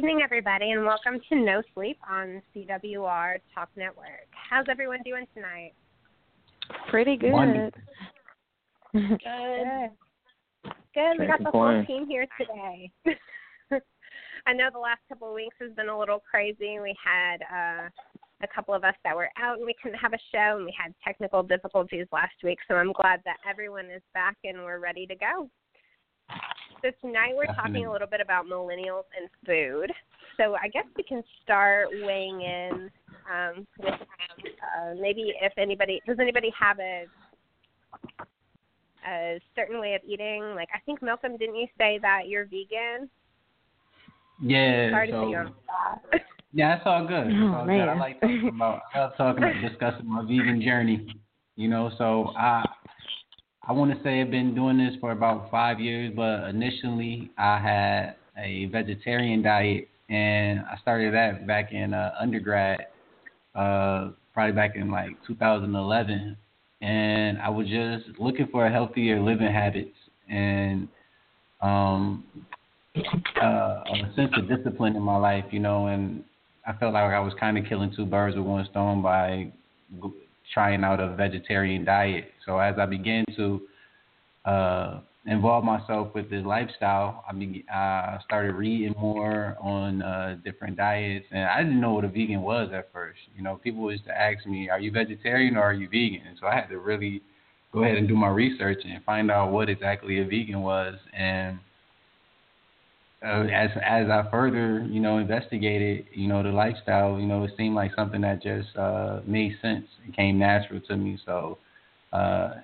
good 0.00 0.06
evening, 0.06 0.22
everybody, 0.24 0.70
and 0.70 0.86
welcome 0.86 1.20
to 1.28 1.36
No 1.36 1.60
Sleep 1.74 1.98
on 2.08 2.40
CWR 2.56 3.36
Talk 3.54 3.68
Network. 3.76 4.28
How's 4.30 4.64
everyone 4.70 5.00
doing 5.04 5.26
tonight? 5.34 5.72
Pretty 6.88 7.18
good. 7.18 7.74
Good. 8.94 9.10
Good. 10.94 11.18
We 11.18 11.26
got 11.26 11.42
the 11.44 11.50
whole 11.52 11.84
team 11.86 12.06
here 12.08 12.26
today. 12.38 12.90
I 14.46 14.54
know 14.54 14.70
the 14.72 14.78
last 14.78 15.00
couple 15.06 15.28
of 15.28 15.34
weeks 15.34 15.56
has 15.60 15.72
been 15.74 15.90
a 15.90 15.98
little 15.98 16.22
crazy. 16.30 16.78
We 16.80 16.96
had 17.04 17.42
uh, 17.42 17.88
a 18.42 18.48
couple 18.54 18.72
of 18.72 18.84
us 18.84 18.94
that 19.04 19.14
were 19.14 19.28
out 19.38 19.58
and 19.58 19.66
we 19.66 19.74
couldn't 19.82 19.98
have 19.98 20.14
a 20.14 20.18
show, 20.32 20.56
and 20.56 20.64
we 20.64 20.74
had 20.82 20.94
technical 21.04 21.42
difficulties 21.42 22.06
last 22.10 22.36
week. 22.42 22.58
So 22.68 22.76
I'm 22.76 22.92
glad 22.92 23.20
that 23.26 23.36
everyone 23.48 23.90
is 23.90 24.02
back 24.14 24.38
and 24.44 24.64
we're 24.64 24.78
ready 24.78 25.06
to 25.06 25.14
go. 25.14 25.50
So 26.82 26.90
tonight 27.02 27.32
we're 27.36 27.46
talking 27.54 27.84
a 27.86 27.92
little 27.92 28.06
bit 28.06 28.20
about 28.20 28.46
millennials 28.46 29.04
and 29.18 29.28
food. 29.44 29.92
So 30.36 30.54
I 30.54 30.68
guess 30.68 30.86
we 30.96 31.02
can 31.02 31.22
start 31.42 31.88
weighing 32.02 32.40
in 32.40 32.90
um, 33.30 33.66
with 33.78 33.92
uh, 33.92 34.94
maybe 34.98 35.34
if 35.42 35.52
anybody 35.58 36.00
does 36.06 36.16
anybody 36.18 36.50
have 36.58 36.78
a 36.80 37.04
a 39.06 39.40
certain 39.54 39.80
way 39.80 39.94
of 39.94 40.00
eating? 40.06 40.54
Like 40.54 40.68
I 40.74 40.78
think 40.86 41.02
Malcolm, 41.02 41.36
didn't 41.36 41.56
you 41.56 41.66
say 41.76 41.98
that 42.00 42.28
you're 42.28 42.44
vegan? 42.44 43.10
Yeah. 44.42 44.90
Sorry 44.90 45.10
so, 45.10 45.24
to 45.24 45.30
you 45.30 45.54
that. 46.12 46.22
Yeah, 46.52 46.76
it's 46.76 46.82
all 46.84 47.06
good. 47.06 47.28
It's 47.28 47.36
Oh, 47.38 47.58
all 47.58 47.64
man. 47.64 47.78
good. 47.78 47.88
I 47.88 47.98
like 47.98 48.20
talking 48.20 48.50
about 48.52 48.82
I 48.92 48.98
love 49.00 49.12
talking 49.16 49.44
about 49.44 49.68
discussing 49.68 50.08
my 50.10 50.22
vegan 50.22 50.60
journey. 50.62 51.06
You 51.56 51.68
know, 51.68 51.90
so 51.96 52.32
I 52.36 52.64
I 53.70 53.72
want 53.72 53.96
to 53.96 54.02
say 54.02 54.20
I've 54.20 54.32
been 54.32 54.52
doing 54.52 54.78
this 54.78 54.96
for 55.00 55.12
about 55.12 55.48
five 55.48 55.78
years, 55.78 56.12
but 56.16 56.48
initially 56.48 57.30
I 57.38 57.56
had 57.60 58.16
a 58.36 58.64
vegetarian 58.64 59.42
diet, 59.42 59.86
and 60.08 60.58
I 60.68 60.76
started 60.82 61.14
that 61.14 61.46
back 61.46 61.70
in 61.70 61.94
uh, 61.94 62.10
undergrad, 62.18 62.88
uh, 63.54 64.08
probably 64.34 64.54
back 64.54 64.74
in 64.74 64.90
like 64.90 65.10
2011, 65.24 66.36
and 66.80 67.38
I 67.38 67.48
was 67.48 67.68
just 67.68 68.18
looking 68.18 68.48
for 68.48 68.68
healthier 68.68 69.22
living 69.22 69.52
habits 69.52 69.96
and 70.28 70.88
um, 71.62 72.24
uh, 73.40 73.46
a 73.46 74.12
sense 74.16 74.32
of 74.36 74.48
discipline 74.48 74.96
in 74.96 75.02
my 75.02 75.16
life, 75.16 75.44
you 75.52 75.60
know, 75.60 75.86
and 75.86 76.24
I 76.66 76.72
felt 76.72 76.94
like 76.94 77.04
I 77.04 77.20
was 77.20 77.34
kind 77.38 77.56
of 77.56 77.64
killing 77.66 77.92
two 77.94 78.04
birds 78.04 78.34
with 78.34 78.44
one 78.46 78.66
stone 78.68 79.00
by 79.00 79.52
trying 80.52 80.84
out 80.84 81.00
a 81.00 81.14
vegetarian 81.14 81.84
diet. 81.84 82.32
So 82.46 82.58
as 82.58 82.76
I 82.78 82.86
began 82.86 83.24
to 83.36 83.60
uh, 84.44 85.00
involve 85.26 85.64
myself 85.64 86.14
with 86.14 86.30
this 86.30 86.44
lifestyle, 86.44 87.24
I 87.28 87.32
be, 87.32 87.64
I 87.72 88.18
started 88.24 88.54
reading 88.54 88.94
more 88.98 89.56
on 89.60 90.02
uh, 90.02 90.36
different 90.44 90.76
diets, 90.76 91.26
and 91.30 91.44
I 91.44 91.62
didn't 91.62 91.80
know 91.80 91.92
what 91.92 92.04
a 92.04 92.08
vegan 92.08 92.42
was 92.42 92.70
at 92.74 92.92
first. 92.92 93.18
You 93.36 93.42
know, 93.42 93.56
people 93.56 93.90
used 93.92 94.04
to 94.06 94.18
ask 94.18 94.46
me, 94.46 94.68
"Are 94.70 94.80
you 94.80 94.90
vegetarian 94.90 95.56
or 95.56 95.62
are 95.62 95.74
you 95.74 95.88
vegan?" 95.88 96.22
And 96.26 96.38
so 96.40 96.46
I 96.46 96.54
had 96.54 96.68
to 96.68 96.78
really 96.78 97.22
go 97.72 97.84
ahead 97.84 97.96
and 97.96 98.08
do 98.08 98.16
my 98.16 98.28
research 98.28 98.78
and 98.84 99.02
find 99.04 99.30
out 99.30 99.52
what 99.52 99.68
exactly 99.68 100.20
a 100.20 100.24
vegan 100.24 100.62
was, 100.62 100.96
and 101.16 101.58
uh, 103.24 103.42
as 103.52 103.70
as 103.84 104.08
I 104.10 104.24
further, 104.30 104.84
you 104.88 105.00
know, 105.00 105.18
investigated, 105.18 106.06
you 106.14 106.28
know, 106.28 106.42
the 106.42 106.50
lifestyle, 106.50 107.18
you 107.18 107.26
know, 107.26 107.44
it 107.44 107.52
seemed 107.56 107.74
like 107.74 107.92
something 107.94 108.20
that 108.22 108.42
just 108.42 108.76
uh, 108.76 109.20
made 109.26 109.52
sense. 109.62 109.86
It 110.08 110.16
came 110.16 110.38
natural 110.38 110.80
to 110.88 110.96
me. 110.96 111.18
So, 111.24 111.58
uh, 112.12 112.54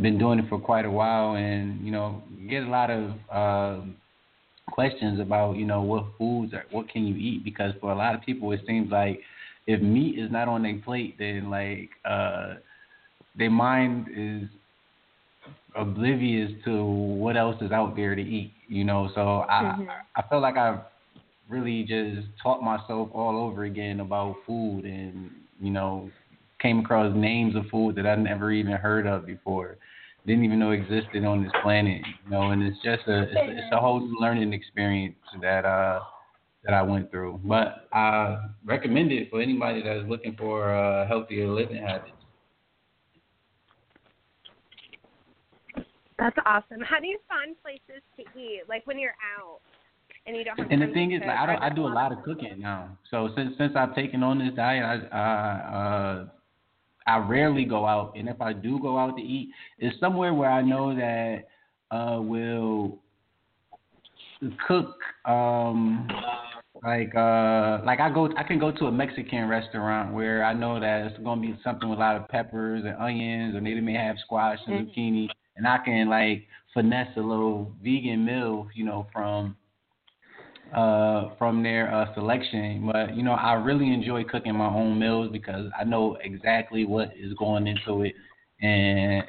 been 0.00 0.18
doing 0.18 0.38
it 0.38 0.48
for 0.48 0.58
quite 0.58 0.84
a 0.84 0.90
while, 0.90 1.34
and 1.36 1.84
you 1.84 1.90
know, 1.90 2.22
get 2.48 2.62
a 2.62 2.68
lot 2.68 2.90
of 2.90 3.12
um 3.30 3.96
questions 4.70 5.18
about, 5.20 5.56
you 5.56 5.64
know, 5.66 5.82
what 5.82 6.04
foods 6.18 6.52
are, 6.54 6.64
what 6.70 6.88
can 6.88 7.06
you 7.06 7.14
eat? 7.16 7.44
Because 7.44 7.72
for 7.80 7.90
a 7.92 7.96
lot 7.96 8.14
of 8.14 8.22
people, 8.22 8.52
it 8.52 8.60
seems 8.66 8.90
like 8.90 9.20
if 9.66 9.80
meat 9.80 10.18
is 10.18 10.30
not 10.30 10.48
on 10.48 10.62
their 10.62 10.78
plate, 10.84 11.16
then 11.18 11.50
like 11.50 11.90
uh, 12.04 12.54
their 13.36 13.50
mind 13.50 14.06
is 14.14 14.48
oblivious 15.74 16.50
to 16.64 16.84
what 16.84 17.36
else 17.36 17.56
is 17.60 17.72
out 17.72 17.96
there 17.96 18.14
to 18.14 18.22
eat, 18.22 18.52
you 18.68 18.84
know. 18.84 19.10
So 19.14 19.44
I 19.48 19.76
Mhm. 19.78 19.88
I 20.16 20.22
felt 20.22 20.42
like 20.42 20.56
I 20.56 20.80
really 21.48 21.84
just 21.84 22.28
taught 22.42 22.62
myself 22.62 23.10
all 23.12 23.36
over 23.38 23.64
again 23.64 24.00
about 24.00 24.36
food 24.46 24.84
and 24.84 25.30
you 25.60 25.70
know 25.70 26.10
came 26.60 26.80
across 26.80 27.14
names 27.14 27.54
of 27.56 27.66
food 27.70 27.96
that 27.96 28.06
I 28.06 28.16
never 28.16 28.50
even 28.52 28.72
heard 28.72 29.06
of 29.06 29.26
before, 29.26 29.78
didn't 30.26 30.44
even 30.44 30.58
know 30.58 30.72
existed 30.72 31.24
on 31.24 31.42
this 31.42 31.52
planet, 31.62 32.02
you 32.24 32.30
know. 32.30 32.50
And 32.50 32.62
it's 32.62 32.78
just 32.82 33.06
a 33.08 33.22
it's, 33.22 33.46
a- 33.46 33.58
it's 33.58 33.72
a 33.72 33.80
whole 33.80 34.00
new 34.00 34.18
learning 34.20 34.52
experience 34.52 35.16
that 35.42 35.64
uh 35.64 36.00
that 36.64 36.74
I 36.74 36.82
went 36.82 37.10
through. 37.10 37.40
But 37.44 37.88
I 37.92 38.38
recommend 38.64 39.12
it 39.12 39.30
for 39.30 39.40
anybody 39.40 39.82
that's 39.82 40.08
looking 40.08 40.36
for 40.36 40.70
a 40.72 41.06
healthier 41.06 41.48
living 41.48 41.82
habits. 41.82 42.17
That's 46.18 46.36
awesome. 46.46 46.80
How 46.80 46.98
do 46.98 47.06
you 47.06 47.18
find 47.28 47.54
places 47.62 48.02
to 48.16 48.22
eat? 48.38 48.62
Like 48.68 48.86
when 48.86 48.98
you're 48.98 49.14
out 49.38 49.60
and 50.26 50.36
you 50.36 50.44
don't 50.44 50.58
have 50.58 50.70
And 50.70 50.82
the 50.82 50.88
thing 50.88 51.12
is, 51.12 51.20
like, 51.24 51.36
I 51.36 51.46
don't, 51.46 51.62
I 51.62 51.70
do 51.70 51.86
a 51.86 51.88
lot 51.88 52.10
of 52.12 52.22
cooking 52.24 52.58
now. 52.58 52.96
So 53.10 53.30
since 53.36 53.54
since 53.56 53.74
I've 53.76 53.94
taken 53.94 54.22
on 54.22 54.38
this 54.38 54.54
diet, 54.54 54.84
I 54.84 55.16
I 55.16 55.76
uh, 55.76 56.26
I 57.06 57.18
rarely 57.18 57.64
go 57.64 57.86
out, 57.86 58.14
and 58.16 58.28
if 58.28 58.40
I 58.40 58.52
do 58.52 58.80
go 58.80 58.98
out 58.98 59.16
to 59.16 59.22
eat, 59.22 59.50
it's 59.78 59.98
somewhere 60.00 60.34
where 60.34 60.50
I 60.50 60.62
know 60.62 60.94
that 60.94 61.44
uh 61.90 62.20
will 62.20 62.98
cook 64.66 64.96
um 65.24 66.08
like 66.84 67.14
uh 67.14 67.80
like 67.84 68.00
I 68.00 68.10
go 68.12 68.28
I 68.36 68.42
can 68.42 68.58
go 68.58 68.70
to 68.72 68.86
a 68.86 68.92
Mexican 68.92 69.48
restaurant 69.48 70.12
where 70.12 70.44
I 70.44 70.52
know 70.52 70.78
that 70.80 71.06
it's 71.06 71.18
gonna 71.24 71.40
be 71.40 71.58
something 71.64 71.88
with 71.88 71.98
a 71.98 72.00
lot 72.00 72.16
of 72.16 72.28
peppers 72.28 72.84
and 72.84 72.96
onions, 72.96 73.54
or 73.54 73.60
they 73.60 73.74
may 73.80 73.94
have 73.94 74.16
squash 74.24 74.58
and 74.66 74.88
Mhm. 74.88 74.94
zucchini, 74.94 75.28
and 75.58 75.66
I 75.66 75.78
can 75.84 76.08
like 76.08 76.46
finesse 76.72 77.14
a 77.16 77.20
little 77.20 77.72
vegan 77.82 78.24
meal, 78.24 78.68
you 78.74 78.84
know, 78.84 79.06
from 79.12 79.56
uh, 80.74 81.30
from 81.36 81.62
their 81.62 81.92
uh, 81.92 82.14
selection. 82.14 82.90
But 82.90 83.14
you 83.16 83.22
know, 83.22 83.32
I 83.32 83.54
really 83.54 83.92
enjoy 83.92 84.24
cooking 84.24 84.54
my 84.54 84.68
own 84.68 84.98
meals 84.98 85.30
because 85.32 85.70
I 85.78 85.84
know 85.84 86.16
exactly 86.22 86.86
what 86.86 87.12
is 87.16 87.34
going 87.34 87.66
into 87.66 88.02
it, 88.02 88.14
and 88.62 89.24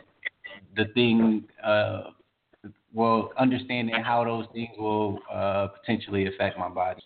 the 0.77 0.85
thing, 0.93 1.45
uh, 1.63 2.11
well, 2.93 3.31
understanding 3.37 3.95
how 4.03 4.23
those 4.23 4.45
things 4.53 4.69
will 4.77 5.19
uh, 5.31 5.67
potentially 5.67 6.27
affect 6.27 6.57
my 6.57 6.69
body. 6.69 7.01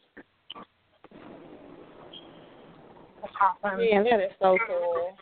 Yeah, 3.79 4.03
that 4.03 4.19
is 4.19 4.31
so 4.39 4.57
cool. 4.67 5.15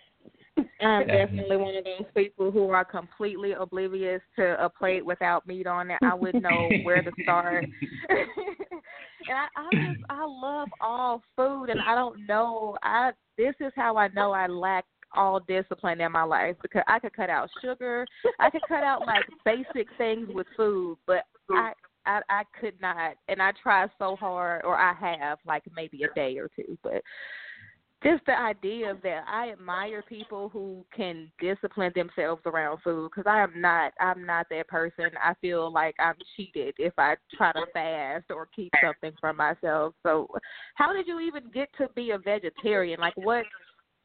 I'm 0.82 1.08
Definitely. 1.08 1.58
one 1.58 1.76
of 1.76 1.84
those 1.84 2.06
people 2.16 2.52
who 2.52 2.70
are 2.70 2.86
completely 2.86 3.54
oblivious 3.54 4.22
to 4.38 4.64
a 4.64 4.70
plate 4.70 5.06
without 5.06 5.48
meat 5.48 5.68
on 5.68 5.92
it. 5.92 6.00
I 6.02 6.14
wouldn't 6.14 6.44
know 6.44 6.70
where 6.84 7.02
to 7.02 7.12
start. 7.24 7.66
and 8.10 9.38
I, 9.38 9.48
I 9.56 9.70
just 9.74 10.04
I 10.10 10.26
love 10.26 10.70
all 10.80 11.22
food 11.36 11.70
and 11.70 11.80
I 11.82 11.96
don't 11.96 12.26
know 12.28 12.78
I 12.84 13.12
this 13.38 13.56
is 13.60 13.72
how 13.76 13.98
I 13.98 14.08
know 14.10 14.32
I 14.32 14.48
lack 14.48 14.86
all 15.14 15.40
discipline 15.42 16.02
in 16.02 16.12
my 16.12 16.24
life 16.24 16.56
because 16.62 16.84
I 16.88 17.00
could 17.00 17.14
cut 17.14 17.30
out 17.30 17.50
sugar. 17.62 18.06
I 18.40 18.50
could 18.50 18.62
cut 18.68 18.84
out 18.84 19.06
like 19.06 19.26
basic 19.46 19.88
things 19.98 20.28
with 20.34 20.48
food, 20.56 20.98
but 21.06 21.24
I 21.52 21.74
I 22.06 22.22
I 22.30 22.44
could 22.60 22.80
not 22.82 23.16
and 23.28 23.42
I 23.42 23.52
try 23.62 23.88
so 24.00 24.16
hard 24.16 24.64
or 24.64 24.78
I 24.78 24.94
have 24.94 25.40
like 25.46 25.64
maybe 25.76 26.04
a 26.04 26.14
day 26.16 26.38
or 26.38 26.50
two, 26.56 26.78
but 26.84 27.02
just 28.04 28.26
the 28.26 28.38
idea 28.38 28.92
of 28.92 29.02
that. 29.04 29.24
I 29.28 29.52
admire 29.52 30.02
people 30.08 30.50
who 30.50 30.84
can 30.96 31.32
discipline 31.40 31.92
themselves 31.96 32.42
around 32.46 32.80
food 32.84 33.12
because 33.12 33.30
i 33.30 33.42
am 33.42 33.60
not 33.62 33.94
i'm 34.00 34.26
not 34.26 34.48
that 34.50 34.68
person. 34.68 35.06
I 35.24 35.34
feel 35.42 35.72
like 35.72 35.96
i'm 36.00 36.16
cheated 36.36 36.74
if 36.78 36.94
i 36.98 37.16
try 37.38 37.52
to 37.54 37.66
fast 37.74 38.26
or 38.30 38.48
keep 38.56 38.72
something 38.84 39.12
from 39.20 39.38
myself. 39.38 39.94
So 40.04 40.28
how 40.76 40.94
did 40.94 41.08
you 41.08 41.20
even 41.20 41.44
get 41.54 41.70
to 41.78 41.88
be 41.96 42.12
a 42.12 42.18
vegetarian? 42.18 43.00
Like 43.00 43.18
what 43.18 43.46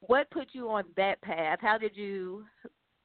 what 0.01 0.31
put 0.31 0.49
you 0.53 0.69
on 0.69 0.85
that 0.97 1.21
path? 1.23 1.59
How 1.61 1.79
did 1.79 1.97
you 1.97 2.45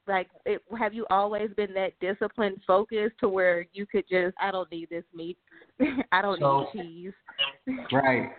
like 0.06 0.28
it, 0.46 0.60
have 0.78 0.92
you 0.92 1.06
always 1.10 1.50
been 1.56 1.72
that 1.74 1.92
disciplined 2.00 2.58
focused 2.66 3.14
to 3.20 3.28
where 3.28 3.66
you 3.72 3.86
could 3.86 4.04
just 4.10 4.34
i 4.40 4.50
don't 4.50 4.70
need 4.70 4.88
this 4.90 5.04
meat. 5.14 5.38
I 6.12 6.20
don't 6.22 6.40
So- 6.40 6.66
need 6.74 6.82
cheese. 6.82 7.12
Right, 7.92 8.30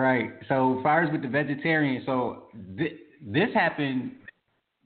right. 0.00 0.30
So, 0.48 0.80
fires 0.82 1.08
with 1.12 1.22
the 1.22 1.28
vegetarian, 1.28 2.02
so 2.06 2.44
th- 2.76 2.98
this 3.26 3.48
happened. 3.54 4.12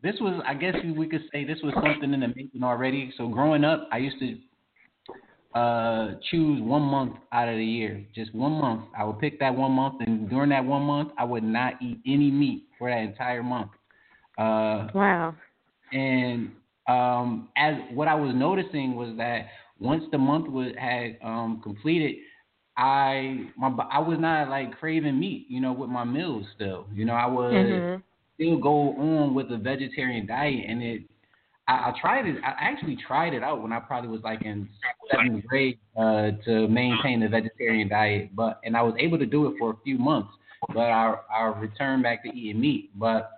This 0.03 0.15
was, 0.21 0.41
I 0.47 0.55
guess, 0.55 0.75
we 0.97 1.09
could 1.09 1.23
say, 1.33 1.45
this 1.45 1.59
was 1.63 1.75
something 1.75 2.15
in 2.15 2.21
the 2.21 2.29
making 2.29 2.63
already. 2.63 3.13
So, 3.17 3.29
growing 3.29 3.65
up, 3.65 3.89
I 3.93 3.99
used 3.99 4.19
to 4.21 4.39
uh 5.55 6.15
choose 6.31 6.61
one 6.61 6.83
month 6.83 7.15
out 7.33 7.49
of 7.49 7.57
the 7.57 7.65
year, 7.65 8.05
just 8.15 8.35
one 8.35 8.53
month. 8.53 8.83
I 8.97 9.05
would 9.05 9.19
pick 9.19 9.41
that 9.41 9.55
one 9.55 9.73
month, 9.73 9.95
and 10.01 10.29
during 10.29 10.51
that 10.51 10.65
one 10.65 10.83
month, 10.83 11.11
I 11.19 11.25
would 11.25 11.43
not 11.43 11.75
eat 11.81 11.99
any 12.07 12.31
meat 12.31 12.65
for 12.79 12.91
that 12.91 12.99
entire 12.99 13.43
month. 13.43 13.71
Uh, 14.37 14.89
wow 14.95 15.35
and 15.93 16.51
um, 16.87 17.49
as 17.57 17.75
what 17.93 18.09
I 18.09 18.15
was 18.15 18.35
noticing 18.35 18.95
was 18.95 19.17
that 19.19 19.47
once 19.79 20.05
the 20.11 20.19
month 20.19 20.49
was 20.49 20.73
had 20.79 21.19
um, 21.23 21.61
completed, 21.63 22.17
I 22.79 23.51
my 23.57 23.69
I 23.91 23.99
was 23.99 24.19
not 24.21 24.49
like 24.49 24.79
craving 24.79 25.19
meat, 25.19 25.47
you 25.49 25.61
know, 25.61 25.73
with 25.73 25.91
my 25.91 26.05
meals 26.05 26.47
still. 26.55 26.87
You 26.95 27.05
know, 27.05 27.15
I 27.15 27.27
would 27.27 27.53
Mhm. 27.53 28.03
still 28.37 28.57
go 28.57 28.97
on 28.97 29.35
with 29.35 29.51
a 29.51 29.59
vegetarian 29.59 30.27
diet, 30.27 30.65
and 30.67 30.83
it. 30.83 31.03
I, 31.67 31.91
I 31.91 32.01
tried 32.01 32.27
it. 32.27 32.37
I 32.45 32.55
actually 32.59 32.97
tried 32.97 33.35
it 33.35 33.43
out 33.43 33.61
when 33.63 33.73
I 33.73 33.81
probably 33.81 34.09
was 34.09 34.23
like 34.23 34.43
in 34.43 34.69
seventh 35.11 35.45
grade 35.47 35.79
uh, 35.97 36.31
to 36.45 36.69
maintain 36.69 37.21
the 37.21 37.29
vegetarian 37.29 37.89
diet, 37.89 38.35
but 38.35 38.61
and 38.65 38.77
I 38.77 38.83
was 38.83 38.95
able 38.99 39.19
to 39.19 39.27
do 39.27 39.49
it 39.49 39.59
for 39.59 39.71
a 39.73 39.77
few 39.85 39.99
months. 39.99 40.31
But 40.73 40.91
I 40.91 41.17
I 41.35 41.47
returned 41.59 42.05
back 42.05 42.23
to 42.23 42.29
eating 42.31 42.61
meat. 42.61 42.91
But 42.95 43.33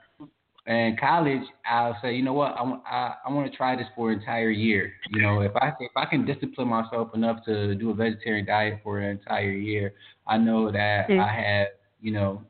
in 0.66 0.96
college, 1.00 1.42
I'll 1.68 1.96
say, 2.02 2.14
you 2.14 2.22
know 2.22 2.32
what, 2.32 2.52
I, 2.56 2.62
want- 2.62 2.82
I, 2.86 3.14
I 3.26 3.32
want 3.32 3.50
to 3.50 3.56
try 3.56 3.76
this 3.76 3.86
for 3.96 4.10
an 4.10 4.18
entire 4.20 4.50
year. 4.50 4.92
You 5.10 5.22
know, 5.22 5.40
if 5.40 5.54
I 5.56 5.72
if 5.80 5.92
I 5.96 6.04
can 6.06 6.24
discipline 6.24 6.68
myself 6.68 7.14
enough 7.14 7.44
to 7.46 7.74
do 7.74 7.90
a 7.90 7.94
vegetarian 7.94 8.46
diet 8.46 8.80
for 8.82 8.98
an 8.98 9.10
entire 9.10 9.50
year, 9.52 9.94
I 10.26 10.38
know 10.38 10.70
that 10.72 11.08
Mm. 11.08 11.20
I 11.20 11.32
have, 11.32 11.68
you 12.00 12.12
know, 12.12 12.42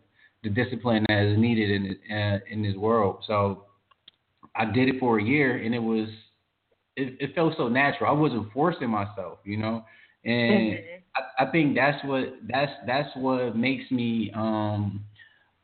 the 0.42 0.50
discipline 0.50 1.04
that 1.08 1.22
is 1.24 1.38
needed 1.38 1.70
in 1.70 2.16
uh, 2.16 2.38
in 2.50 2.62
this 2.62 2.76
world. 2.76 3.24
So 3.26 3.64
I 4.54 4.64
did 4.66 4.88
it 4.88 4.98
for 5.00 5.18
a 5.18 5.22
year, 5.22 5.56
and 5.56 5.74
it 5.74 5.78
was 5.78 6.08
it, 6.96 7.16
it 7.20 7.34
felt 7.34 7.54
so 7.56 7.68
natural. 7.68 8.10
I 8.10 8.18
wasn't 8.18 8.52
forcing 8.52 8.90
myself, 8.90 9.38
you 9.44 9.56
know, 9.56 9.84
and 10.24 10.78
I, 11.16 11.44
I 11.44 11.50
think 11.50 11.74
that's 11.74 12.02
what 12.04 12.24
that's 12.48 12.72
that's 12.86 13.08
what 13.16 13.56
makes 13.56 13.90
me 13.90 14.30
um 14.34 15.04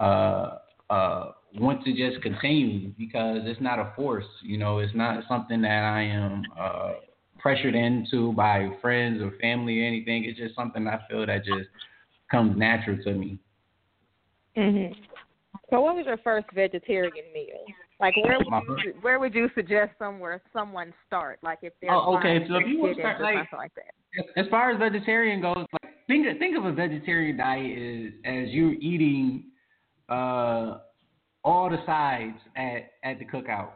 uh 0.00 0.58
uh 0.90 1.32
want 1.60 1.84
to 1.84 1.92
just 1.92 2.22
continue 2.22 2.92
because 2.98 3.38
it's 3.44 3.60
not 3.60 3.78
a 3.78 3.92
force, 3.96 4.24
you 4.42 4.58
know, 4.58 4.78
it's 4.78 4.94
not 4.94 5.24
something 5.28 5.62
that 5.62 5.84
I 5.84 6.02
am 6.02 6.44
uh 6.58 6.92
pressured 7.38 7.74
into 7.74 8.32
by 8.32 8.68
friends 8.80 9.22
or 9.22 9.30
family 9.40 9.82
or 9.82 9.86
anything. 9.86 10.24
It's 10.24 10.38
just 10.38 10.54
something 10.54 10.86
I 10.86 10.98
feel 11.08 11.26
that 11.26 11.44
just 11.44 11.68
comes 12.30 12.56
natural 12.56 12.98
to 13.04 13.12
me. 13.12 13.38
Mhm. 14.56 14.96
So, 15.70 15.80
what 15.80 15.96
was 15.96 16.06
your 16.06 16.16
first 16.18 16.46
vegetarian 16.52 17.32
meal? 17.32 17.66
Like, 18.00 18.16
where 18.16 18.38
would 18.38 18.84
you, 18.84 18.94
where 19.00 19.18
would 19.18 19.34
you 19.34 19.48
suggest 19.54 19.92
somewhere 19.98 20.42
someone 20.52 20.92
start? 21.06 21.38
Like, 21.42 21.58
if 21.62 21.72
they're 21.80 21.92
Oh, 21.92 22.16
okay, 22.16 22.46
so 22.46 22.56
if 22.56 22.66
you 22.66 22.78
wanna 22.78 22.94
start, 22.94 23.20
like- 23.20 23.38
something 23.38 23.58
like 23.58 23.74
that. 23.74 23.92
As 24.36 24.46
far 24.48 24.70
as 24.70 24.78
vegetarian 24.78 25.40
goes, 25.40 25.66
like 25.82 25.92
think 26.06 26.38
think 26.38 26.56
of 26.56 26.64
a 26.64 26.72
vegetarian 26.72 27.36
diet 27.36 27.78
as 27.78 28.12
as 28.24 28.48
you're 28.50 28.74
eating 28.74 29.44
uh 30.08 30.78
all 31.46 31.70
the 31.70 31.78
sides 31.86 32.36
at 32.56 32.90
at 33.04 33.18
the 33.18 33.24
cookout. 33.24 33.70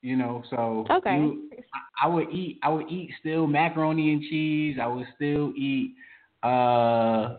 You 0.00 0.16
know, 0.16 0.44
so 0.48 0.86
Okay. 0.88 1.16
you, 1.16 1.50
I 1.74 2.06
I 2.06 2.08
would 2.08 2.30
eat 2.30 2.60
I 2.62 2.68
would 2.68 2.88
eat 2.88 3.10
still 3.18 3.46
macaroni 3.48 4.12
and 4.12 4.22
cheese. 4.22 4.78
I 4.80 4.86
would 4.86 5.06
still 5.16 5.52
eat 5.56 5.96
uh 6.44 7.38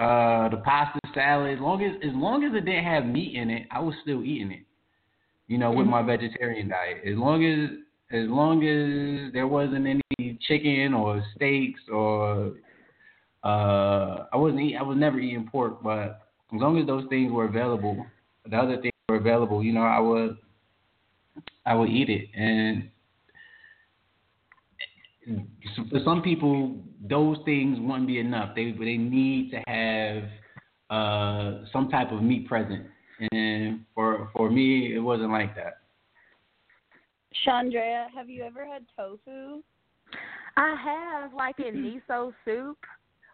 uh 0.00 0.48
the 0.48 0.60
pasta 0.64 0.98
salad. 1.14 1.54
As 1.54 1.60
long 1.60 1.82
as 1.84 1.92
as 2.02 2.14
long 2.14 2.42
as 2.42 2.52
it 2.52 2.64
didn't 2.64 2.84
have 2.84 3.06
meat 3.06 3.36
in 3.36 3.48
it, 3.50 3.68
I 3.70 3.78
was 3.78 3.94
still 4.02 4.24
eating 4.24 4.50
it. 4.50 4.64
You 5.46 5.58
know, 5.58 5.70
with 5.70 5.86
my 5.86 6.02
vegetarian 6.02 6.68
diet. 6.68 7.02
As 7.06 7.16
long 7.16 7.44
as 7.44 7.70
as 8.10 8.28
long 8.28 8.64
as 8.66 9.32
there 9.32 9.46
wasn't 9.46 9.86
any 9.86 10.38
chicken 10.48 10.92
or 10.92 11.22
steaks 11.36 11.80
or 11.92 12.54
uh 13.44 14.24
I 14.32 14.36
wasn't 14.36 14.62
eat, 14.62 14.76
I 14.76 14.82
was 14.82 14.98
never 14.98 15.20
eating 15.20 15.48
pork, 15.50 15.84
but 15.84 16.26
as 16.52 16.60
long 16.60 16.78
as 16.78 16.86
those 16.88 17.04
things 17.08 17.30
were 17.30 17.44
available, 17.44 18.04
the 18.50 18.56
other 18.56 18.80
things 18.80 18.92
were 19.08 19.16
available, 19.16 19.62
you 19.62 19.72
know, 19.72 19.82
I 19.82 19.98
would 20.00 20.36
I 21.64 21.74
would 21.74 21.88
eat 21.88 22.08
it 22.08 22.28
and 22.34 22.90
for 25.90 26.00
some 26.04 26.22
people 26.22 26.76
those 27.08 27.38
things 27.44 27.78
wouldn't 27.80 28.06
be 28.06 28.18
enough. 28.18 28.54
They 28.54 28.72
they 28.72 28.96
need 28.96 29.50
to 29.52 29.62
have 29.66 30.24
uh 30.90 31.64
some 31.72 31.88
type 31.88 32.10
of 32.12 32.22
meat 32.22 32.48
present. 32.48 32.86
And 33.32 33.84
for 33.94 34.30
for 34.34 34.50
me 34.50 34.94
it 34.94 35.00
wasn't 35.00 35.30
like 35.30 35.54
that. 35.56 35.78
Chandrea, 37.46 38.06
have 38.14 38.28
you 38.28 38.42
ever 38.42 38.66
had 38.66 38.84
tofu? 38.96 39.62
I 40.56 40.74
have 40.84 41.32
like 41.32 41.60
in 41.60 41.76
miso 41.76 42.32
soup, 42.44 42.78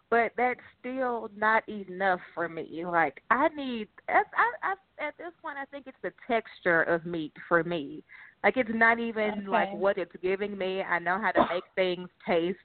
but 0.09 0.31
that's 0.37 0.59
still 0.79 1.29
not 1.35 1.67
enough 1.67 2.19
for 2.33 2.47
me. 2.47 2.85
Like 2.85 3.21
I 3.29 3.49
need, 3.49 3.87
I, 4.09 4.21
I, 4.35 4.71
I, 4.71 5.05
at 5.07 5.17
this 5.17 5.33
point, 5.41 5.57
I 5.61 5.65
think 5.65 5.85
it's 5.87 5.97
the 6.01 6.13
texture 6.27 6.83
of 6.83 7.05
meat 7.05 7.33
for 7.47 7.63
me. 7.63 8.03
Like 8.43 8.55
it's 8.57 8.69
not 8.73 8.99
even 8.99 9.31
Okay. 9.31 9.47
like 9.47 9.73
what 9.73 9.97
it's 9.97 10.15
giving 10.21 10.57
me. 10.57 10.81
I 10.81 10.99
know 10.99 11.19
how 11.19 11.31
to 11.31 11.45
make 11.53 11.63
things 11.75 12.07
taste 12.25 12.57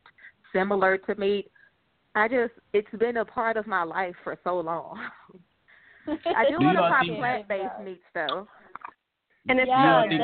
similar 0.52 0.98
to 0.98 1.14
meat. 1.16 1.50
I 2.14 2.28
just, 2.28 2.52
it's 2.74 2.90
been 2.98 3.16
a 3.16 3.24
part 3.24 3.56
of 3.56 3.66
my 3.66 3.82
life 3.82 4.14
for 4.22 4.38
so 4.44 4.60
long. 4.60 4.98
I 6.06 6.44
do 6.50 6.58
Do 6.58 6.64
want 6.64 6.76
to 6.76 6.88
try 6.88 7.00
think- 7.06 7.18
plant-based 7.18 7.84
meats 7.84 8.02
though. 8.14 8.46
And 9.48 9.58
it's 9.58 9.68
Yeah, 9.68 9.98
I 10.04 10.08
think 10.08 10.20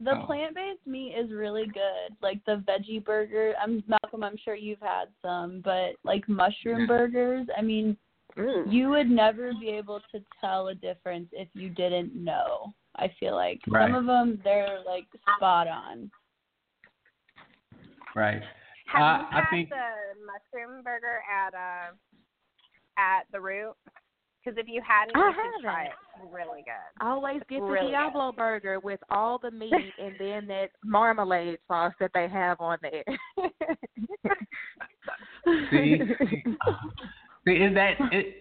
the- 0.00 0.18
Oh. 0.20 0.26
plant-based 0.26 0.86
meat 0.86 1.14
is 1.14 1.30
really 1.32 1.66
good. 1.66 2.16
Like 2.22 2.42
the 2.46 2.56
veggie 2.66 3.04
burger. 3.04 3.54
I'm 3.60 3.82
Malcolm. 3.86 4.24
I'm 4.24 4.36
sure 4.38 4.54
you've 4.54 4.80
had 4.80 5.08
some, 5.22 5.60
but 5.60 5.94
like 6.04 6.28
mushroom 6.28 6.80
Yeah. 6.80 6.86
burgers. 6.86 7.46
I 7.56 7.60
mean, 7.62 7.96
Mm. 8.36 8.72
you 8.72 8.88
would 8.90 9.10
never 9.10 9.52
be 9.54 9.68
able 9.70 10.00
to 10.12 10.24
tell 10.40 10.68
a 10.68 10.74
difference 10.74 11.28
if 11.32 11.48
you 11.54 11.68
didn't 11.68 12.14
know. 12.14 12.72
I 12.96 13.08
feel 13.08 13.34
like 13.34 13.60
Right. 13.68 13.86
some 13.86 13.94
of 13.94 14.06
them 14.06 14.40
they're 14.42 14.80
like 14.80 15.06
spot 15.36 15.68
on. 15.68 16.10
right. 18.16 18.42
Have 18.86 19.02
Uh, 19.02 19.22
you 19.22 19.28
I 19.36 19.40
had 19.40 19.50
think- 19.50 19.68
the 19.70 20.14
mushroom 20.26 20.82
burger 20.82 21.22
at 21.30 21.54
uh 21.54 21.92
at 22.96 23.26
the 23.32 23.40
root? 23.40 23.74
Because 24.44 24.58
if 24.58 24.66
you 24.68 24.80
hadn't, 24.86 25.16
I 25.16 25.28
you 25.28 25.34
should 25.34 25.62
try 25.62 25.82
it. 25.84 25.90
haven't. 25.90 26.24
It's 26.24 26.34
really 26.34 26.62
good. 26.62 27.04
Always 27.06 27.40
get 27.48 27.58
the 27.60 27.64
Really 27.64 27.86
good. 27.86 27.92
Diablo 27.92 28.32
burger 28.32 28.80
with 28.80 29.00
all 29.10 29.38
the 29.38 29.50
meat 29.62 29.72
and 29.98 30.14
then 30.18 30.46
that 30.46 30.70
marmalade 30.84 31.58
sauce 31.68 31.92
that 32.00 32.10
they 32.14 32.28
have 32.28 32.60
on 32.60 32.78
there. 32.82 33.04
See? 35.70 36.00
See, 37.46 37.52
is 37.52 37.74
that 37.74 37.92
it? 38.12 38.36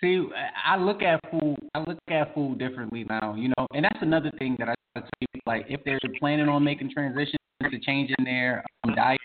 See, 0.00 0.28
I 0.64 0.76
look 0.76 1.02
at 1.02 1.20
food. 1.30 1.56
I 1.74 1.78
look 1.80 1.98
at 2.08 2.34
food 2.34 2.58
differently 2.58 3.04
now. 3.08 3.34
You 3.34 3.48
know, 3.56 3.66
and 3.74 3.84
that's 3.84 3.98
another 4.02 4.30
thing 4.38 4.56
that 4.58 4.68
I 4.68 4.74
tell 4.94 5.08
people. 5.20 5.40
Like, 5.46 5.66
if 5.68 5.80
they're 5.84 5.98
planning 6.18 6.48
on 6.48 6.62
making 6.64 6.90
transitions 6.90 7.36
to 7.62 7.78
changing 7.80 8.16
their 8.24 8.64
um, 8.84 8.94
diet 8.94 9.18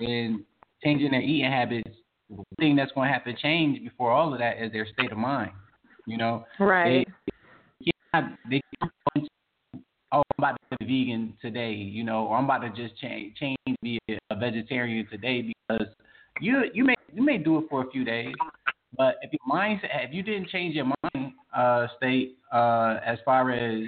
and 0.00 0.40
changing 0.82 1.10
their 1.10 1.20
eating 1.20 1.50
habits, 1.50 1.90
the 2.36 2.56
thing 2.58 2.76
that's 2.76 2.92
going 2.92 3.08
to 3.08 3.12
have 3.12 3.24
to 3.24 3.34
change 3.34 3.82
before 3.82 4.10
all 4.10 4.32
of 4.32 4.38
that 4.38 4.62
is 4.62 4.72
their 4.72 4.86
state 4.86 5.12
of 5.12 5.18
mind. 5.18 5.52
You 6.06 6.16
know, 6.18 6.44
right. 6.58 7.06
they 7.80 7.92
can't, 8.12 8.36
they 8.48 8.60
can't 8.80 8.92
go 8.92 9.20
into, 9.20 9.28
oh, 10.12 10.22
I'm 10.38 10.38
about 10.38 10.56
to 10.70 10.86
be 10.86 11.04
vegan 11.04 11.34
today, 11.40 11.72
you 11.72 12.04
know, 12.04 12.26
or 12.26 12.36
I'm 12.36 12.44
about 12.44 12.58
to 12.58 12.70
just 12.70 12.98
change 13.00 13.36
change 13.36 13.56
be 13.82 13.98
a 14.08 14.36
vegetarian 14.36 15.06
today 15.10 15.52
because 15.68 15.86
you 16.40 16.64
you 16.74 16.84
may 16.84 16.94
you 17.12 17.22
may 17.22 17.38
do 17.38 17.58
it 17.58 17.64
for 17.70 17.82
a 17.86 17.90
few 17.90 18.04
days, 18.04 18.34
but 18.96 19.16
if 19.22 19.30
your 19.32 19.54
mindset 19.54 20.04
if 20.06 20.12
you 20.12 20.22
didn't 20.22 20.48
change 20.48 20.74
your 20.74 20.86
mind 20.86 21.32
uh, 21.54 21.86
state 21.96 22.36
uh, 22.52 22.98
as 23.04 23.18
far 23.24 23.50
as 23.50 23.82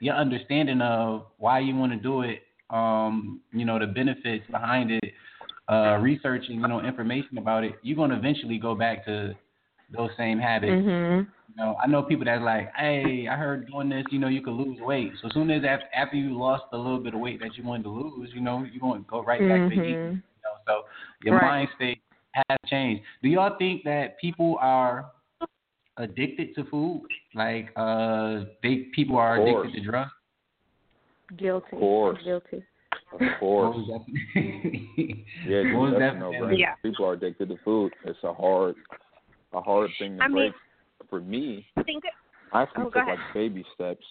your 0.00 0.14
understanding 0.14 0.80
of 0.80 1.26
why 1.38 1.58
you 1.58 1.76
want 1.76 1.92
to 1.92 1.98
do 1.98 2.22
it, 2.22 2.42
um, 2.70 3.40
you 3.52 3.64
know, 3.64 3.78
the 3.78 3.86
benefits 3.86 4.44
behind 4.50 4.90
it, 4.90 5.04
uh, 5.70 5.98
researching, 6.00 6.60
you 6.60 6.68
know, 6.68 6.80
information 6.80 7.38
about 7.38 7.64
it, 7.64 7.74
you're 7.82 7.96
gonna 7.96 8.16
eventually 8.16 8.58
go 8.58 8.74
back 8.74 9.04
to 9.04 9.34
those 9.96 10.10
same 10.16 10.38
habits. 10.38 10.72
Mhm. 10.72 11.26
You 11.48 11.56
know, 11.56 11.76
I 11.82 11.86
know 11.86 12.02
people 12.02 12.24
that's 12.24 12.42
like, 12.42 12.72
hey, 12.76 13.26
I 13.28 13.36
heard 13.36 13.66
doing 13.66 13.88
this, 13.88 14.04
you 14.10 14.18
know, 14.18 14.28
you 14.28 14.40
could 14.40 14.54
lose 14.54 14.78
weight. 14.80 15.12
So 15.20 15.28
as 15.28 15.34
soon 15.34 15.50
as 15.50 15.64
after, 15.64 15.86
after 15.94 16.16
you 16.16 16.36
lost 16.36 16.64
a 16.72 16.76
little 16.76 17.00
bit 17.00 17.14
of 17.14 17.20
weight 17.20 17.40
that 17.40 17.56
you 17.56 17.64
wanted 17.64 17.84
to 17.84 17.90
lose, 17.90 18.30
you 18.32 18.40
know, 18.40 18.64
you're 18.70 18.80
going 18.80 19.02
to 19.02 19.10
go 19.10 19.22
right 19.22 19.40
back 19.40 19.68
to 19.68 19.74
eating. 19.74 19.88
You 19.88 19.96
Mhm. 19.96 20.22
know, 20.44 20.50
so 20.66 20.84
your 21.24 21.34
Right. 21.34 21.48
mind 21.48 21.68
state 21.74 22.02
has 22.34 22.58
changed. 22.66 23.02
Do 23.22 23.28
y'all 23.28 23.56
think 23.58 23.82
that 23.82 24.16
people 24.18 24.58
are 24.60 25.10
addicted 25.96 26.54
to 26.54 26.64
food? 26.64 27.08
Like, 27.34 27.72
uh, 27.74 28.44
they 28.62 28.84
people 28.94 29.18
are 29.18 29.36
addicted 29.36 29.72
to 29.74 29.80
drugs? 29.80 30.12
Guilty. 31.36 31.74
Of 31.74 31.80
course. 31.80 32.22
Guilty. 32.22 32.64
Of 33.12 33.20
course. 33.40 33.76
Most 33.76 33.90
definitely. 34.34 35.24
Yeah, 35.46 35.62
dude, 35.62 35.72
Most 35.74 35.98
that's 35.98 36.18
no 36.18 36.32
definitely. 36.32 36.56
brainer. 36.56 36.58
Yeah. 36.58 36.74
People 36.82 37.06
are 37.06 37.12
addicted 37.14 37.48
to 37.48 37.56
food. 37.64 37.92
It's 38.04 38.18
a 38.22 38.32
hard, 38.32 38.74
a 39.52 39.60
hard 39.60 39.90
thing 39.98 40.16
to 40.18 40.22
I 40.24 40.28
mean- 40.28 40.34
break. 40.50 40.54
For 41.08 41.20
me, 41.20 41.66
Think 41.86 42.04
I 42.52 42.62
actually 42.62 42.84
Oh, 42.84 42.90
go 42.90 43.00
took 43.00 43.08
like 43.08 43.18
baby 43.34 43.64
steps. 43.74 44.04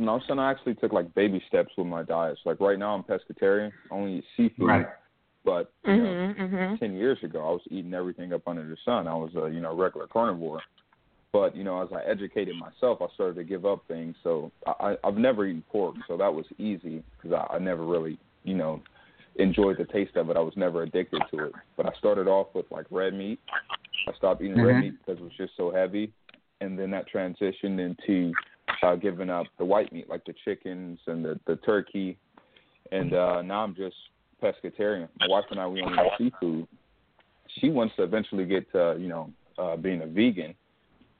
No, 0.00 0.14
I'm 0.14 0.20
saying 0.26 0.40
I 0.40 0.50
actually 0.50 0.74
took 0.74 0.92
like 0.92 1.14
baby 1.14 1.40
steps 1.46 1.70
with 1.78 1.86
my 1.86 2.02
diets. 2.02 2.40
Like 2.44 2.58
right 2.60 2.76
now, 2.78 2.92
I'm 2.94 3.04
pescatarian, 3.04 3.70
only 3.92 4.14
eat 4.18 4.24
seafood. 4.36 4.66
Right. 4.66 4.86
But 5.44 5.70
you 5.84 5.96
know, 5.96 6.34
Mhm. 6.36 6.36
Mhm. 6.38 6.78
ten 6.80 6.96
years 6.96 7.22
ago, 7.22 7.40
I 7.46 7.50
was 7.52 7.60
eating 7.70 7.94
everything 7.94 8.32
up 8.32 8.48
under 8.48 8.66
the 8.66 8.76
sun. 8.84 9.06
I 9.06 9.14
was 9.14 9.32
a 9.36 9.48
you 9.48 9.60
know 9.60 9.76
regular 9.76 10.08
carnivore. 10.08 10.60
But 11.32 11.54
you 11.54 11.64
know, 11.64 11.82
as 11.82 11.88
I 11.92 12.08
educated 12.08 12.56
myself, 12.56 12.98
I 13.02 13.06
started 13.14 13.36
to 13.36 13.44
give 13.44 13.66
up 13.66 13.82
things. 13.86 14.16
So 14.22 14.50
I, 14.66 14.96
I've 15.04 15.16
never 15.16 15.46
eaten 15.46 15.62
pork, 15.70 15.96
so 16.06 16.16
that 16.16 16.32
was 16.32 16.46
easy 16.58 17.02
because 17.16 17.38
I, 17.50 17.56
I 17.56 17.58
never 17.58 17.84
really 17.84 18.18
you 18.44 18.54
know 18.54 18.82
enjoyed 19.36 19.76
the 19.78 19.84
taste 19.84 20.16
of 20.16 20.30
it. 20.30 20.36
I 20.36 20.40
was 20.40 20.54
never 20.56 20.82
addicted 20.82 21.22
to 21.32 21.46
it. 21.46 21.52
But 21.76 21.86
I 21.86 21.90
started 21.98 22.28
off 22.28 22.48
with 22.54 22.66
like 22.70 22.86
red 22.90 23.14
meat. 23.14 23.40
I 24.08 24.16
stopped 24.16 24.40
eating 24.42 24.56
mm-hmm. 24.56 24.66
red 24.66 24.80
meat 24.80 24.94
because 24.98 25.20
it 25.20 25.24
was 25.24 25.36
just 25.36 25.52
so 25.56 25.70
heavy, 25.70 26.12
and 26.60 26.78
then 26.78 26.90
that 26.92 27.04
transitioned 27.12 27.78
into 27.78 28.32
uh, 28.82 28.96
giving 28.96 29.30
up 29.30 29.46
the 29.58 29.64
white 29.64 29.92
meat, 29.92 30.08
like 30.08 30.24
the 30.24 30.34
chickens 30.44 30.98
and 31.06 31.24
the 31.24 31.38
the 31.46 31.56
turkey, 31.56 32.16
and 32.90 33.12
uh, 33.12 33.42
now 33.42 33.64
I'm 33.64 33.74
just 33.74 33.96
pescatarian. 34.42 35.08
My 35.20 35.26
wife 35.28 35.44
and 35.50 35.60
I 35.60 35.66
we 35.66 35.82
only 35.82 35.98
eat 36.20 36.32
seafood. 36.40 36.66
She 37.60 37.70
wants 37.70 37.94
to 37.96 38.02
eventually 38.02 38.44
get 38.44 38.70
to 38.72 38.96
you 38.98 39.08
know 39.08 39.30
uh, 39.58 39.76
being 39.76 40.02
a 40.02 40.06
vegan. 40.06 40.54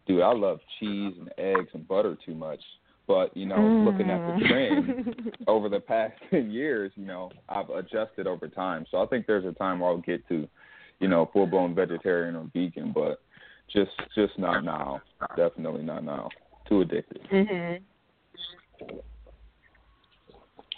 Dude, 0.08 0.22
I 0.22 0.32
love 0.32 0.58
cheese 0.80 1.14
and 1.18 1.30
eggs 1.36 1.68
and 1.74 1.86
butter 1.86 2.16
too 2.24 2.34
much. 2.34 2.60
But 3.06 3.34
you 3.36 3.46
know, 3.46 3.56
mm. 3.56 3.84
looking 3.84 4.10
at 4.10 4.38
the 4.38 4.48
trend 4.48 5.36
over 5.46 5.68
the 5.68 5.80
past 5.80 6.14
ten 6.30 6.50
years, 6.50 6.90
you 6.96 7.04
know, 7.06 7.30
I've 7.48 7.70
adjusted 7.70 8.26
over 8.26 8.48
time. 8.48 8.86
So 8.90 9.02
I 9.02 9.06
think 9.06 9.26
there's 9.26 9.44
a 9.44 9.52
time 9.52 9.80
where 9.80 9.90
I'll 9.90 9.98
get 9.98 10.26
to, 10.28 10.48
you 10.98 11.08
know, 11.08 11.28
full 11.32 11.46
blown 11.46 11.74
vegetarian 11.74 12.36
or 12.36 12.50
vegan, 12.54 12.92
but 12.92 13.20
just 13.72 13.90
just 14.14 14.38
not 14.38 14.64
now. 14.64 15.00
Definitely 15.36 15.82
not 15.82 16.04
now. 16.04 16.28
Too 16.68 16.80
addicted. 16.80 17.22
Mhm. 17.30 17.80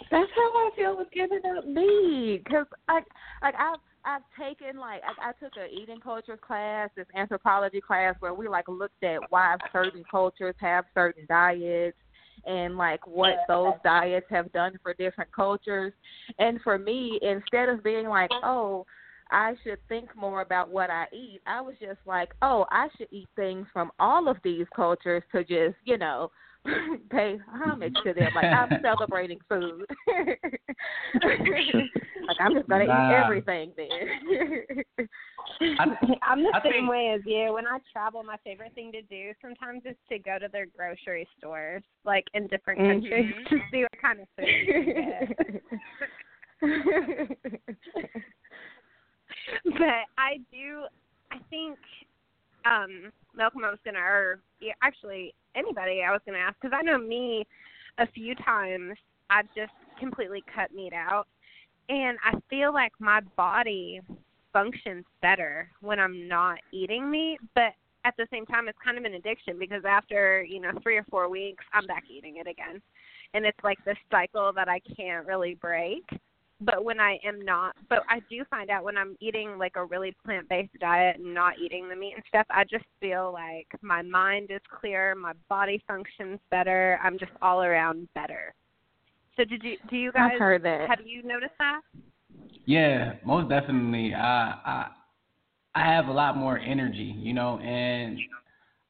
That's 0.09 0.31
how 0.35 0.51
I 0.51 0.69
feel 0.75 0.97
with 0.97 1.11
giving 1.11 1.41
up 1.57 1.65
meat, 1.65 2.43
cause 2.49 2.65
I 2.89 3.01
like 3.41 3.55
I've 3.57 3.79
I've 4.05 4.21
taken 4.39 4.79
like 4.79 5.01
I, 5.03 5.29
I 5.29 5.31
took 5.33 5.53
an 5.57 5.69
eating 5.71 5.99
culture 5.99 6.37
class, 6.37 6.89
this 6.95 7.05
anthropology 7.15 7.81
class 7.81 8.15
where 8.19 8.33
we 8.33 8.47
like 8.47 8.67
looked 8.67 9.03
at 9.03 9.19
why 9.29 9.55
certain 9.71 10.03
cultures 10.09 10.55
have 10.59 10.85
certain 10.93 11.25
diets 11.27 11.97
and 12.45 12.77
like 12.77 13.05
what 13.05 13.35
those 13.47 13.73
diets 13.83 14.25
have 14.29 14.51
done 14.51 14.73
for 14.81 14.93
different 14.93 15.31
cultures. 15.31 15.93
And 16.39 16.59
for 16.61 16.77
me, 16.77 17.19
instead 17.21 17.69
of 17.69 17.83
being 17.83 18.07
like, 18.07 18.31
oh, 18.43 18.85
I 19.31 19.53
should 19.63 19.77
think 19.87 20.15
more 20.15 20.41
about 20.41 20.69
what 20.69 20.89
I 20.89 21.05
eat, 21.13 21.41
I 21.45 21.61
was 21.61 21.75
just 21.79 21.99
like, 22.05 22.31
oh, 22.41 22.65
I 22.69 22.87
should 22.97 23.07
eat 23.11 23.29
things 23.35 23.67
from 23.71 23.91
all 23.99 24.27
of 24.27 24.37
these 24.43 24.65
cultures 24.75 25.23
to 25.31 25.43
just, 25.43 25.77
you 25.85 25.97
know, 25.97 26.31
pay 27.09 27.39
homage 27.49 27.95
to 28.03 28.13
them. 28.13 28.29
Like 28.35 28.45
I'm 28.45 28.69
celebrating 28.81 29.39
food. 29.49 29.85
like 31.23 32.37
I'm 32.39 32.53
just 32.53 32.69
gonna 32.69 32.85
nah. 32.85 33.09
eat 33.09 33.15
everything 33.15 33.71
then. 33.75 33.89
I'm 36.21 36.43
the 36.43 36.51
I 36.53 36.61
same 36.63 36.71
think, 36.71 36.89
way 36.89 37.13
as 37.15 37.21
you. 37.25 37.53
When 37.53 37.65
I 37.67 37.79
travel, 37.91 38.23
my 38.23 38.37
favorite 38.43 38.73
thing 38.75 38.91
to 38.91 39.01
do 39.03 39.31
sometimes 39.41 39.81
is 39.85 39.95
to 40.09 40.19
go 40.19 40.37
to 40.39 40.47
their 40.51 40.67
grocery 40.67 41.27
stores, 41.37 41.83
like 42.05 42.25
in 42.33 42.47
different 42.47 42.79
mm-hmm. 42.79 43.01
countries, 43.01 43.33
to 43.49 43.59
see 43.71 43.81
what 43.81 44.01
kind 44.01 44.19
of 44.21 44.27
food. 44.37 45.61
but 49.65 50.05
I 50.17 50.37
do. 50.51 50.83
I 51.31 51.37
think 51.49 51.77
um 52.65 53.11
Malcolm, 53.35 53.63
I 53.65 53.69
was 53.69 53.79
gonna, 53.83 53.99
or 53.99 54.39
actually 54.83 55.33
anybody, 55.55 56.01
I 56.03 56.11
was 56.11 56.21
gonna 56.25 56.39
ask 56.39 56.55
because 56.61 56.77
I 56.77 56.83
know 56.83 56.97
me, 56.97 57.45
a 57.97 58.07
few 58.07 58.35
times 58.35 58.97
I've 59.29 59.47
just 59.55 59.73
completely 59.99 60.43
cut 60.53 60.73
meat 60.73 60.93
out, 60.93 61.27
and 61.89 62.17
I 62.23 62.33
feel 62.49 62.73
like 62.73 62.93
my 62.99 63.21
body 63.35 64.01
functions 64.53 65.05
better 65.21 65.69
when 65.81 65.99
I'm 65.99 66.27
not 66.27 66.59
eating 66.71 67.09
meat, 67.09 67.39
but 67.55 67.73
at 68.03 68.15
the 68.17 68.27
same 68.31 68.45
time 68.45 68.67
it's 68.67 68.77
kind 68.83 68.97
of 68.97 69.05
an 69.05 69.13
addiction 69.13 69.57
because 69.59 69.83
after, 69.87 70.43
you 70.43 70.59
know, 70.59 70.71
3 70.81 70.97
or 70.97 71.05
4 71.09 71.29
weeks 71.29 71.63
I'm 71.73 71.85
back 71.85 72.03
eating 72.09 72.37
it 72.37 72.47
again. 72.47 72.81
And 73.33 73.45
it's 73.45 73.63
like 73.63 73.77
this 73.85 73.97
cycle 74.09 74.51
that 74.53 74.67
I 74.67 74.81
can't 74.97 75.25
really 75.25 75.55
break. 75.55 76.03
But 76.63 76.83
when 76.83 76.99
I 76.99 77.17
am 77.25 77.43
not, 77.43 77.75
but 77.89 78.03
I 78.07 78.21
do 78.29 78.45
find 78.49 78.69
out 78.69 78.83
when 78.83 78.95
I'm 78.95 79.17
eating 79.19 79.57
like 79.57 79.73
a 79.75 79.85
really 79.85 80.15
plant 80.23 80.47
based 80.47 80.77
diet 80.79 81.17
and 81.17 81.33
not 81.33 81.53
eating 81.59 81.89
the 81.89 81.95
meat 81.95 82.13
and 82.15 82.23
stuff, 82.27 82.45
I 82.51 82.63
just 82.63 82.85
feel 82.99 83.33
like 83.33 83.67
my 83.81 84.03
mind 84.03 84.51
is 84.51 84.61
clear, 84.79 85.15
my 85.15 85.33
body 85.49 85.83
functions 85.87 86.39
better, 86.51 86.99
I'm 87.03 87.17
just 87.17 87.31
all 87.41 87.63
around 87.63 88.07
better. 88.13 88.53
So 89.37 89.43
did 89.43 89.63
you 89.63 89.77
do 89.89 89.95
you 89.95 90.11
guys 90.11 90.31
I've 90.33 90.39
heard 90.39 90.63
that. 90.63 90.87
have 90.87 90.99
you 91.05 91.23
noticed 91.23 91.53
that? 91.57 91.81
Yeah, 92.65 93.13
most 93.25 93.49
definitely. 93.49 94.13
I 94.13 94.53
I 94.65 94.87
I 95.73 95.85
have 95.85 96.07
a 96.07 96.11
lot 96.11 96.37
more 96.37 96.59
energy, 96.59 97.15
you 97.17 97.33
know, 97.33 97.57
and 97.59 98.19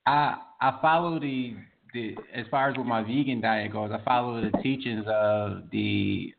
I 0.06 0.36
I 0.60 0.78
follow 0.82 1.20
the 1.20 1.56
the 1.94 2.16
as 2.34 2.46
far 2.52 2.70
as 2.70 2.78
with 2.78 2.88
my 2.88 3.02
vegan 3.02 3.40
diet 3.40 3.72
goes, 3.72 3.92
I 3.94 4.04
follow 4.04 4.42
the 4.42 4.58
teachings 4.62 5.06
of 5.08 5.70
the 5.72 6.34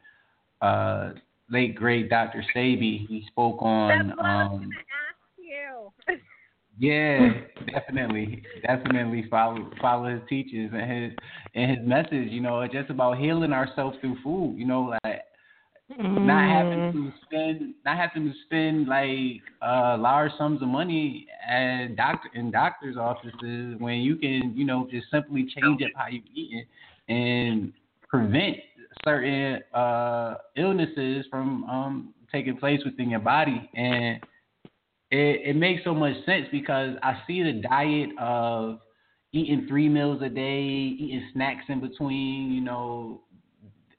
uh, 0.63 1.11
late 1.51 1.75
great 1.75 2.09
Dr. 2.09 2.45
Sebi. 2.55 3.07
He 3.07 3.25
spoke 3.29 3.59
on. 3.61 4.09
That's 4.09 4.19
what 4.19 4.27
um, 4.27 4.37
I 4.37 4.45
was 4.53 4.63
ask 5.11 6.09
you. 6.09 6.19
yeah, 6.79 7.33
definitely, 7.73 8.43
definitely 8.67 9.27
follow 9.31 9.71
follow 9.81 10.11
his 10.11 10.23
teachings 10.29 10.71
and 10.75 10.91
his 10.91 11.13
and 11.55 11.71
his 11.79 11.87
message. 11.87 12.31
You 12.31 12.41
know, 12.41 12.61
it's 12.63 12.73
just 12.73 12.91
about 12.91 13.19
healing 13.19 13.53
ourselves 13.53 13.97
through 14.01 14.17
food. 14.23 14.55
You 14.57 14.67
know, 14.67 14.97
like 15.05 15.23
Mm. 16.01 16.27
Not 16.27 16.49
having 16.49 16.79
mm. 16.79 16.93
to 16.93 17.13
spend, 17.25 17.75
not 17.85 17.97
having 17.97 18.31
to 18.31 18.35
spend 18.47 18.89
like 18.89 19.43
uh, 19.61 19.97
large 19.99 20.33
sums 20.39 20.63
of 20.63 20.69
money 20.69 21.27
at 21.47 21.97
doctor 21.97 22.31
in 22.35 22.51
doctors' 22.51 22.97
offices 22.97 23.77
when 23.79 23.97
you 23.97 24.17
can, 24.17 24.53
you 24.57 24.65
know, 24.65 24.89
just 24.91 25.11
simply 25.11 25.43
change 25.43 25.83
up 25.83 25.91
how 25.95 26.09
you 26.09 26.23
eat 26.35 26.67
and 27.09 27.73
prevent 28.09 28.57
certain 29.05 29.61
uh, 29.75 30.35
illnesses 30.57 31.27
from 31.31 31.65
um, 31.65 32.15
taking 32.31 32.57
place 32.57 32.81
within 32.85 33.11
your 33.11 33.21
body. 33.21 33.71
And 33.75 34.21
it, 35.11 35.41
it 35.45 35.57
makes 35.57 35.85
so 35.85 35.95
much 35.95 36.15
sense 36.25 36.47
because 36.51 36.97
I 37.03 37.21
see 37.27 37.43
the 37.43 37.63
diet 37.63 38.11
of 38.19 38.79
eating 39.33 39.67
three 39.69 39.89
meals 39.89 40.23
a 40.23 40.29
day, 40.29 40.63
eating 40.63 41.29
snacks 41.33 41.65
in 41.69 41.81
between, 41.81 42.53
you 42.53 42.61
know, 42.61 43.23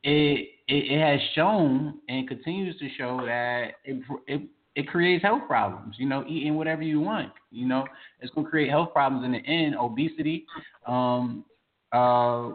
it, 0.04 0.50
it, 0.68 0.92
it 0.92 1.00
has 1.00 1.20
shown 1.34 2.00
and 2.10 2.28
continues 2.28 2.78
to 2.80 2.90
show 2.98 3.22
that 3.26 3.72
it, 3.86 4.04
it 4.28 4.42
it 4.76 4.88
creates 4.88 5.24
health 5.24 5.44
problems. 5.48 5.96
You 6.00 6.08
know, 6.08 6.24
eating 6.28 6.56
whatever 6.56 6.82
you 6.82 7.00
want. 7.00 7.32
You 7.52 7.68
know, 7.68 7.86
it's 8.20 8.34
gonna 8.34 8.50
create 8.50 8.70
health 8.70 8.94
problems 8.94 9.26
in 9.26 9.32
the 9.34 9.46
end. 9.46 9.76
Obesity, 9.76 10.46
um, 10.88 11.46
uh, 11.92 12.52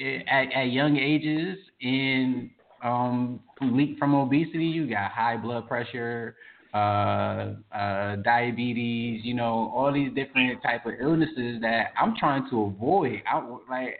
at, 0.00 0.52
at 0.52 0.70
young 0.70 0.96
ages, 0.96 1.58
and 1.80 2.50
um, 2.82 3.40
from, 3.58 3.96
from 3.98 4.14
obesity, 4.14 4.64
you 4.64 4.88
got 4.88 5.10
high 5.10 5.36
blood 5.36 5.66
pressure, 5.66 6.36
uh, 6.74 7.54
uh, 7.74 8.16
diabetes. 8.16 9.22
You 9.24 9.34
know, 9.34 9.72
all 9.74 9.92
these 9.92 10.12
different 10.14 10.62
type 10.62 10.86
of 10.86 10.92
illnesses 11.00 11.60
that 11.62 11.92
I'm 12.00 12.14
trying 12.16 12.48
to 12.50 12.62
avoid. 12.62 13.22
I 13.30 13.38
like 13.70 13.98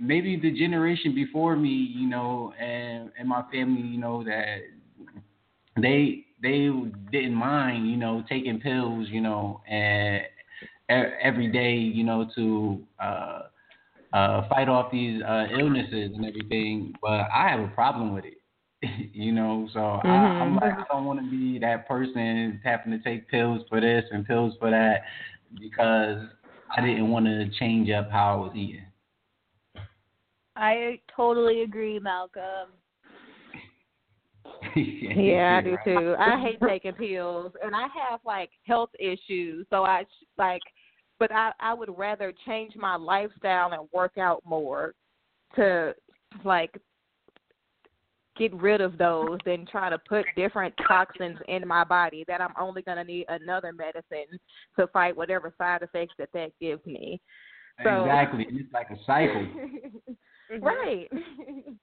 maybe 0.00 0.38
the 0.40 0.50
generation 0.58 1.14
before 1.14 1.56
me, 1.56 1.68
you 1.68 2.08
know, 2.08 2.52
and 2.58 3.10
and 3.18 3.28
my 3.28 3.42
family, 3.52 3.86
you 3.86 3.98
know, 3.98 4.24
that 4.24 4.58
they 5.80 6.24
they 6.42 6.70
didn't 7.12 7.34
mind, 7.34 7.90
you 7.90 7.96
know, 7.96 8.24
taking 8.28 8.60
pills, 8.60 9.08
you 9.10 9.20
know, 9.20 9.60
and 9.68 10.22
every 10.88 11.50
day, 11.50 11.74
you 11.74 12.04
know, 12.04 12.28
to 12.34 12.80
uh, 13.02 13.42
uh, 14.12 14.48
fight 14.48 14.68
off 14.68 14.90
these 14.90 15.22
uh, 15.22 15.46
illnesses 15.58 16.12
and 16.14 16.24
everything. 16.24 16.94
But 17.00 17.28
I 17.34 17.48
have 17.50 17.60
a 17.60 17.68
problem 17.68 18.14
with 18.14 18.24
it, 18.24 18.38
you 19.12 19.32
know. 19.32 19.68
So 19.72 19.78
mm-hmm. 19.78 20.08
I, 20.08 20.10
I'm 20.10 20.56
like, 20.56 20.74
I 20.74 20.84
don't 20.90 21.04
want 21.04 21.20
to 21.20 21.30
be 21.30 21.58
that 21.60 21.88
person 21.88 22.60
having 22.64 22.92
to 22.92 22.98
take 22.98 23.28
pills 23.28 23.62
for 23.68 23.80
this 23.80 24.04
and 24.10 24.26
pills 24.26 24.54
for 24.58 24.70
that 24.70 25.02
because 25.60 26.26
I 26.76 26.80
didn't 26.80 27.10
want 27.10 27.26
to 27.26 27.48
change 27.58 27.90
up 27.90 28.10
how 28.10 28.34
I 28.34 28.36
was 28.36 28.52
eating. 28.54 28.84
I 30.56 31.00
totally 31.14 31.62
agree, 31.62 31.98
Malcolm. 32.00 32.70
yeah, 34.76 35.58
I 35.58 35.60
do 35.62 35.78
too. 35.84 36.16
I 36.18 36.40
hate 36.40 36.58
taking 36.66 36.92
pills, 36.92 37.52
and 37.62 37.76
I 37.76 37.82
have 37.82 38.20
like 38.24 38.50
health 38.66 38.90
issues, 38.98 39.66
so 39.70 39.84
I 39.84 40.04
like. 40.36 40.62
But 41.18 41.32
I 41.32 41.52
I 41.60 41.74
would 41.74 41.96
rather 41.96 42.32
change 42.46 42.74
my 42.76 42.96
lifestyle 42.96 43.72
and 43.72 43.88
work 43.92 44.18
out 44.18 44.42
more 44.44 44.94
to 45.56 45.94
like 46.44 46.80
get 48.36 48.54
rid 48.54 48.80
of 48.80 48.96
those 48.98 49.38
than 49.44 49.66
try 49.66 49.90
to 49.90 49.98
put 49.98 50.24
different 50.36 50.72
toxins 50.86 51.38
in 51.48 51.66
my 51.66 51.82
body 51.82 52.24
that 52.28 52.40
I'm 52.40 52.54
only 52.58 52.82
going 52.82 52.98
to 52.98 53.04
need 53.04 53.26
another 53.28 53.72
medicine 53.72 54.38
to 54.78 54.86
fight 54.88 55.16
whatever 55.16 55.52
side 55.58 55.82
effects 55.82 56.14
that 56.18 56.28
that 56.34 56.52
gives 56.60 56.84
me. 56.86 57.20
So, 57.82 58.04
exactly, 58.04 58.46
it's 58.48 58.72
like 58.72 58.88
a 58.90 58.96
cycle. 59.04 59.46
Mm-hmm. 60.50 60.64
Right. 60.64 61.08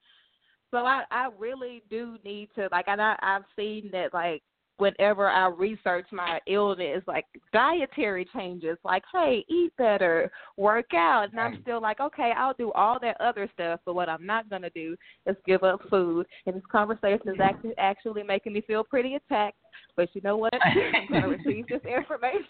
so 0.72 0.78
I 0.78 1.04
I 1.10 1.28
really 1.38 1.82
do 1.88 2.18
need 2.24 2.48
to 2.56 2.68
like 2.72 2.88
and 2.88 3.00
I 3.00 3.16
I've 3.22 3.44
seen 3.54 3.90
that 3.92 4.12
like 4.12 4.42
whenever 4.78 5.28
I 5.28 5.48
research 5.48 6.06
my 6.12 6.40
illness, 6.46 7.02
like 7.06 7.24
dietary 7.52 8.28
changes, 8.34 8.76
like 8.84 9.02
hey, 9.12 9.44
eat 9.48 9.72
better, 9.78 10.30
work 10.56 10.92
out, 10.94 11.30
and 11.30 11.40
I'm 11.40 11.58
still 11.62 11.80
like, 11.80 12.00
okay, 12.00 12.32
I'll 12.36 12.54
do 12.54 12.72
all 12.72 12.98
that 13.00 13.20
other 13.20 13.48
stuff, 13.54 13.80
but 13.84 13.94
what 13.94 14.08
I'm 14.08 14.26
not 14.26 14.50
gonna 14.50 14.70
do 14.70 14.96
is 15.26 15.36
give 15.46 15.62
up 15.62 15.80
food. 15.88 16.26
And 16.46 16.56
this 16.56 16.62
conversation 16.70 17.28
is 17.28 17.40
actually 17.42 17.76
actually 17.78 18.22
making 18.22 18.52
me 18.52 18.60
feel 18.62 18.84
pretty 18.84 19.14
attacked. 19.14 19.56
But 19.96 20.08
you 20.14 20.20
know 20.22 20.36
what? 20.36 20.54
I'm 20.62 21.06
gonna 21.10 21.28
receive 21.28 21.66
this 21.68 21.82
information, 21.84 22.44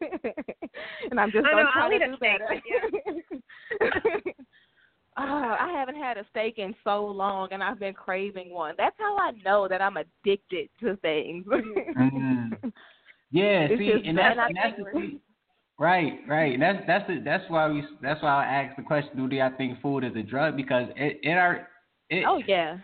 and 1.10 1.18
I'm 1.18 1.30
just 1.30 1.46
gonna 1.46 1.68
try 1.72 1.98
to 1.98 2.06
do 2.06 2.16
better. 2.18 2.62
Oh, 5.22 5.56
I 5.60 5.70
haven't 5.72 5.96
had 5.96 6.16
a 6.16 6.24
steak 6.30 6.54
in 6.56 6.74
so 6.82 7.04
long, 7.04 7.48
and 7.50 7.62
I've 7.62 7.78
been 7.78 7.92
craving 7.92 8.50
one. 8.50 8.74
That's 8.78 8.96
how 8.98 9.18
I 9.18 9.32
know 9.44 9.68
that 9.68 9.82
I'm 9.82 9.98
addicted 9.98 10.70
to 10.80 10.96
things. 10.96 11.44
mm-hmm. 11.46 12.68
Yeah, 13.30 13.60
it's 13.70 13.78
see, 13.78 14.08
and 14.08 14.16
that's, 14.16 14.38
and 14.38 14.56
that's 14.56 14.76
the, 14.78 15.20
right, 15.78 16.14
right. 16.26 16.54
And 16.54 16.62
that's 16.62 16.78
that's 16.86 17.06
the, 17.06 17.20
that's 17.22 17.44
why 17.48 17.68
we 17.68 17.84
that's 18.00 18.22
why 18.22 18.44
I 18.44 18.62
asked 18.62 18.78
the 18.78 18.82
question: 18.82 19.28
Do 19.28 19.40
I 19.40 19.50
think 19.50 19.82
food 19.82 20.04
is 20.04 20.12
a 20.16 20.22
drug? 20.22 20.56
Because 20.56 20.86
it 20.96 21.20
it 21.22 21.36
are 21.36 21.68
it, 22.08 22.24
oh 22.26 22.40
yeah. 22.46 22.78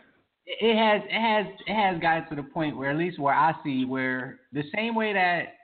It 0.45 0.77
has 0.77 1.03
it 1.09 1.21
has 1.21 1.47
it 1.67 1.75
has 1.75 2.01
gotten 2.01 2.29
to 2.29 2.37
the 2.37 2.49
point 2.49 2.77
where 2.77 2.91
at 2.91 2.97
least 2.97 3.19
where 3.19 3.35
I 3.35 3.55
see 3.65 3.87
where 3.87 4.41
the 4.53 4.63
same 4.75 4.95
way 4.95 5.15
that 5.15 5.55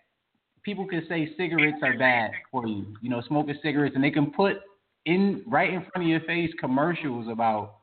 people 0.65 0.87
can 0.87 1.05
say 1.09 1.29
cigarettes 1.37 1.79
are 1.83 1.99
bad 1.99 2.31
for 2.51 2.67
you, 2.67 2.87
you 3.03 3.11
know, 3.11 3.23
smoking 3.29 3.59
cigarettes, 3.63 3.95
and 3.95 4.03
they 4.03 4.11
can 4.11 4.33
put 4.33 4.57
in 5.07 5.43
right 5.47 5.73
in 5.73 5.81
front 5.93 6.07
of 6.07 6.11
your 6.11 6.21
face 6.21 6.51
commercials 6.61 7.29
about 7.31 7.77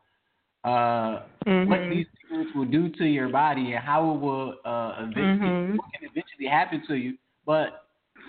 uh, 0.64 1.24
mm-hmm. 1.48 1.70
what 1.70 1.80
these 1.90 2.06
things 2.30 2.48
will 2.56 2.66
do 2.66 2.90
to 2.90 3.06
your 3.06 3.30
body 3.30 3.74
and 3.74 3.84
how 3.84 4.14
it 4.14 4.20
will 4.20 4.56
uh, 4.66 4.96
eventually, 5.00 5.50
mm-hmm. 5.50 5.76
what 5.78 5.86
can 5.94 6.10
eventually 6.10 6.48
happen 6.50 6.84
to 6.88 6.96
you. 6.96 7.18
But 7.46 7.86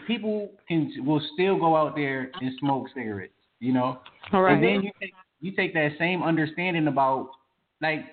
people 0.06 0.50
can 0.68 0.92
will 1.04 1.22
still 1.34 1.58
go 1.58 1.76
out 1.76 1.94
there 1.94 2.30
and 2.40 2.52
smoke 2.58 2.86
cigarettes, 2.94 3.32
you 3.58 3.72
know. 3.72 4.00
Right. 4.32 4.54
And 4.54 4.62
then 4.62 4.82
you 4.82 4.90
take 5.00 5.12
you 5.40 5.52
take 5.52 5.74
that 5.74 5.92
same 5.98 6.22
understanding 6.22 6.86
about 6.86 7.30
like 7.80 8.04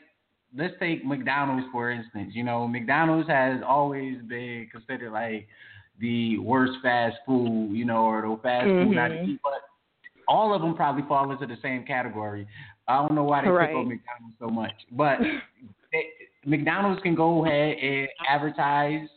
let's 0.55 0.73
take 0.79 1.05
McDonald's 1.05 1.67
for 1.71 1.91
instance. 1.91 2.31
You 2.33 2.43
know, 2.43 2.67
McDonald's 2.67 3.29
has 3.29 3.61
always 3.67 4.17
been 4.27 4.67
considered 4.71 5.11
like 5.11 5.47
the 5.99 6.37
worst 6.39 6.73
fast 6.83 7.17
food, 7.25 7.71
you 7.73 7.85
know, 7.85 8.05
or 8.05 8.21
the 8.21 8.39
fast 8.41 8.67
mm-hmm. 8.67 8.89
food 8.89 8.95
not 8.95 9.07
to 9.09 9.23
eat. 9.23 9.39
But 9.43 9.61
all 10.27 10.53
of 10.53 10.61
them 10.61 10.75
probably 10.75 11.03
fall 11.07 11.31
into 11.31 11.45
the 11.45 11.57
same 11.61 11.83
category. 11.83 12.47
I 12.87 12.97
don't 12.97 13.15
know 13.15 13.23
why 13.23 13.43
they 13.43 13.49
right. 13.49 13.69
pick 13.69 13.75
on 13.75 13.87
McDonald's 13.87 14.35
so 14.39 14.47
much, 14.47 14.73
but 14.91 15.19
they, 15.91 16.05
McDonald's 16.45 17.01
can 17.01 17.15
go 17.15 17.45
ahead 17.45 17.77
and 17.77 18.07
advertise 18.27 19.07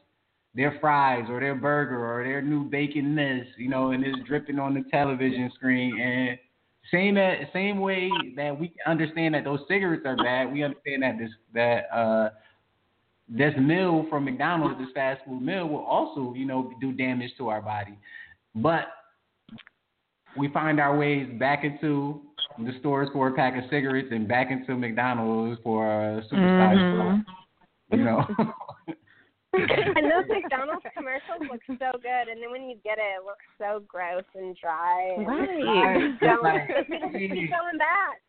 their 0.54 0.76
fries 0.80 1.26
or 1.28 1.40
their 1.40 1.54
burger 1.54 2.04
or 2.04 2.24
their 2.24 2.42
new 2.42 2.64
bacon 2.64 3.14
this, 3.14 3.46
you 3.56 3.68
know, 3.68 3.92
and 3.92 4.04
it's 4.04 4.18
dripping 4.26 4.58
on 4.58 4.74
the 4.74 4.82
television 4.90 5.50
screen. 5.54 6.00
And 6.00 6.38
same 6.90 7.16
at, 7.16 7.52
same 7.52 7.80
way 7.80 8.10
that 8.36 8.58
we 8.58 8.72
understand 8.86 9.34
that 9.34 9.44
those 9.44 9.60
cigarettes 9.68 10.02
are 10.04 10.16
bad, 10.16 10.52
we 10.52 10.64
understand 10.64 11.02
that 11.02 11.18
this 11.18 11.30
that 11.54 11.84
uh 11.94 12.30
this 13.32 13.54
meal 13.60 14.06
from 14.10 14.24
McDonald's, 14.24 14.76
this 14.80 14.88
fast 14.92 15.20
food 15.24 15.40
meal, 15.40 15.68
will 15.68 15.84
also, 15.84 16.34
you 16.34 16.44
know, 16.44 16.72
do 16.80 16.92
damage 16.92 17.30
to 17.38 17.48
our 17.48 17.62
body. 17.62 17.96
But 18.56 18.86
we 20.36 20.48
find 20.48 20.80
our 20.80 20.96
ways 20.96 21.28
back 21.38 21.64
into 21.64 22.22
the 22.58 22.72
stores 22.80 23.08
for 23.12 23.28
a 23.28 23.32
pack 23.34 23.56
of 23.56 23.64
cigarettes 23.70 24.08
and 24.10 24.28
back 24.28 24.50
into 24.50 24.76
McDonald's 24.76 25.60
for 25.62 25.86
a 25.86 26.22
supersized 26.22 26.78
mm-hmm. 26.78 27.96
You 27.96 28.04
know. 28.04 28.24
and 29.52 30.04
those 30.04 30.28
McDonald's 30.28 30.84
commercials 30.96 31.50
look 31.50 31.60
so 31.66 31.98
good, 31.98 32.28
and 32.30 32.40
then 32.42 32.50
when 32.50 32.68
you 32.68 32.76
get 32.84 32.98
it, 32.98 33.18
it 33.18 33.24
looks 33.24 33.44
so 33.58 33.82
gross 33.86 34.24
and 34.34 34.56
dry. 34.60 35.14
And 35.16 35.26
right. 35.26 36.20
Don't, 36.20 37.12
keep 37.12 37.50
going 37.50 37.78
back. 37.78 38.20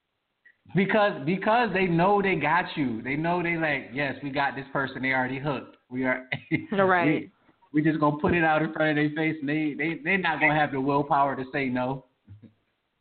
Because 0.75 1.13
because 1.25 1.69
they 1.73 1.86
know 1.86 2.21
they 2.21 2.36
got 2.36 2.65
you. 2.75 3.02
They 3.02 3.15
know 3.15 3.43
they 3.43 3.58
like 3.58 3.89
yes, 3.93 4.15
we 4.23 4.30
got 4.30 4.56
this 4.56 4.65
person. 4.71 5.02
They 5.02 5.10
already 5.10 5.39
hooked. 5.39 5.75
We 5.89 6.06
are. 6.06 6.28
right. 6.71 7.30
We, 7.73 7.81
we 7.81 7.89
just 7.89 7.99
gonna 7.99 8.17
put 8.17 8.34
it 8.34 8.43
out 8.43 8.62
in 8.62 8.71
front 8.73 8.91
of 8.91 8.95
their 8.95 9.10
face, 9.15 9.38
and 9.39 9.49
they 9.49 9.73
they 9.77 9.99
they're 10.03 10.17
not 10.17 10.39
gonna 10.39 10.55
have 10.55 10.71
the 10.71 10.81
willpower 10.81 11.36
to 11.36 11.43
say 11.51 11.67
no. 11.67 12.05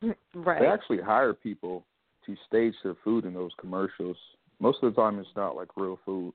Right. 0.35 0.61
They 0.61 0.67
actually 0.67 1.03
hire 1.03 1.35
people 1.35 1.85
to 2.25 2.35
stage 2.47 2.75
their 2.83 2.95
food 3.05 3.25
in 3.27 3.35
those 3.35 3.51
commercials. 3.61 4.17
Most 4.59 4.79
of 4.83 4.95
the 4.95 5.01
time, 5.01 5.19
it's 5.19 5.29
not 5.37 5.57
like 5.57 5.69
real 5.77 5.99
food. 6.07 6.33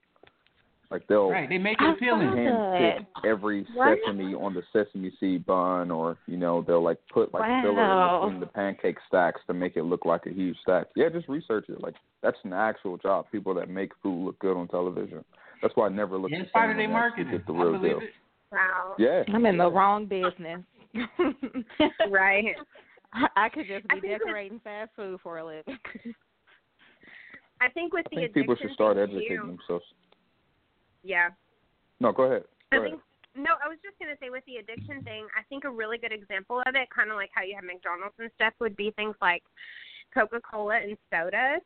Like 0.91 1.07
they'll 1.07 1.29
right, 1.29 1.49
they 1.49 1.57
make 1.57 1.81
it 1.81 1.89
appealing. 1.89 2.27
Hand 2.27 3.05
pick 3.13 3.25
every 3.29 3.65
what? 3.73 3.97
sesame 4.05 4.35
on 4.35 4.53
the 4.53 4.61
sesame 4.71 5.11
seed 5.19 5.45
bun, 5.45 5.89
or 5.89 6.17
you 6.27 6.37
know 6.37 6.63
they'll 6.65 6.83
like 6.83 6.99
put 7.11 7.33
like 7.33 7.41
wow. 7.41 7.61
filler 7.63 8.27
in 8.27 8.33
between 8.33 8.39
the 8.39 8.45
pancake 8.45 8.97
stacks 9.07 9.41
to 9.47 9.53
make 9.53 9.77
it 9.77 9.83
look 9.83 10.05
like 10.05 10.25
a 10.27 10.29
huge 10.29 10.55
stack. 10.61 10.87
Yeah, 10.95 11.09
just 11.09 11.27
research 11.27 11.65
it. 11.69 11.81
Like 11.81 11.95
that's 12.21 12.37
an 12.43 12.53
actual 12.53 12.97
job. 12.97 13.25
People 13.31 13.53
that 13.55 13.67
make 13.67 13.93
food 14.03 14.25
look 14.25 14.39
good 14.39 14.55
on 14.55 14.67
television. 14.67 15.25
That's 15.61 15.75
why 15.75 15.87
I 15.87 15.89
never 15.89 16.17
look. 16.17 16.29
Yeah, 16.29 16.37
at 16.37 16.43
it's 16.43 16.51
part 16.51 16.69
of 16.69 16.77
their 16.77 16.87
their 16.87 16.95
marketing. 16.95 17.31
Get 17.31 17.47
the 17.47 17.53
I 17.53 17.63
real 17.63 17.71
believe 17.73 17.91
deal. 17.91 17.99
it. 17.99 18.09
Wow. 18.51 18.95
Yeah. 18.97 19.23
I'm 19.33 19.45
in 19.45 19.57
the 19.57 19.69
wrong 19.69 20.05
business. 20.05 20.61
right. 22.09 22.55
I 23.35 23.49
could 23.49 23.67
just 23.67 23.87
be 23.89 24.01
think 24.01 24.19
decorating 24.19 24.59
fast 24.63 24.91
food 24.95 25.19
for 25.23 25.37
a 25.39 25.45
living. 25.45 25.77
I 27.61 27.69
think 27.69 27.93
with 27.93 28.05
the 28.11 28.17
I 28.17 28.21
think 28.21 28.33
people 28.33 28.55
should 28.59 28.71
start 28.71 28.97
educating 28.97 29.37
too, 29.41 29.47
themselves. 29.47 29.85
Yeah. 31.03 31.29
No, 31.99 32.11
go 32.11 32.23
ahead. 32.23 32.43
Go 32.71 32.77
I 32.77 32.81
ahead. 32.81 32.91
think 32.91 33.01
no, 33.35 33.59
I 33.63 33.67
was 33.67 33.77
just 33.83 33.99
gonna 33.99 34.15
say 34.21 34.29
with 34.29 34.43
the 34.47 34.63
addiction 34.63 35.03
thing, 35.03 35.27
I 35.35 35.43
think 35.49 35.65
a 35.65 35.69
really 35.69 35.97
good 35.97 36.13
example 36.13 36.63
of 36.65 36.75
it, 36.75 36.87
kind 36.89 37.11
of 37.11 37.17
like 37.17 37.29
how 37.35 37.43
you 37.43 37.55
have 37.55 37.65
McDonald's 37.65 38.15
and 38.17 38.31
stuff, 38.35 38.53
would 38.59 38.75
be 38.77 38.91
things 38.95 39.15
like 39.21 39.43
Coca 40.13 40.39
Cola 40.39 40.79
and 40.79 40.97
sodas, 41.11 41.61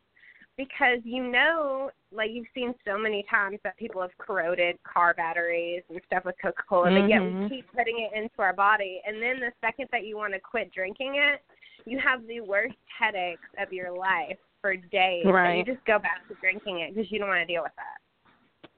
because 0.59 0.99
you 1.05 1.23
know, 1.23 1.89
like 2.11 2.31
you've 2.33 2.45
seen 2.53 2.75
so 2.85 2.97
many 2.97 3.25
times 3.31 3.59
that 3.63 3.77
people 3.77 4.01
have 4.01 4.11
corroded 4.17 4.77
car 4.83 5.13
batteries 5.13 5.81
and 5.89 6.01
stuff 6.05 6.25
with 6.25 6.35
Coca 6.41 6.61
Cola, 6.67 6.91
but 6.91 7.07
yet 7.07 7.21
we 7.21 7.47
keep 7.47 7.65
putting 7.71 8.05
it 8.11 8.15
into 8.15 8.41
our 8.41 8.51
body, 8.51 9.01
and 9.07 9.21
then 9.21 9.39
the 9.39 9.53
second 9.61 9.87
that 9.93 10.05
you 10.05 10.17
want 10.17 10.33
to 10.33 10.39
quit 10.39 10.71
drinking 10.73 11.15
it, 11.15 11.39
you 11.85 11.97
have 11.97 12.27
the 12.27 12.41
worst 12.41 12.75
headaches 12.99 13.47
of 13.57 13.71
your 13.71 13.89
life 13.89 14.37
for 14.61 14.75
days, 14.75 15.23
and 15.23 15.33
Right. 15.33 15.65
you 15.65 15.73
just 15.73 15.83
go 15.85 15.97
back 15.97 16.27
to 16.27 16.35
drinking 16.41 16.81
it 16.81 16.93
because 16.93 17.09
you 17.09 17.19
don't 17.19 17.29
want 17.29 17.39
to 17.39 17.51
deal 17.51 17.63
with 17.63 17.71
that. 17.77 18.69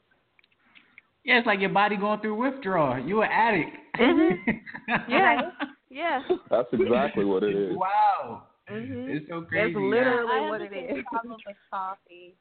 Yeah, 1.23 1.39
it's 1.39 1.47
like 1.47 1.59
your 1.59 1.69
body 1.69 1.97
going 1.97 2.19
through 2.19 2.35
withdrawal. 2.35 2.99
You 2.99 3.23
an 3.23 3.29
addict. 3.31 3.75
Mhm. 3.97 4.37
Yeah. 5.07 5.51
Yeah. 5.89 6.21
That's 6.49 6.71
exactly 6.73 7.25
what 7.25 7.43
it 7.43 7.55
is. 7.55 7.75
Wow. 7.75 8.43
Mhm. 8.71 9.09
It's 9.09 9.27
so 9.29 9.41
crazy. 9.41 9.73
That's 9.73 9.85
literally 9.85 10.31
I 10.31 10.49
what 10.49 10.57
the 10.59 10.65
it 10.65 10.71
same 10.71 10.97
is. 10.99 11.05
problem 11.09 11.37
with 11.45 11.55
coffee. 11.69 12.35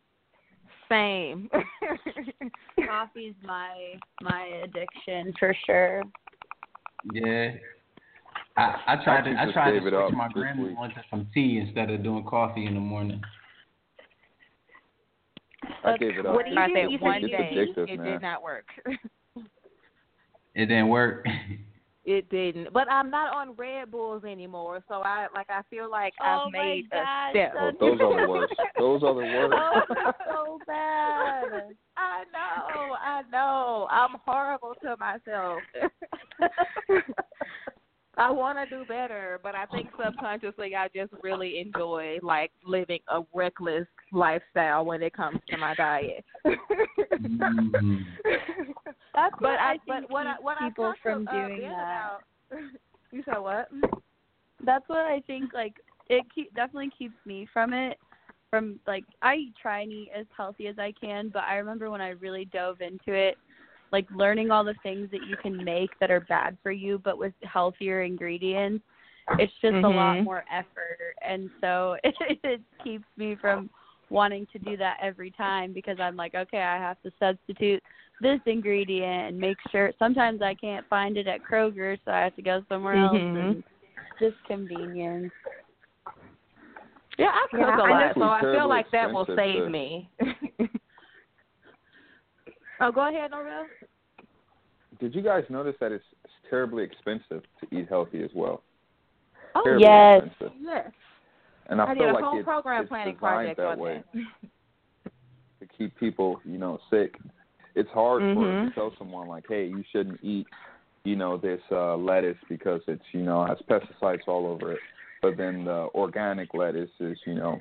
Same. 0.89 1.49
Coffee's 2.89 3.35
my 3.43 3.95
my 4.23 4.45
addiction 4.65 5.33
for 5.39 5.55
sure. 5.67 6.03
Yeah. 7.13 7.53
I 8.57 8.83
I 8.87 9.05
tried 9.05 9.25
to 9.25 9.41
I 9.41 9.53
tried 9.53 9.73
to 9.73 9.81
switch 9.81 10.15
my 10.17 10.29
grandma 10.29 10.63
week. 10.65 10.77
onto 10.79 11.01
some 11.11 11.29
tea 11.33 11.59
instead 11.65 11.91
of 11.91 12.03
doing 12.03 12.25
coffee 12.25 12.67
in 12.67 12.75
the 12.75 12.81
morning. 12.81 13.23
I 15.85 15.97
gave 15.97 16.19
it 16.19 16.27
up. 16.27 16.35
What 16.35 16.47
do 16.47 16.53
you 16.53 16.59
It's 16.59 16.75
do? 16.75 16.93
You 16.93 16.99
one 16.99 17.21
day 17.23 17.67
it 17.77 17.99
man. 17.99 18.13
did 18.13 18.23
not 18.23 18.43
work. 18.43 18.67
It 20.53 20.67
didn't 20.67 20.89
work. 20.89 21.25
It 22.11 22.29
didn't. 22.29 22.73
But 22.73 22.91
I'm 22.91 23.09
not 23.09 23.33
on 23.33 23.55
Red 23.55 23.93
Bulls 23.93 24.25
anymore, 24.25 24.83
so 24.89 24.95
I 24.95 25.29
like 25.33 25.49
I 25.49 25.63
feel 25.71 25.89
like 25.89 26.13
Oh 26.21 26.47
I've 26.47 26.53
made 26.53 26.91
God, 26.91 26.99
a 26.99 27.31
step. 27.31 27.55
Oh, 27.57 27.71
those 27.79 28.01
are 28.01 28.21
the 28.21 28.29
worst. 28.29 28.55
Those 28.77 29.03
are 29.05 29.15
the 29.15 29.21
worst. 29.21 29.55
Oh, 29.57 29.81
so 30.35 30.59
bad. 30.67 31.77
I 31.97 32.25
know, 32.33 32.97
I 33.01 33.23
know. 33.31 33.87
I'm 33.93 34.17
horrible 34.27 34.75
to 34.83 34.97
myself. 34.97 35.61
I 38.21 38.31
want 38.31 38.59
to 38.59 38.67
do 38.77 38.85
better, 38.85 39.41
but 39.43 39.55
I 39.55 39.65
think 39.67 39.89
subconsciously 40.03 40.77
I 40.77 40.89
just 40.95 41.11
really 41.23 41.59
enjoy 41.59 42.19
like 42.23 42.51
living 42.67 42.99
a 43.09 43.23
reckless 43.35 43.87
lifestyle 44.13 44.85
when 44.85 45.03
it 45.03 45.15
comes 45.15 45.41
to 45.49 45.57
my 45.57 45.75
diet. 45.75 46.25
Mm. 46.45 48.05
That's 49.15 49.35
but 49.41 49.43
what 49.43 49.59
I, 49.59 49.73
I 49.73 49.79
think 49.87 49.87
but 49.87 50.11
what 50.11 50.27
I 50.27 50.35
what 50.41 50.59
people 50.59 50.85
talked 50.85 51.01
from 51.03 51.25
to, 51.27 51.33
uh, 51.33 51.49
doing 51.49 51.61
Ben 51.61 51.71
that. 51.71 52.19
About, 52.51 52.63
you 53.11 53.23
said 53.25 53.39
what? 53.39 53.69
That's 54.65 54.89
what 54.89 55.07
I 55.07 55.21
think. 55.27 55.55
Like 55.55 55.75
it 56.09 56.25
keep, 56.35 56.55
definitely 56.55 56.91
keeps 56.97 57.15
me 57.25 57.49
from 57.53 57.73
it. 57.73 57.99
From 58.51 58.81
like 58.87 59.05
I 59.23 59.47
try 59.61 59.81
and 59.81 59.93
eat 59.93 60.11
as 60.15 60.27
healthy 60.37 60.67
as 60.67 60.79
I 60.79 60.93
can, 61.01 61.31
but 61.33 61.45
I 61.45 61.57
remember 61.57 61.91
when 61.91 62.01
I 62.03 62.11
really 62.11 62.45
dove 62.47 62.83
into 62.83 63.13
it, 63.15 63.39
like 63.93 64.07
learning 64.15 64.51
all 64.51 64.65
the 64.65 64.75
things 64.83 65.11
that 65.11 65.23
you 65.29 65.37
can 65.43 65.63
make 65.65 65.91
that 66.01 66.11
are 66.11 66.21
bad 66.21 66.57
for 66.63 66.71
you, 66.73 66.99
but 67.03 67.19
with 67.19 67.33
healthier 67.43 68.03
ingredients. 68.03 68.85
It's 69.39 69.53
just 69.61 69.75
a 69.85 69.89
lot 69.89 70.17
Mhm. 70.17 70.25
more 70.25 70.45
effort, 70.51 71.15
and 71.23 71.51
so 71.61 71.97
it, 72.05 72.15
it 72.43 72.61
keeps 72.83 73.05
me 73.17 73.37
from 73.37 73.71
wanting 74.09 74.45
to 74.53 74.59
do 74.59 74.77
that 74.77 74.97
every 75.01 75.31
time 75.31 75.73
because 75.73 76.01
I'm 76.01 76.17
like, 76.17 76.35
okay, 76.35 76.61
I 76.63 76.77
have 76.79 77.01
to 77.03 77.13
substitute 77.21 77.81
this 78.21 78.41
ingredient 78.47 79.29
and 79.29 79.39
make 79.39 79.57
sure 79.71 79.93
sometimes 80.01 80.43
I 80.43 80.55
can't 80.55 80.85
find 80.89 81.17
it 81.17 81.29
at 81.29 81.43
Kroger 81.49 81.97
so 82.05 82.11
I 82.11 82.21
have 82.23 82.35
to 82.37 82.43
go 82.43 82.65
somewhere 82.69 82.95
else 82.97 83.15
Mhm. 83.15 83.41
and 83.51 83.65
just 84.19 84.37
convenience. 84.49 85.33
Yeah, 87.19 87.29
I 87.33 87.47
cook 87.51 87.61
Yeah, 87.61 87.79
a 87.79 87.83
I 87.83 87.91
lot, 87.91 88.17
know- 88.17 88.23
so 88.23 88.31
I 88.31 88.41
feel 88.41 88.69
like 88.69 88.91
that 88.91 89.13
will 89.13 89.27
save 89.27 89.65
to- 89.65 89.71
me. 89.71 90.11
oh, 92.81 92.93
go 92.93 93.09
ahead, 93.09 93.31
Norvell. 93.31 93.67
Did 94.99 95.15
you 95.15 95.23
guys 95.23 95.45
notice 95.49 95.75
that 95.81 95.93
it's, 95.93 96.05
it's 96.25 96.33
terribly 96.49 96.83
expensive 96.85 97.43
to 97.61 97.77
eat 97.77 97.89
healthy 97.89 98.23
as 98.23 98.31
well? 98.35 98.63
Oh, 99.55 99.63
Terribly 99.65 99.87
yes. 99.87 100.23
expensive. 100.25 100.57
yes. 100.61 100.91
And 101.69 101.81
I, 101.81 101.85
I 101.85 101.95
feel 101.95 102.05
did 102.05 102.11
a 102.11 102.13
like 102.15 102.25
whole 102.25 102.39
it's, 102.39 102.45
program 102.45 102.87
planning 102.89 103.17
project 103.17 103.57
that 103.59 103.67
on 103.67 103.79
way 103.79 104.03
that. 104.15 104.21
to 105.61 105.67
keep 105.79 105.97
people, 105.99 106.41
you 106.45 106.59
know, 106.59 106.79
sick. 106.91 107.17
It's 107.75 107.91
hard 107.91 108.23
for 108.35 108.47
Mhm. 108.47 108.69
to 108.69 108.75
tell 108.75 108.93
someone 108.99 109.29
like, 109.29 109.45
hey, 109.49 109.67
you 109.67 109.85
shouldn't 109.93 110.19
eat, 110.23 110.47
you 111.05 111.17
know, 111.17 111.37
this 111.37 111.61
uh, 111.71 111.97
lettuce 111.97 112.39
because 112.49 112.81
it's, 112.89 113.05
you 113.13 113.23
know, 113.23 113.45
has 113.45 113.59
pesticides 113.69 114.27
all 114.27 114.47
over 114.47 114.73
it. 114.73 114.81
But 115.23 115.37
then 115.37 115.65
the 115.65 115.89
organic 115.95 116.53
lettuce 116.55 116.91
is, 116.99 117.19
you 117.27 117.35
know, 117.35 117.61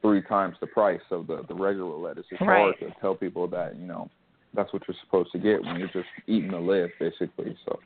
three 0.00 0.22
times 0.22 0.56
the 0.60 0.66
price 0.66 1.00
of 1.10 1.26
the 1.26 1.42
the 1.48 1.54
regular 1.54 1.96
lettuce. 1.96 2.24
It's 2.30 2.40
Right. 2.40 2.74
hard 2.74 2.78
to 2.80 2.90
tell 3.00 3.14
people 3.14 3.46
that, 3.48 3.76
you 3.76 3.86
know, 3.86 4.08
that's 4.54 4.72
what 4.72 4.82
you're 4.86 4.96
supposed 5.04 5.32
to 5.32 5.38
get 5.38 5.62
when 5.62 5.78
you're 5.78 5.88
just 5.88 6.08
eating 6.26 6.50
to 6.50 6.58
live, 6.58 6.90
basically. 6.98 7.56
So. 7.64 7.78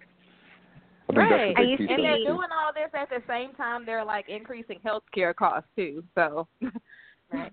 I 1.10 1.16
Right. 1.16 1.54
that's 1.54 1.80
a 1.80 1.92
And 1.92 2.04
they're 2.04 2.16
too. 2.18 2.24
doing 2.24 2.48
all 2.50 2.72
this 2.72 2.90
at 2.94 3.10
the 3.10 3.22
same 3.28 3.52
time. 3.54 3.84
They're 3.84 4.04
like 4.04 4.28
increasing 4.28 4.80
health 4.82 5.04
care 5.12 5.34
costs 5.34 5.68
too. 5.76 6.02
So 6.14 6.48
right. 7.32 7.52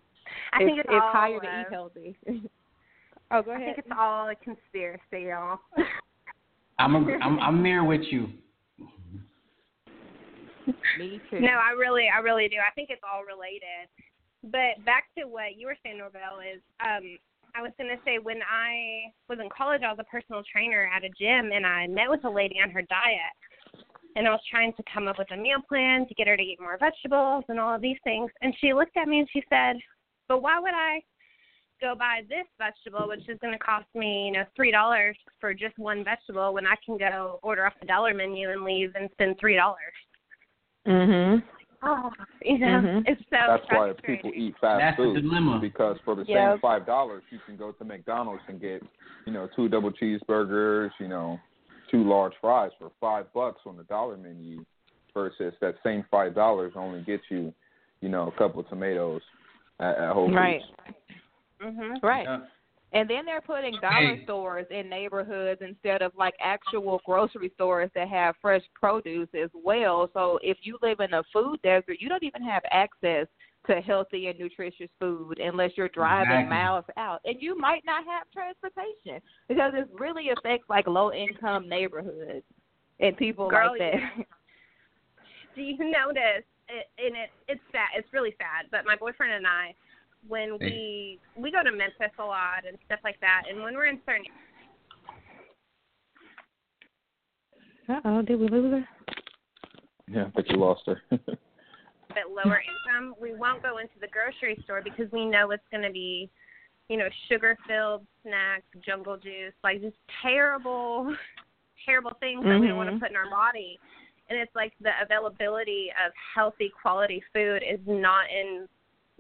I 0.53 0.59
think 0.59 0.79
it's, 0.79 0.87
it's 0.89 0.89
all, 0.89 1.11
higher 1.11 1.39
to 1.39 1.47
uh, 1.47 1.61
eat 1.61 1.67
healthy. 1.69 2.15
oh, 3.31 3.41
go 3.41 3.51
ahead. 3.51 3.61
I 3.61 3.65
think 3.65 3.77
it's 3.79 3.87
all 3.99 4.29
a 4.29 4.35
conspiracy, 4.35 5.27
y'all. 5.27 5.59
I'm 6.79 6.95
a, 6.95 7.17
I'm 7.21 7.39
I'm 7.39 7.63
there 7.63 7.83
with 7.83 8.01
you. 8.09 8.29
Me 10.97 11.19
too. 11.29 11.41
No, 11.41 11.49
I 11.49 11.71
really, 11.77 12.07
I 12.13 12.19
really 12.19 12.47
do. 12.47 12.55
I 12.55 12.71
think 12.73 12.89
it's 12.89 13.01
all 13.03 13.23
related. 13.23 13.89
But 14.43 14.83
back 14.85 15.05
to 15.17 15.25
what 15.25 15.57
you 15.57 15.67
were 15.67 15.77
saying, 15.83 15.97
Norvell, 15.97 16.39
is 16.39 16.61
um, 16.79 17.17
I 17.55 17.61
was 17.61 17.71
to 17.79 17.85
say 18.05 18.17
when 18.17 18.39
I 18.41 19.11
was 19.27 19.39
in 19.39 19.49
college, 19.55 19.81
I 19.85 19.91
was 19.91 19.99
a 19.99 20.05
personal 20.05 20.43
trainer 20.51 20.89
at 20.95 21.03
a 21.03 21.09
gym, 21.09 21.51
and 21.53 21.65
I 21.65 21.87
met 21.87 22.09
with 22.09 22.23
a 22.23 22.29
lady 22.29 22.55
on 22.63 22.69
her 22.71 22.81
diet, 22.83 23.35
and 24.15 24.27
I 24.27 24.31
was 24.31 24.41
trying 24.49 24.73
to 24.73 24.83
come 24.91 25.07
up 25.07 25.17
with 25.17 25.31
a 25.31 25.37
meal 25.37 25.59
plan 25.67 26.07
to 26.07 26.13
get 26.13 26.27
her 26.27 26.37
to 26.37 26.43
eat 26.43 26.59
more 26.61 26.77
vegetables 26.77 27.43
and 27.49 27.59
all 27.59 27.75
of 27.75 27.81
these 27.81 27.97
things. 28.03 28.31
And 28.41 28.53
she 28.59 28.73
looked 28.73 28.95
at 28.97 29.07
me 29.07 29.19
and 29.19 29.29
she 29.31 29.43
said, 29.49 29.77
"But 30.27 30.41
why 30.41 30.59
would 30.59 30.73
I 30.73 31.03
go 31.81 31.95
buy 31.95 32.21
this 32.29 32.47
vegetable, 32.57 33.07
which 33.07 33.27
is 33.27 33.39
going 33.39 33.53
to 33.53 33.59
cost 33.59 33.87
me, 33.95 34.27
you 34.27 34.31
know, 34.31 34.45
three 34.55 34.71
dollars 34.71 35.17
for 35.39 35.53
just 35.53 35.77
one 35.77 36.03
vegetable, 36.03 36.53
when 36.53 36.67
I 36.67 36.75
can 36.85 36.97
go 36.97 37.39
order 37.43 37.65
off 37.65 37.79
the 37.79 37.87
dollar 37.87 38.13
menu 38.13 38.51
and 38.51 38.63
leave 38.63 38.95
and 38.95 39.09
spend 39.11 39.39
three 39.39 39.55
dollars?" 39.55 39.95
Mhm. 40.87 41.43
Oh, 41.83 42.11
you 42.43 42.59
know, 42.59 42.67
Mhm. 42.81 43.03
it's 43.07 43.21
so 43.21 43.25
That's 43.31 43.63
why 43.69 43.93
frustrating. 43.93 44.15
people 44.17 44.31
eat 44.35 44.55
fast 44.59 44.79
That's 44.79 44.97
the 44.97 45.03
food 45.03 45.21
dilemma. 45.23 45.59
because 45.59 45.99
for 46.01 46.15
the 46.15 46.25
Yep. 46.25 46.51
same 46.53 46.59
five 46.59 46.85
dollars, 46.85 47.23
you 47.31 47.39
can 47.39 47.57
go 47.57 47.71
to 47.71 47.83
McDonald's 47.83 48.43
and 48.47 48.59
get, 48.61 48.83
you 49.25 49.33
know, 49.33 49.47
two 49.55 49.67
double 49.67 49.91
cheeseburgers, 49.91 50.91
you 50.99 51.07
know, 51.07 51.39
two 51.89 52.03
large 52.03 52.35
fries 52.39 52.71
for 52.77 52.91
five 52.99 53.31
bucks 53.33 53.61
on 53.65 53.77
the 53.77 53.83
dollar 53.85 54.15
menu, 54.17 54.63
versus 55.13 55.53
that 55.59 55.75
same 55.83 56.03
five 56.11 56.35
dollars 56.35 56.73
only 56.75 57.01
gets 57.01 57.23
you, 57.29 57.53
you 58.01 58.09
know, 58.09 58.27
a 58.27 58.31
couple 58.33 58.59
of 58.59 58.69
tomatoes 58.69 59.21
at, 59.79 59.97
at 59.97 60.13
Whole 60.13 60.27
Foods. 60.27 60.35
Right. 60.37 60.63
Mhm. 61.61 62.03
Right. 62.03 62.23
Yeah. 62.27 62.45
And 62.93 63.09
then 63.09 63.25
they're 63.25 63.41
putting 63.41 63.79
dollar 63.79 64.17
stores 64.25 64.65
in 64.69 64.89
neighborhoods 64.89 65.61
instead 65.65 66.01
of 66.01 66.11
like 66.17 66.33
actual 66.41 67.01
grocery 67.05 67.51
stores 67.55 67.89
that 67.95 68.09
have 68.09 68.35
fresh 68.41 68.63
produce 68.75 69.29
as 69.33 69.49
well. 69.53 70.09
So 70.13 70.39
if 70.43 70.57
you 70.61 70.77
live 70.81 70.99
in 70.99 71.13
a 71.13 71.23
food 71.31 71.61
desert, 71.63 71.97
you 71.99 72.09
don't 72.09 72.23
even 72.23 72.43
have 72.43 72.63
access 72.69 73.27
to 73.67 73.75
healthy 73.79 74.27
and 74.27 74.37
nutritious 74.37 74.89
food 74.99 75.39
unless 75.39 75.71
you're 75.75 75.89
driving 75.89 76.31
Exactly. 76.31 76.49
miles 76.49 76.85
out. 76.97 77.21
And 77.23 77.35
you 77.39 77.57
might 77.57 77.85
not 77.85 78.03
have 78.05 78.27
transportation 78.33 79.21
because 79.47 79.71
it 79.75 79.87
really 79.97 80.29
affects 80.29 80.69
like 80.69 80.87
low 80.87 81.13
income 81.13 81.69
neighborhoods 81.69 82.43
and 82.99 83.15
people 83.15 83.49
Girl, 83.49 83.71
like 83.71 83.79
that. 83.79 84.25
Do 85.55 85.61
you 85.61 85.77
notice? 85.77 86.43
It, 86.67 86.87
and 86.97 87.15
it 87.15 87.29
it's 87.47 87.61
sad. 87.71 87.89
It's 87.97 88.07
really 88.13 88.33
sad. 88.37 88.67
But 88.71 88.85
my 88.85 88.95
boyfriend 88.95 89.33
and 89.33 89.45
I, 89.45 89.75
when 90.27 90.57
we 90.59 91.19
we 91.35 91.51
go 91.51 91.63
to 91.63 91.71
Memphis 91.71 92.13
a 92.19 92.23
lot 92.23 92.65
and 92.67 92.77
stuff 92.85 92.99
like 93.03 93.19
that, 93.21 93.43
and 93.49 93.61
when 93.61 93.73
we're 93.75 93.85
in 93.87 93.99
certain 94.05 94.25
Uh 97.89 97.99
oh, 98.05 98.21
did 98.21 98.39
we 98.39 98.47
lose 98.47 98.71
her? 98.71 98.87
Yeah, 100.07 100.25
I 100.27 100.29
think 100.31 100.47
you 100.49 100.57
lost 100.57 100.83
her. 100.85 101.01
bit 101.09 102.27
lower 102.29 102.61
income, 102.61 103.15
we 103.21 103.33
won't 103.33 103.63
go 103.63 103.77
into 103.77 103.93
the 104.01 104.07
grocery 104.07 104.59
store 104.63 104.81
because 104.83 105.11
we 105.11 105.25
know 105.25 105.51
it's 105.51 105.63
going 105.71 105.83
to 105.83 105.91
be, 105.91 106.29
you 106.89 106.97
know, 106.97 107.07
sugar 107.29 107.57
filled 107.67 108.05
snacks, 108.21 108.65
jungle 108.85 109.17
juice, 109.17 109.53
like 109.63 109.81
just 109.81 109.95
terrible, 110.21 111.15
terrible 111.85 112.11
things 112.19 112.43
that 112.43 112.59
we 112.59 112.67
don't 112.67 112.77
want 112.77 112.89
to 112.89 112.95
Mhm. 112.95 112.99
put 112.99 113.09
in 113.09 113.15
our 113.15 113.29
body. 113.29 113.79
And 114.29 114.37
it's 114.39 114.53
like 114.55 114.73
the 114.79 114.91
availability 115.01 115.91
of 116.05 116.13
healthy 116.35 116.69
quality 116.81 117.23
food 117.33 117.63
is 117.63 117.79
not 117.85 118.29
in 118.29 118.67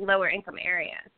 lower 0.01 0.29
income 0.29 0.55
areas. 0.61 1.09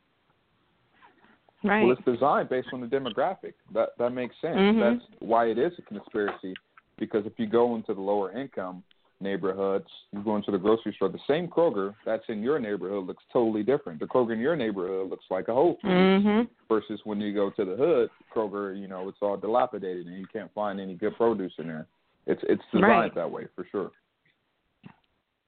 Right. 1.64 1.84
Well, 1.84 1.94
it's 1.94 2.04
designed 2.06 2.50
based 2.50 2.68
on 2.74 2.82
the 2.82 2.88
demographic. 2.88 3.54
That 3.74 3.90
that 3.98 4.10
makes 4.10 4.36
sense. 4.42 4.58
Mhm. 4.58 4.80
That's 4.80 5.06
why 5.20 5.46
it 5.46 5.58
is 5.58 5.72
a 5.80 5.82
conspiracy. 5.84 6.54
Because 6.98 7.26
if 7.26 7.40
you 7.40 7.48
go 7.48 7.76
into 7.76 7.94
the 7.94 8.02
lower 8.02 8.32
income 8.32 8.84
neighborhoods, 9.22 9.88
you 10.12 10.22
go 10.22 10.36
into 10.36 10.52
the 10.52 10.58
grocery 10.58 10.94
store, 10.94 11.08
the 11.08 11.18
same 11.28 11.48
Kroger 11.48 11.96
that's 12.06 12.28
in 12.28 12.44
your 12.44 12.60
neighborhood 12.60 13.06
looks 13.06 13.24
totally 13.32 13.64
different. 13.64 14.00
The 14.00 14.06
Kroger 14.06 14.34
in 14.34 14.40
your 14.40 14.56
neighborhood 14.58 15.10
looks 15.10 15.26
like 15.30 15.48
a 15.48 15.54
Whole 15.54 15.76
Foods 15.82 16.26
mhm. 16.26 16.50
versus 16.68 17.00
when 17.06 17.22
you 17.22 17.34
go 17.34 17.50
to 17.50 17.64
the 17.66 17.76
hood, 17.76 18.10
Kroger, 18.36 18.78
you 18.78 18.88
know, 18.90 19.08
it's 19.08 19.22
all 19.22 19.38
dilapidated 19.38 20.08
and 20.08 20.18
you 20.18 20.28
can't 20.28 20.54
find 20.54 20.80
any 20.80 20.96
good 20.96 21.16
produce 21.16 21.54
in 21.58 21.68
there. 21.68 21.88
It's 22.26 22.44
it's 22.44 22.64
designed 22.72 22.92
Right. 22.92 23.16
that 23.16 23.32
way 23.32 23.48
for 23.56 23.66
sure. 23.72 23.92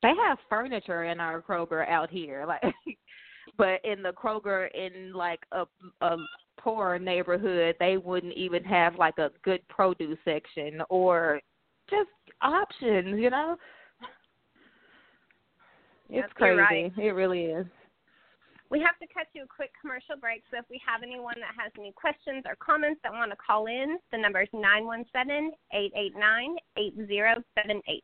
They 0.01 0.13
have 0.15 0.39
furniture 0.49 1.05
in 1.05 1.19
our 1.19 1.41
Kroger 1.41 1.87
out 1.89 2.09
here, 2.09 2.45
like, 2.45 2.61
but 3.57 3.83
in 3.83 4.01
the 4.01 4.11
Kroger 4.11 4.67
in 4.73 5.13
like 5.13 5.41
a 5.51 5.65
a 6.01 6.17
poor 6.57 6.97
neighborhood, 6.97 7.75
they 7.79 7.97
wouldn't 7.97 8.33
even 8.33 8.63
have 8.63 8.95
like 8.97 9.17
a 9.17 9.31
good 9.43 9.65
produce 9.67 10.17
section 10.25 10.81
or 10.89 11.39
just 11.89 12.09
options, 12.41 13.19
you 13.19 13.29
know. 13.29 13.55
It's 16.09 16.31
crazy. 16.33 16.57
right. 16.57 16.91
It 16.97 17.11
really 17.11 17.45
is. 17.45 17.65
We 18.71 18.79
have 18.79 18.97
to 18.99 19.07
cut 19.13 19.27
to 19.35 19.43
a 19.43 19.47
quick 19.47 19.71
commercial 19.79 20.17
break, 20.19 20.41
so 20.49 20.57
if 20.57 20.65
we 20.69 20.81
have 20.85 21.03
anyone 21.03 21.35
that 21.37 21.53
has 21.61 21.71
any 21.77 21.91
questions 21.91 22.43
or 22.47 22.55
comments 22.55 22.99
that 23.03 23.11
want 23.11 23.31
to 23.31 23.37
call 23.37 23.67
in, 23.67 23.97
the 24.11 24.17
number 24.17 24.41
is 24.41 24.49
nine 24.53 24.85
one 24.85 25.05
seven 25.13 25.51
eight 25.71 25.93
eight 25.95 26.13
nine 26.17 26.55
eight 26.77 26.93
zero 27.07 27.35
seven 27.53 27.81
eight. 27.87 28.03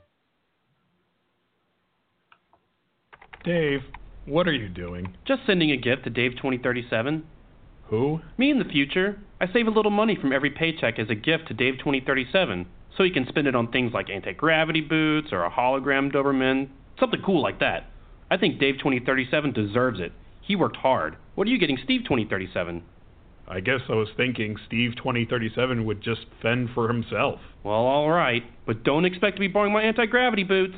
Dave, 3.43 3.81
what 4.25 4.47
are 4.47 4.53
you 4.53 4.69
doing? 4.69 5.15
Just 5.25 5.41
sending 5.47 5.71
a 5.71 5.77
gift 5.77 6.03
to 6.03 6.11
Dave 6.11 6.33
2037. 6.33 7.23
Who? 7.85 8.21
Me 8.37 8.51
in 8.51 8.59
the 8.59 8.65
future. 8.65 9.19
I 9.39 9.51
save 9.51 9.65
a 9.65 9.71
little 9.71 9.91
money 9.91 10.15
from 10.15 10.31
every 10.31 10.51
paycheck 10.51 10.99
as 10.99 11.09
a 11.09 11.15
gift 11.15 11.47
to 11.47 11.55
Dave 11.55 11.79
2037, 11.79 12.67
so 12.95 13.03
he 13.03 13.09
can 13.09 13.27
spend 13.27 13.47
it 13.47 13.55
on 13.55 13.71
things 13.71 13.93
like 13.93 14.11
anti 14.11 14.33
gravity 14.33 14.81
boots 14.81 15.29
or 15.31 15.43
a 15.43 15.49
hologram 15.49 16.13
Doberman, 16.13 16.69
something 16.99 17.21
cool 17.25 17.41
like 17.41 17.59
that. 17.59 17.89
I 18.29 18.37
think 18.37 18.59
Dave 18.59 18.75
2037 18.77 19.53
deserves 19.53 19.99
it. 19.99 20.11
He 20.41 20.55
worked 20.55 20.77
hard. 20.77 21.17
What 21.33 21.47
are 21.47 21.51
you 21.51 21.57
getting 21.57 21.79
Steve 21.83 22.01
2037? 22.01 22.83
I 23.47 23.59
guess 23.59 23.81
I 23.89 23.93
was 23.93 24.09
thinking 24.15 24.55
Steve 24.67 24.95
2037 24.97 25.83
would 25.85 26.01
just 26.01 26.27
fend 26.43 26.69
for 26.75 26.87
himself. 26.87 27.39
Well, 27.63 27.73
alright, 27.73 28.43
but 28.67 28.83
don't 28.83 29.05
expect 29.05 29.37
to 29.37 29.39
be 29.41 29.47
borrowing 29.47 29.73
my 29.73 29.81
anti 29.81 30.05
gravity 30.05 30.43
boots. 30.43 30.77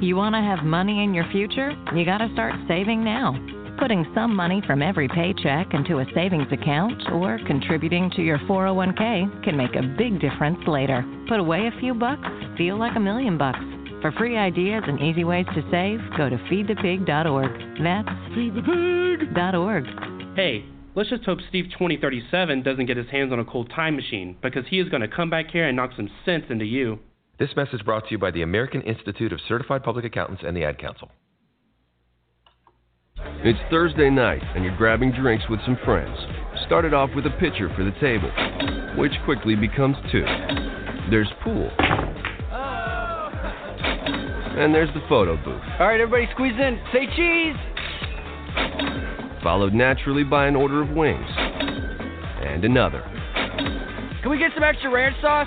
You 0.00 0.14
want 0.14 0.34
to 0.34 0.40
have 0.40 0.64
money 0.64 1.02
in 1.02 1.12
your 1.12 1.28
future? 1.32 1.72
You 1.94 2.04
got 2.04 2.18
to 2.18 2.32
start 2.32 2.54
saving 2.68 3.02
now. 3.02 3.34
Putting 3.78 4.06
some 4.14 4.34
money 4.34 4.62
from 4.66 4.82
every 4.82 5.08
paycheck 5.08 5.74
into 5.74 5.98
a 5.98 6.06
savings 6.14 6.46
account 6.52 7.02
or 7.12 7.38
contributing 7.46 8.10
to 8.16 8.22
your 8.22 8.38
401k 8.40 9.44
can 9.44 9.56
make 9.56 9.74
a 9.74 9.82
big 9.96 10.20
difference 10.20 10.58
later. 10.66 11.04
Put 11.28 11.40
away 11.40 11.66
a 11.66 11.80
few 11.80 11.94
bucks, 11.94 12.28
feel 12.56 12.78
like 12.78 12.96
a 12.96 13.00
million 13.00 13.38
bucks. 13.38 13.58
For 14.00 14.12
free 14.12 14.36
ideas 14.36 14.84
and 14.86 15.00
easy 15.00 15.24
ways 15.24 15.46
to 15.54 15.62
save, 15.70 16.00
go 16.16 16.28
to 16.28 16.36
feedthepig.org. 16.48 17.82
That's 17.82 18.08
feedthepig.org. 18.36 19.84
Hey, 20.36 20.64
let's 20.94 21.10
just 21.10 21.24
hope 21.24 21.38
Steve 21.48 21.64
2037 21.72 22.62
doesn't 22.62 22.86
get 22.86 22.96
his 22.96 23.08
hands 23.10 23.32
on 23.32 23.40
a 23.40 23.44
cold 23.44 23.70
time 23.74 23.96
machine 23.96 24.36
because 24.42 24.64
he 24.68 24.78
is 24.78 24.88
going 24.88 25.02
to 25.02 25.08
come 25.08 25.30
back 25.30 25.50
here 25.50 25.66
and 25.66 25.76
knock 25.76 25.90
some 25.96 26.08
sense 26.24 26.44
into 26.50 26.64
you. 26.64 27.00
This 27.38 27.50
message 27.54 27.84
brought 27.84 28.04
to 28.06 28.10
you 28.10 28.18
by 28.18 28.32
the 28.32 28.42
American 28.42 28.82
Institute 28.82 29.32
of 29.32 29.38
Certified 29.46 29.84
Public 29.84 30.04
Accountants 30.04 30.42
and 30.44 30.56
the 30.56 30.64
Ad 30.64 30.76
Council. 30.76 31.08
It's 33.44 33.58
Thursday 33.70 34.10
night, 34.10 34.42
and 34.56 34.64
you're 34.64 34.76
grabbing 34.76 35.12
drinks 35.12 35.44
with 35.48 35.60
some 35.64 35.78
friends. 35.84 36.18
Started 36.66 36.92
off 36.92 37.10
with 37.14 37.26
a 37.26 37.30
pitcher 37.38 37.72
for 37.76 37.84
the 37.84 37.92
table, 38.00 38.28
which 39.00 39.12
quickly 39.24 39.54
becomes 39.54 39.96
two. 40.10 40.24
There's 41.12 41.28
pool. 41.44 41.70
And 44.58 44.74
there's 44.74 44.92
the 44.92 45.02
photo 45.08 45.36
booth. 45.36 45.62
All 45.78 45.86
right, 45.86 46.00
everybody 46.00 46.28
squeeze 46.32 46.58
in. 46.58 46.80
Say 46.92 47.06
cheese! 47.14 47.54
Followed 49.44 49.74
naturally 49.74 50.24
by 50.24 50.48
an 50.48 50.56
order 50.56 50.82
of 50.82 50.90
wings. 50.90 51.30
And 52.42 52.64
another. 52.64 53.02
Can 54.22 54.30
we 54.32 54.38
get 54.38 54.50
some 54.56 54.64
extra 54.64 54.90
ranch 54.90 55.14
sauce? 55.22 55.46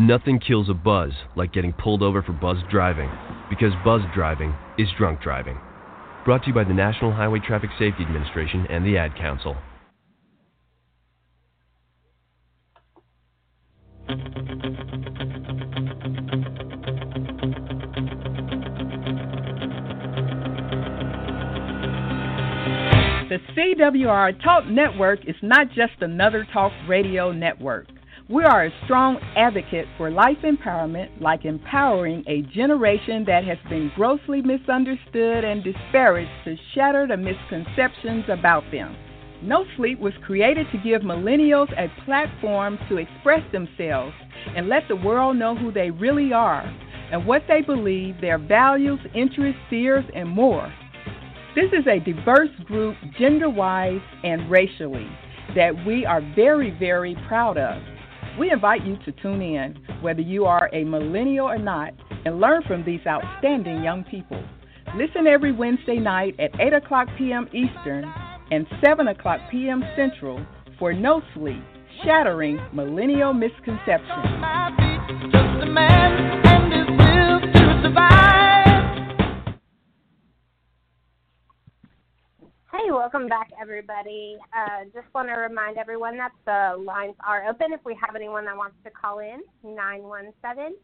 Nothing 0.00 0.38
kills 0.40 0.70
a 0.70 0.72
buzz 0.72 1.12
like 1.36 1.52
getting 1.52 1.74
pulled 1.74 2.02
over 2.02 2.22
for 2.22 2.32
buzz 2.32 2.56
driving, 2.70 3.10
because 3.50 3.74
buzz 3.84 4.00
driving 4.14 4.54
is 4.78 4.88
drunk 4.96 5.20
driving. 5.20 5.58
Brought 6.24 6.40
to 6.44 6.46
you 6.48 6.54
by 6.54 6.64
the 6.64 6.72
National 6.72 7.12
Highway 7.12 7.40
Traffic 7.46 7.68
Safety 7.78 8.04
Administration 8.04 8.66
and 8.70 8.86
the 8.86 8.96
Ad 8.96 9.14
Council. 9.14 9.58
The 23.28 23.38
CWR 23.54 24.42
Talk 24.42 24.64
Network 24.64 25.28
is 25.28 25.36
not 25.42 25.66
just 25.74 26.00
another 26.00 26.46
talk 26.54 26.72
radio 26.88 27.32
network. 27.32 27.86
We 28.30 28.44
are 28.44 28.66
a 28.66 28.84
strong 28.84 29.18
advocate 29.34 29.88
for 29.98 30.08
life 30.08 30.38
empowerment, 30.44 31.20
like 31.20 31.44
empowering 31.44 32.22
a 32.28 32.42
generation 32.42 33.24
that 33.26 33.42
has 33.42 33.58
been 33.68 33.90
grossly 33.96 34.40
misunderstood 34.40 35.42
and 35.42 35.64
disparaged 35.64 36.30
to 36.44 36.54
shatter 36.72 37.08
the 37.08 37.16
misconceptions 37.16 38.26
about 38.28 38.62
them. 38.70 38.96
No 39.42 39.64
Sleep 39.76 39.98
was 39.98 40.12
created 40.24 40.68
to 40.70 40.78
give 40.78 41.02
millennials 41.02 41.72
a 41.72 41.88
platform 42.04 42.78
to 42.88 42.98
express 42.98 43.42
themselves 43.50 44.14
and 44.54 44.68
let 44.68 44.84
the 44.86 44.94
world 44.94 45.36
know 45.36 45.56
who 45.56 45.72
they 45.72 45.90
really 45.90 46.32
are 46.32 46.62
and 47.10 47.26
what 47.26 47.42
they 47.48 47.62
believe, 47.62 48.20
their 48.20 48.38
values, 48.38 49.00
interests, 49.12 49.60
fears, 49.68 50.04
and 50.14 50.28
more. 50.28 50.72
This 51.56 51.72
is 51.72 51.84
a 51.88 51.98
diverse 51.98 52.54
group, 52.64 52.94
gender 53.18 53.50
wise 53.50 54.02
and 54.22 54.48
racially, 54.48 55.08
that 55.56 55.72
we 55.84 56.06
are 56.06 56.22
very, 56.36 56.70
very 56.78 57.16
proud 57.26 57.58
of. 57.58 57.82
We 58.38 58.50
invite 58.50 58.84
you 58.84 58.96
to 59.04 59.12
tune 59.12 59.42
in, 59.42 59.76
whether 60.00 60.20
you 60.20 60.44
are 60.44 60.70
a 60.72 60.84
millennial 60.84 61.46
or 61.46 61.58
not, 61.58 61.92
and 62.24 62.40
learn 62.40 62.62
from 62.66 62.84
these 62.84 63.00
outstanding 63.06 63.82
young 63.82 64.04
people. 64.04 64.42
Listen 64.96 65.26
every 65.26 65.52
Wednesday 65.52 65.98
night 65.98 66.38
at 66.38 66.50
8 66.60 66.72
o'clock 66.72 67.08
p.m. 67.16 67.48
Eastern 67.52 68.04
and 68.50 68.66
7 68.82 69.08
o'clock 69.08 69.40
p.m. 69.50 69.84
Central 69.96 70.44
for 70.78 70.92
No 70.92 71.22
Sleep, 71.34 71.62
Shattering 72.02 72.58
Millennial 72.72 73.32
Misconceptions. 73.32 74.26
Hey, 82.72 82.92
welcome 82.92 83.26
back, 83.26 83.50
everybody. 83.60 84.36
Uh, 84.56 84.84
just 84.94 85.12
want 85.12 85.26
to 85.26 85.34
remind 85.34 85.76
everyone 85.76 86.16
that 86.18 86.30
the 86.46 86.80
lines 86.80 87.16
are 87.26 87.48
open 87.48 87.72
if 87.72 87.80
we 87.84 87.98
have 88.00 88.14
anyone 88.14 88.44
that 88.44 88.56
wants 88.56 88.76
to 88.84 88.90
call 88.90 89.18
in 89.18 89.40
917 89.64 90.76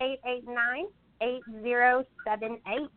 889 0.00 0.86
8078. 1.20 2.88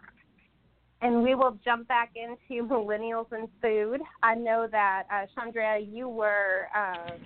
And 1.01 1.21
we 1.21 1.35
will 1.35 1.59
jump 1.65 1.89
back 1.89 2.13
into 2.15 2.65
millennials 2.69 3.29
and 3.33 3.49
food. 3.61 3.99
I 4.23 4.35
know 4.35 4.69
that 4.71 5.03
uh, 5.11 5.25
Chandra, 5.35 5.77
you 5.81 6.07
were 6.07 6.67
uh, 6.73 7.17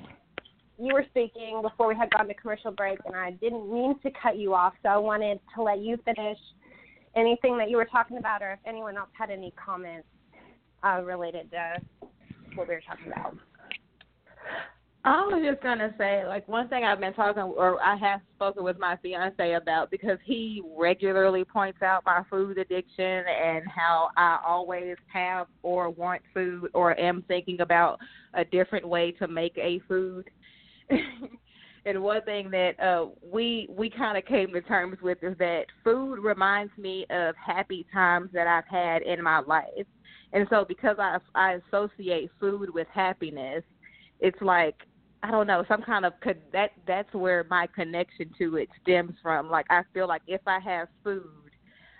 you 0.80 0.96
were 0.96 1.06
speaking 1.12 1.62
before 1.62 1.88
we 1.88 1.96
had 1.96 2.10
gone 2.10 2.28
to 2.28 2.34
commercial 2.34 2.72
break, 2.72 2.98
and 3.06 3.16
I 3.16 3.32
didn't 3.32 3.72
mean 3.72 4.00
to 4.02 4.10
cut 4.20 4.40
you 4.40 4.56
off, 4.56 4.74
so 4.82 4.90
I 4.90 4.98
wanted 4.98 5.40
to 5.56 5.62
let 5.62 5.80
you 5.80 5.98
finish 6.04 6.40
anything 7.16 7.56
that 7.60 7.70
you 7.70 7.78
were 7.78 7.86
talking 7.86 8.18
about, 8.18 8.42
or 8.42 8.54
if 8.54 8.60
anyone 8.66 8.98
else 8.98 9.10
had 9.16 9.30
any 9.30 9.54
comments 9.64 10.08
uh, 10.84 11.02
related 11.04 11.52
to 11.52 11.82
what 12.56 12.68
we 12.68 12.76
were 12.76 12.82
talking 12.88 13.12
about. 13.12 13.36
I 15.08 15.22
was 15.22 15.42
just 15.50 15.64
gonna 15.64 15.94
say, 15.98 16.26
like 16.28 16.46
one 16.50 16.68
thing 16.68 16.84
I've 16.84 17.00
been 17.00 17.14
talking, 17.14 17.44
or 17.44 17.82
I 17.82 17.96
have 17.96 18.20
spoken 18.36 18.66
with 18.66 18.78
my 18.78 18.98
fiance 18.98 19.54
about, 19.54 19.90
because 19.90 20.18
he 20.26 20.62
regularly 20.78 21.46
points 21.46 21.82
out 21.82 22.04
my 22.06 22.24
food 22.30 22.58
addiction 22.58 23.06
and 23.06 23.64
how 23.74 24.10
I 24.18 24.40
always 24.46 24.98
have 25.14 25.48
or 25.64 25.90
want 25.90 26.24
food 26.34 26.70
or 26.74 27.00
am 27.00 27.24
thinking 27.30 27.62
about 27.62 28.00
a 28.34 28.44
different 28.44 28.86
way 28.86 29.12
to 29.14 29.30
make 29.30 29.58
a 29.58 29.80
food. 29.88 30.30
and 31.86 32.04
one 32.04 32.22
thing 32.24 32.52
that 32.52 32.78
uh 32.82 33.06
we 33.24 33.68
we 33.70 33.90
kind 33.90 34.18
of 34.18 34.26
came 34.26 34.52
to 34.52 34.62
terms 34.62 34.98
with 35.02 35.20
is 35.22 35.38
that 35.38 35.68
food 35.86 36.20
reminds 36.20 36.78
me 36.78 37.06
of 37.12 37.34
happy 37.36 37.86
times 37.94 38.30
that 38.34 38.46
I've 38.46 38.68
had 38.68 39.04
in 39.04 39.24
my 39.24 39.40
life 39.40 39.88
and 40.34 40.48
so 40.50 40.66
because 40.68 40.98
I 41.00 41.18
I 41.36 41.60
associate 41.68 42.30
food 42.40 42.74
with 42.74 42.88
happiness, 42.94 43.64
it's 44.20 44.42
like 44.42 44.76
I 45.24 45.32
don't 45.32 45.48
know 45.48 45.64
some 45.68 45.82
kind 45.82 46.06
of 46.06 46.14
that 46.54 46.72
that's 46.86 47.14
where 47.14 47.46
my 47.50 47.68
connection 47.68 48.32
to 48.38 48.58
it 48.58 48.70
stems 48.82 49.14
from. 49.22 49.50
Like 49.50 49.66
I 49.70 49.82
feel 49.94 50.08
like 50.08 50.22
if 50.28 50.42
I 50.46 50.60
have 50.60 50.88
food, 51.04 51.52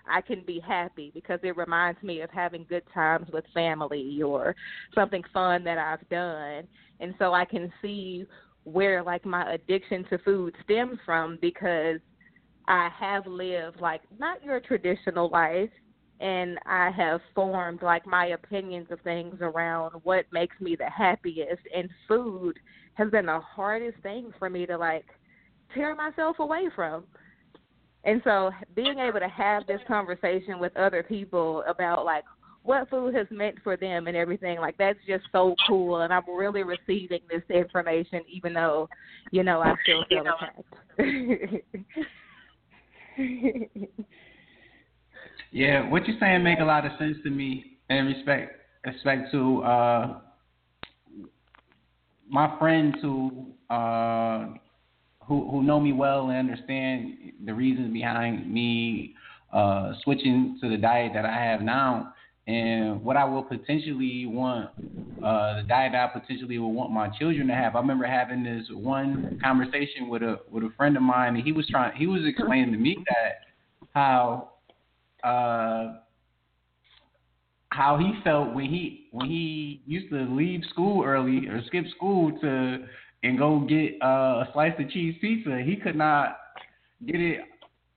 I 0.10 0.22
can 0.22 0.44
be 0.46 0.60
happy 0.60 1.12
because 1.14 1.40
it 1.44 1.58
reminds 1.58 2.02
me 2.04 2.22
of 2.22 2.30
having 2.30 2.66
good 2.70 2.84
times 2.94 3.28
with 3.32 3.46
family 3.54 4.22
or 4.22 4.56
something 4.94 5.24
fun 5.34 5.64
that 5.64 5.78
I've 5.78 6.08
done. 6.10 6.68
And 7.00 7.14
so 7.20 7.34
I 7.34 7.46
can 7.46 7.72
see 7.82 8.26
where 8.64 9.02
like 9.02 9.26
my 9.26 9.54
addiction 9.54 10.06
to 10.10 10.18
food 10.20 10.54
stems 10.64 11.00
from 11.06 11.38
because 11.42 12.00
I 12.68 12.90
have 13.00 13.26
lived 13.26 13.80
like 13.80 14.02
not 14.20 14.44
your 14.44 14.60
traditional 14.60 15.30
life, 15.30 15.70
and 16.20 16.58
I 16.66 16.90
have 16.92 17.22
formed 17.36 17.82
like 17.82 18.08
my 18.08 18.28
opinions 18.28 18.88
of 18.90 19.02
things 19.02 19.36
around 19.42 19.92
what 20.04 20.26
makes 20.32 20.56
me 20.60 20.76
the 20.76 20.90
happiest 20.90 21.62
and 21.76 21.90
food 22.08 22.58
has 22.96 23.12
been 23.12 23.28
the 23.28 23.40
hardest 23.40 24.02
thing 24.02 24.34
for 24.40 24.50
me 24.50 24.66
to 24.66 24.78
like 24.78 25.06
tear 25.74 25.96
myself 25.96 26.40
away 26.40 26.70
from. 26.76 27.04
And 28.04 28.22
so 28.24 28.52
being 28.76 29.00
able 29.00 29.20
to 29.20 29.28
have 29.28 29.66
this 29.68 29.82
conversation 29.88 30.60
with 30.60 30.76
other 30.76 31.04
people 31.04 31.64
about 31.68 32.06
like 32.06 32.24
what 32.64 32.90
food 32.90 33.14
has 33.14 33.28
meant 33.30 33.58
for 33.64 33.78
them 33.78 34.08
and 34.08 34.18
everything 34.18 34.60
like 34.60 34.76
that's 34.78 35.00
just 35.08 35.26
so 35.32 35.56
cool 35.68 36.02
and 36.02 36.12
I'm 36.14 36.28
really 36.30 36.64
receiving 36.64 37.22
this 37.30 37.44
information 37.50 38.22
even 38.30 38.54
though 38.54 38.90
you 39.32 39.44
know 39.44 39.62
I 39.62 39.74
still 39.84 40.04
feel 40.10 40.26
attacked. 40.28 40.74
Yeah, 45.58 45.90
what 45.90 46.08
you're 46.08 46.20
saying 46.20 46.44
make 46.44 46.60
a 46.60 46.64
lot 46.64 46.86
of 46.86 46.92
sense 47.00 47.18
to 47.24 47.32
me 47.32 47.80
in 47.90 48.06
respect 48.06 48.62
respect 48.86 49.32
to 49.32 49.64
uh, 49.64 50.20
my 52.30 52.56
friends 52.60 52.96
who 53.02 53.48
uh, 53.72 54.50
who 55.26 55.50
who 55.50 55.64
know 55.64 55.80
me 55.80 55.94
well 55.94 56.30
and 56.30 56.38
understand 56.38 57.16
the 57.44 57.56
reasons 57.56 57.92
behind 57.92 58.54
me 58.54 59.16
uh, 59.52 59.94
switching 60.04 60.60
to 60.62 60.70
the 60.70 60.78
diet 60.78 61.14
that 61.16 61.26
I 61.26 61.34
have 61.34 61.62
now. 61.62 62.14
and 62.46 63.04
what 63.04 63.18
I 63.18 63.26
will 63.26 63.42
potentially 63.42 64.28
want, 64.28 64.70
uh, 65.24 65.56
the 65.56 65.64
diet 65.68 65.96
I 65.96 66.06
potentially 66.20 66.60
will 66.60 66.74
want 66.74 66.92
my 66.92 67.10
children 67.18 67.48
to 67.48 67.56
have. 67.56 67.76
I 67.76 67.80
remember 67.80 68.06
having 68.06 68.44
this 68.44 68.68
one 68.72 69.40
conversation 69.44 70.08
with 70.08 70.22
a 70.22 70.38
with 70.52 70.66
a 70.66 70.70
friend 70.78 70.96
of 70.96 71.02
mine, 71.02 71.36
and 71.36 71.44
he 71.44 71.52
was 71.52 71.68
trying, 71.68 71.98
he 71.98 72.06
was 72.06 72.22
explaining 72.26 72.74
to 72.74 72.78
me 72.78 72.96
that 73.08 73.40
how, 73.96 74.52
uh, 75.28 76.00
how 77.70 77.98
he 77.98 78.14
felt 78.24 78.54
when 78.54 78.66
he 78.66 79.08
when 79.12 79.28
he 79.28 79.82
used 79.86 80.10
to 80.10 80.22
leave 80.36 80.62
school 80.70 81.04
early 81.04 81.48
or 81.48 81.62
skip 81.68 81.86
school 81.96 82.32
to 82.40 82.86
and 83.24 83.38
go 83.38 83.60
get 83.62 83.94
uh, 84.02 84.44
a 84.44 84.50
slice 84.54 84.74
of 84.80 84.90
cheese 84.90 85.16
pizza. 85.20 85.62
He 85.64 85.76
could 85.76 85.96
not 85.96 86.38
get 87.06 87.20
it 87.20 87.42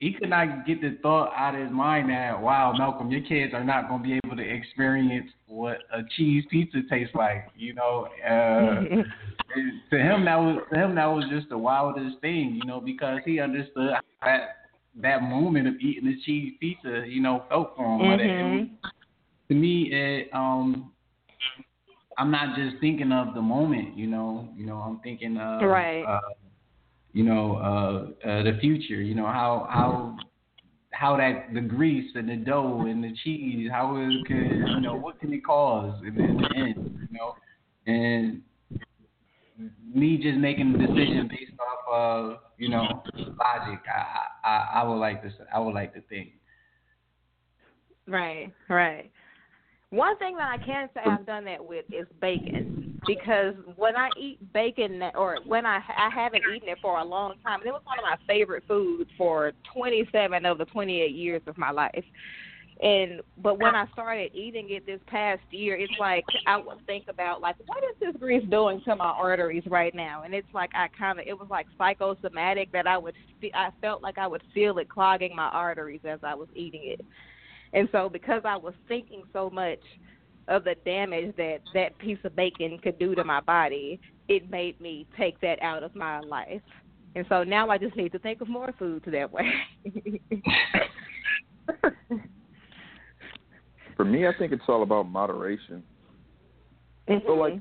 he 0.00 0.14
could 0.14 0.30
not 0.30 0.66
get 0.66 0.80
the 0.80 0.96
thought 1.02 1.30
out 1.36 1.54
of 1.54 1.60
his 1.60 1.70
mind 1.70 2.08
that 2.08 2.40
wow, 2.40 2.74
Malcolm, 2.76 3.10
your 3.10 3.20
kids 3.20 3.52
are 3.52 3.62
not 3.62 3.88
going 3.88 4.02
to 4.02 4.08
be 4.08 4.20
able 4.24 4.36
to 4.36 4.42
experience 4.42 5.30
what 5.46 5.78
a 5.92 6.00
cheese 6.16 6.44
pizza 6.50 6.78
tastes 6.90 7.14
like. 7.14 7.48
You 7.54 7.74
know, 7.74 8.08
uh, 8.26 8.80
to 9.90 9.98
him 9.98 10.24
that 10.24 10.36
was 10.36 10.62
to 10.72 10.78
him 10.78 10.94
that 10.94 11.06
was 11.06 11.24
just 11.30 11.50
the 11.50 11.58
wildest 11.58 12.18
thing. 12.22 12.58
You 12.60 12.66
know, 12.66 12.80
because 12.80 13.20
he 13.26 13.40
understood 13.40 13.92
that 14.22 14.59
that 14.96 15.22
moment 15.22 15.68
of 15.68 15.74
eating 15.80 16.06
the 16.06 16.16
cheese 16.24 16.54
pizza, 16.60 17.04
you 17.06 17.20
know, 17.22 17.44
felt 17.48 17.74
for 17.76 17.84
him. 17.84 18.20
It 18.20 18.42
was, 18.42 18.68
to 19.48 19.54
me, 19.54 19.88
it 19.92 20.28
um. 20.32 20.92
I'm 22.18 22.30
not 22.30 22.54
just 22.56 22.76
thinking 22.80 23.12
of 23.12 23.34
the 23.34 23.40
moment, 23.40 23.96
you 23.96 24.06
know. 24.06 24.48
You 24.54 24.66
know, 24.66 24.76
I'm 24.76 24.98
thinking 25.00 25.36
of 25.38 25.62
Right. 25.62 26.04
uh, 26.04 26.20
you 27.12 27.22
know, 27.24 27.56
uh, 27.56 28.28
uh, 28.28 28.42
the 28.42 28.58
future. 28.60 29.00
You 29.00 29.14
know 29.14 29.26
how 29.26 29.66
how 29.70 30.16
how 30.92 31.16
that 31.16 31.54
the 31.54 31.60
grease 31.60 32.10
and 32.14 32.28
the 32.28 32.36
dough 32.36 32.84
and 32.88 33.02
the 33.02 33.14
cheese, 33.24 33.70
how 33.70 33.96
it 33.96 34.26
can, 34.26 34.66
you 34.74 34.80
know, 34.82 34.96
what 34.96 35.18
can 35.20 35.32
it 35.32 35.44
cause 35.44 35.98
in, 36.06 36.14
the- 36.14 36.24
in 36.24 36.36
the 36.36 36.56
end, 36.56 36.74
you 37.10 37.16
know, 37.16 37.34
and 37.86 38.42
me 39.94 40.18
just 40.18 40.36
making 40.38 40.72
the 40.72 40.78
decision 40.78 41.28
based 41.28 41.52
off 41.60 41.92
of 41.92 42.36
you 42.60 42.68
know 42.68 43.02
logic. 43.16 43.80
I 43.88 44.26
I, 44.44 44.68
I 44.74 44.84
would 44.84 44.96
like 44.98 45.22
to 45.22 45.30
I 45.52 45.58
would 45.58 45.74
like 45.74 45.94
to 45.94 46.02
think. 46.02 46.32
Right, 48.06 48.52
right. 48.68 49.10
One 49.88 50.16
thing 50.18 50.36
that 50.36 50.48
I 50.48 50.64
can 50.64 50.88
say 50.94 51.00
I've 51.04 51.26
done 51.26 51.44
that 51.46 51.64
with 51.64 51.86
is 51.88 52.06
bacon 52.20 53.00
because 53.06 53.54
when 53.76 53.96
I 53.96 54.10
eat 54.16 54.52
bacon 54.52 55.02
or 55.14 55.38
when 55.46 55.64
I 55.64 55.78
I 55.96 56.10
haven't 56.14 56.42
eaten 56.54 56.68
it 56.68 56.78
for 56.82 56.98
a 56.98 57.04
long 57.04 57.34
time, 57.42 57.60
and 57.60 57.68
it 57.68 57.72
was 57.72 57.82
one 57.84 57.98
of 57.98 58.04
my 58.04 58.16
favorite 58.32 58.62
foods 58.68 59.10
for 59.16 59.52
27 59.74 60.44
of 60.44 60.58
the 60.58 60.66
28 60.66 61.12
years 61.12 61.42
of 61.46 61.56
my 61.56 61.70
life. 61.70 62.04
And 62.82 63.20
but 63.36 63.58
when 63.58 63.74
I 63.74 63.86
started 63.92 64.30
eating 64.34 64.68
it 64.70 64.86
this 64.86 65.00
past 65.06 65.42
year, 65.50 65.76
it's 65.76 65.92
like 66.00 66.24
I 66.46 66.56
would 66.56 66.84
think 66.86 67.08
about 67.08 67.42
like 67.42 67.56
what 67.66 67.84
is 67.84 67.94
this 68.00 68.16
grease 68.18 68.48
doing 68.48 68.80
to 68.86 68.96
my 68.96 69.04
arteries 69.04 69.64
right 69.66 69.94
now? 69.94 70.22
And 70.22 70.32
it's 70.32 70.48
like 70.54 70.70
I 70.74 70.88
kind 70.88 71.20
of 71.20 71.26
it 71.26 71.38
was 71.38 71.48
like 71.50 71.66
psychosomatic 71.76 72.72
that 72.72 72.86
I 72.86 72.96
would 72.96 73.14
I 73.54 73.68
felt 73.82 74.02
like 74.02 74.16
I 74.16 74.26
would 74.26 74.42
feel 74.54 74.78
it 74.78 74.88
clogging 74.88 75.36
my 75.36 75.48
arteries 75.48 76.00
as 76.04 76.20
I 76.22 76.34
was 76.34 76.48
eating 76.54 76.80
it. 76.84 77.04
And 77.74 77.86
so 77.92 78.08
because 78.08 78.42
I 78.46 78.56
was 78.56 78.72
thinking 78.88 79.24
so 79.34 79.50
much 79.50 79.80
of 80.48 80.64
the 80.64 80.74
damage 80.86 81.36
that 81.36 81.58
that 81.74 81.98
piece 81.98 82.18
of 82.24 82.34
bacon 82.34 82.78
could 82.78 82.98
do 82.98 83.14
to 83.14 83.24
my 83.24 83.40
body, 83.40 84.00
it 84.28 84.50
made 84.50 84.80
me 84.80 85.06
take 85.18 85.38
that 85.42 85.62
out 85.62 85.82
of 85.82 85.94
my 85.94 86.20
life. 86.20 86.62
And 87.14 87.26
so 87.28 87.44
now 87.44 87.68
I 87.68 87.76
just 87.76 87.94
need 87.94 88.12
to 88.12 88.18
think 88.18 88.40
of 88.40 88.48
more 88.48 88.72
foods 88.78 89.04
that 89.06 89.30
way. 89.30 89.52
For 94.00 94.06
me, 94.06 94.26
I 94.26 94.32
think 94.38 94.50
it's 94.50 94.62
all 94.66 94.82
about 94.82 95.10
moderation. 95.10 95.84
I 97.06 97.20
feel 97.20 97.38
like 97.38 97.60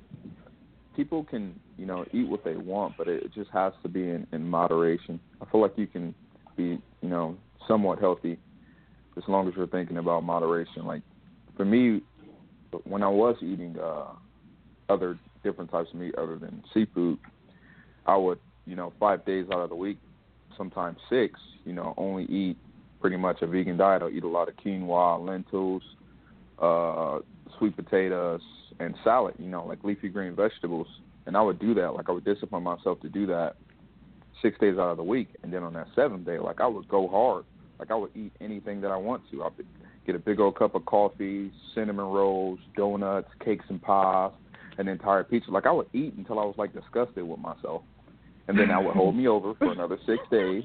people 0.95 1.25
can, 1.25 1.59
you 1.77 1.85
know, 1.85 2.05
eat 2.13 2.29
what 2.29 2.45
they 2.45 2.55
want, 2.55 2.95
but 2.97 3.09
it 3.09 3.33
just 3.33 3.49
has 3.51 3.73
to 3.83 3.89
be 3.89 4.03
in, 4.03 4.25
in 4.31 4.47
moderation. 4.47 5.19
I 5.41 5.45
feel 5.51 5.59
like 5.59 5.73
you 5.75 5.85
can 5.85 6.15
be, 6.55 6.81
you 7.01 7.09
know, 7.09 7.35
somewhat 7.67 7.99
healthy 7.99 8.37
as 9.17 9.23
long 9.27 9.49
as 9.49 9.53
you're 9.57 9.67
thinking 9.67 9.97
about 9.97 10.23
moderation. 10.23 10.85
Like 10.85 11.01
for 11.57 11.65
me, 11.65 12.03
when 12.85 13.03
I 13.03 13.09
was 13.09 13.35
eating 13.41 13.75
uh 13.77 14.13
other 14.87 15.19
different 15.43 15.69
types 15.69 15.89
of 15.93 15.99
meat 15.99 16.15
other 16.15 16.37
than 16.37 16.63
seafood, 16.73 17.19
I 18.05 18.15
would, 18.15 18.39
you 18.65 18.77
know, 18.77 18.93
five 18.97 19.25
days 19.25 19.47
out 19.51 19.59
of 19.59 19.69
the 19.69 19.75
week, 19.75 19.97
sometimes 20.55 20.99
six, 21.09 21.37
you 21.65 21.73
know, 21.73 21.93
only 21.97 22.23
eat 22.27 22.55
pretty 23.01 23.17
much 23.17 23.41
a 23.41 23.45
vegan 23.45 23.75
diet. 23.75 24.03
I'll 24.03 24.09
eat 24.09 24.23
a 24.23 24.27
lot 24.29 24.47
of 24.47 24.55
quinoa, 24.55 25.19
lentils, 25.19 25.83
uh, 26.61 27.19
sweet 27.57 27.75
potatoes, 27.75 28.41
and 28.79 28.95
salad. 29.03 29.35
You 29.37 29.47
know, 29.49 29.65
like 29.65 29.83
leafy 29.83 30.09
green 30.09 30.35
vegetables. 30.35 30.87
And 31.25 31.37
I 31.37 31.41
would 31.41 31.59
do 31.59 31.73
that. 31.75 31.93
Like 31.93 32.09
I 32.09 32.11
would 32.11 32.25
discipline 32.25 32.63
myself 32.63 32.99
to 33.01 33.09
do 33.09 33.27
that 33.27 33.55
six 34.41 34.57
days 34.59 34.75
out 34.75 34.89
of 34.89 34.97
the 34.97 35.03
week. 35.03 35.27
And 35.43 35.53
then 35.53 35.63
on 35.63 35.73
that 35.73 35.87
seventh 35.95 36.25
day, 36.25 36.39
like 36.39 36.61
I 36.61 36.67
would 36.67 36.87
go 36.87 37.07
hard. 37.07 37.45
Like 37.77 37.91
I 37.91 37.95
would 37.95 38.11
eat 38.15 38.33
anything 38.41 38.81
that 38.81 38.91
I 38.91 38.97
want 38.97 39.23
to. 39.31 39.43
I 39.43 39.49
would 39.55 39.65
get 40.05 40.15
a 40.15 40.19
big 40.19 40.39
old 40.39 40.57
cup 40.57 40.75
of 40.75 40.85
coffee, 40.85 41.51
cinnamon 41.75 42.05
rolls, 42.05 42.59
donuts, 42.75 43.29
cakes 43.43 43.65
and 43.69 43.81
pies, 43.81 44.31
an 44.77 44.87
entire 44.87 45.23
pizza. 45.23 45.51
Like 45.51 45.65
I 45.65 45.71
would 45.71 45.87
eat 45.93 46.13
until 46.15 46.39
I 46.39 46.43
was 46.43 46.55
like 46.57 46.73
disgusted 46.73 47.27
with 47.27 47.39
myself. 47.39 47.83
And 48.47 48.57
then 48.57 48.71
I 48.71 48.79
would 48.79 48.95
hold 48.95 49.15
me 49.15 49.27
over 49.27 49.53
for 49.53 49.71
another 49.71 49.99
six 50.07 50.23
days, 50.31 50.63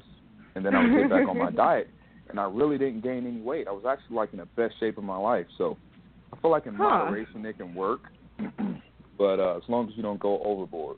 and 0.55 0.65
then 0.65 0.73
I 0.73 0.81
would 0.81 1.01
get 1.01 1.09
back 1.11 1.27
on 1.27 1.37
my 1.37 1.51
diet. 1.55 1.87
And 2.29 2.39
I 2.39 2.45
really 2.45 2.79
didn't 2.79 3.01
gain 3.01 3.27
any 3.27 3.39
weight. 3.39 3.67
I 3.67 3.71
was 3.71 3.83
actually 3.87 4.15
like 4.15 4.33
in 4.33 4.39
the 4.39 4.47
best 4.47 4.73
shape 4.79 4.97
of 4.97 5.03
my 5.03 5.17
life. 5.17 5.45
So 5.59 5.77
I 6.35 6.41
feel 6.41 6.51
like 6.51 6.65
in 6.65 6.75
Huh. 6.75 6.83
moderation 6.83 7.45
it 7.45 7.57
can 7.57 7.73
work, 7.73 8.01
but 9.17 9.39
uh, 9.39 9.57
as 9.57 9.63
long 9.67 9.87
as 9.89 9.95
you 9.95 10.03
don't 10.03 10.19
go 10.19 10.41
overboard. 10.43 10.97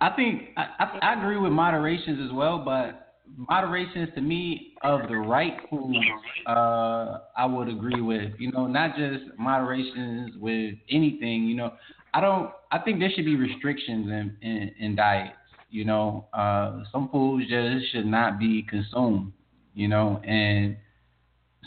I 0.00 0.10
think 0.10 0.50
I, 0.56 0.66
I, 0.78 0.98
I 1.02 1.20
agree 1.20 1.38
with 1.38 1.52
moderations 1.52 2.20
as 2.24 2.32
well, 2.34 2.58
but 2.58 3.14
moderations 3.36 4.08
to 4.14 4.20
me 4.20 4.72
of 4.82 5.08
the 5.08 5.16
right 5.16 5.54
foods, 5.70 5.98
uh, 6.46 7.18
I 7.36 7.46
would 7.46 7.68
agree 7.68 8.00
with. 8.00 8.32
You 8.38 8.52
know, 8.52 8.66
not 8.66 8.96
just 8.96 9.24
moderations 9.38 10.32
with 10.38 10.74
anything. 10.90 11.44
You 11.44 11.56
know, 11.56 11.72
I 12.12 12.20
don't. 12.20 12.50
I 12.72 12.78
think 12.78 12.98
there 12.98 13.10
should 13.14 13.24
be 13.24 13.36
restrictions 13.36 14.06
in 14.08 14.36
in, 14.42 14.74
in 14.78 14.96
diets. 14.96 15.36
You 15.70 15.84
know, 15.84 16.28
uh, 16.32 16.84
some 16.92 17.08
foods 17.10 17.48
just 17.48 17.92
should 17.92 18.06
not 18.06 18.38
be 18.38 18.62
consumed. 18.68 19.32
You 19.74 19.88
know, 19.88 20.20
and 20.24 20.76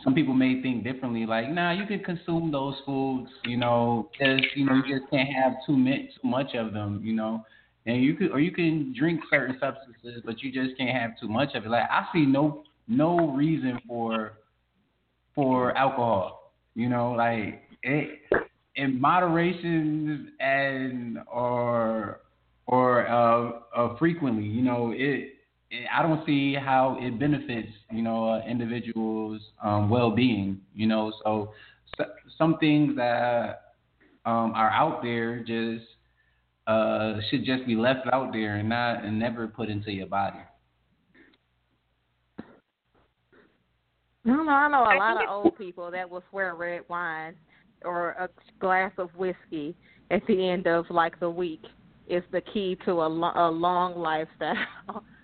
some 0.04 0.14
people 0.14 0.34
may 0.34 0.62
think 0.62 0.84
differently. 0.84 1.26
Like, 1.26 1.50
nah, 1.50 1.72
you 1.72 1.86
can 1.86 2.00
consume 2.00 2.52
those 2.52 2.76
foods. 2.86 3.30
You 3.46 3.58
know, 3.58 4.10
just 4.20 4.44
you 4.56 4.66
know, 4.66 4.76
you 4.76 5.00
just 5.00 5.10
can't 5.12 5.30
have 5.30 5.54
too 5.66 5.78
much 5.78 6.14
too 6.22 6.28
much 6.28 6.56
of 6.56 6.74
them. 6.74 7.02
You 7.04 7.14
know 7.14 7.46
and 7.88 8.04
you 8.04 8.14
could 8.14 8.32
or 8.32 8.40
you 8.40 8.52
can 8.52 8.94
drink 8.98 9.22
certain 9.30 9.58
substances, 9.60 10.22
but 10.26 10.44
you 10.44 10.52
just 10.52 10.78
can't 10.78 10.96
have 10.96 11.18
too 11.20 11.30
much 11.30 11.56
of 11.56 11.66
it. 11.66 11.70
Like 11.70 11.90
I 11.90 12.06
see 12.14 12.26
no 12.26 12.64
no 12.88 13.32
reason 13.32 13.82
for 13.88 14.34
for 15.34 15.76
alcohol. 15.76 16.54
You 16.76 16.90
know, 16.90 17.14
like 17.14 17.64
it 17.84 18.20
in 18.76 19.00
moderation 19.00 20.34
and 20.40 21.20
or 21.32 22.20
or 22.68 23.08
uh, 23.08 23.52
uh 23.76 23.98
frequently. 23.98 24.46
You 24.46 24.64
know, 24.64 24.92
it, 24.92 25.00
it 25.00 25.34
I 25.94 26.02
don't 26.02 26.26
see 26.26 26.54
how 26.54 26.98
it 27.00 27.20
benefits 27.20 27.70
you 27.92 28.02
know 28.02 28.30
uh, 28.30 28.42
individuals' 28.48 29.42
um, 29.64 29.90
well 29.90 30.12
being. 30.12 30.62
You 30.74 30.88
know, 30.88 31.12
so, 31.24 31.54
so 31.98 32.06
some 32.38 32.58
things 32.58 32.96
that 32.96 33.74
um, 34.26 34.54
are 34.56 34.70
out 34.70 35.02
there 35.02 35.40
just 35.40 35.86
uh, 36.68 37.20
should 37.30 37.46
just 37.46 37.66
be 37.66 37.76
left 37.76 38.08
out 38.12 38.32
there 38.32 38.58
and 38.58 38.70
not 38.70 39.04
and 39.04 39.20
never 39.20 39.48
put 39.48 39.70
into 39.70 39.92
your 39.92 40.08
body. 40.08 40.40
I 44.26 44.30
don't 44.30 44.46
know. 44.46 44.52
I 44.52 44.68
know 44.68 44.84
a 44.84 44.98
lot 44.98 45.24
of 45.24 45.30
old 45.30 45.58
people 45.58 45.90
that 45.92 46.10
will 46.10 46.24
swear 46.30 46.56
red 46.56 46.82
wine 46.90 47.36
or 47.86 48.10
a 48.12 48.30
glass 48.60 48.92
of 48.98 49.10
whiskey 49.16 49.74
at 50.12 50.22
the 50.28 50.50
end 50.50 50.68
of 50.68 50.86
like 50.90 51.18
the 51.20 51.30
week 51.30 51.64
is 52.08 52.24
the 52.32 52.42
key 52.42 52.78
to 52.86 52.92
a, 52.92 53.08
lo- 53.08 53.32
a 53.36 53.50
long 53.50 53.98
lifestyle. 53.98 54.56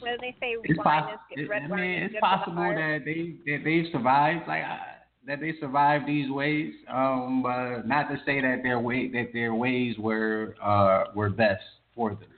What 0.00 0.12
do 0.12 0.16
they 0.20 0.34
say? 0.40 0.56
It's 0.64 0.78
wine 0.78 1.02
possible. 1.02 1.18
is 1.36 1.48
red 1.48 1.62
I 1.64 1.76
mean, 1.76 2.02
is 2.02 2.04
it's 2.04 2.12
good 2.14 2.16
the 2.16 2.20
possible 2.20 2.74
that 2.74 3.00
they 3.04 3.34
that 3.46 3.64
they 3.64 3.84
survived 3.92 4.48
like 4.48 4.62
uh, 4.64 4.78
that 5.26 5.40
they 5.40 5.52
survived 5.60 6.06
these 6.08 6.30
ways. 6.30 6.72
Um, 6.88 7.42
but 7.42 7.86
not 7.86 8.08
to 8.08 8.16
say 8.24 8.40
that 8.40 8.60
their 8.62 8.80
way 8.80 9.08
that 9.08 9.32
their 9.32 9.54
ways 9.54 9.96
were 9.98 10.54
uh 10.62 11.04
were 11.14 11.30
best 11.30 11.62
for 11.94 12.10
them. 12.10 12.28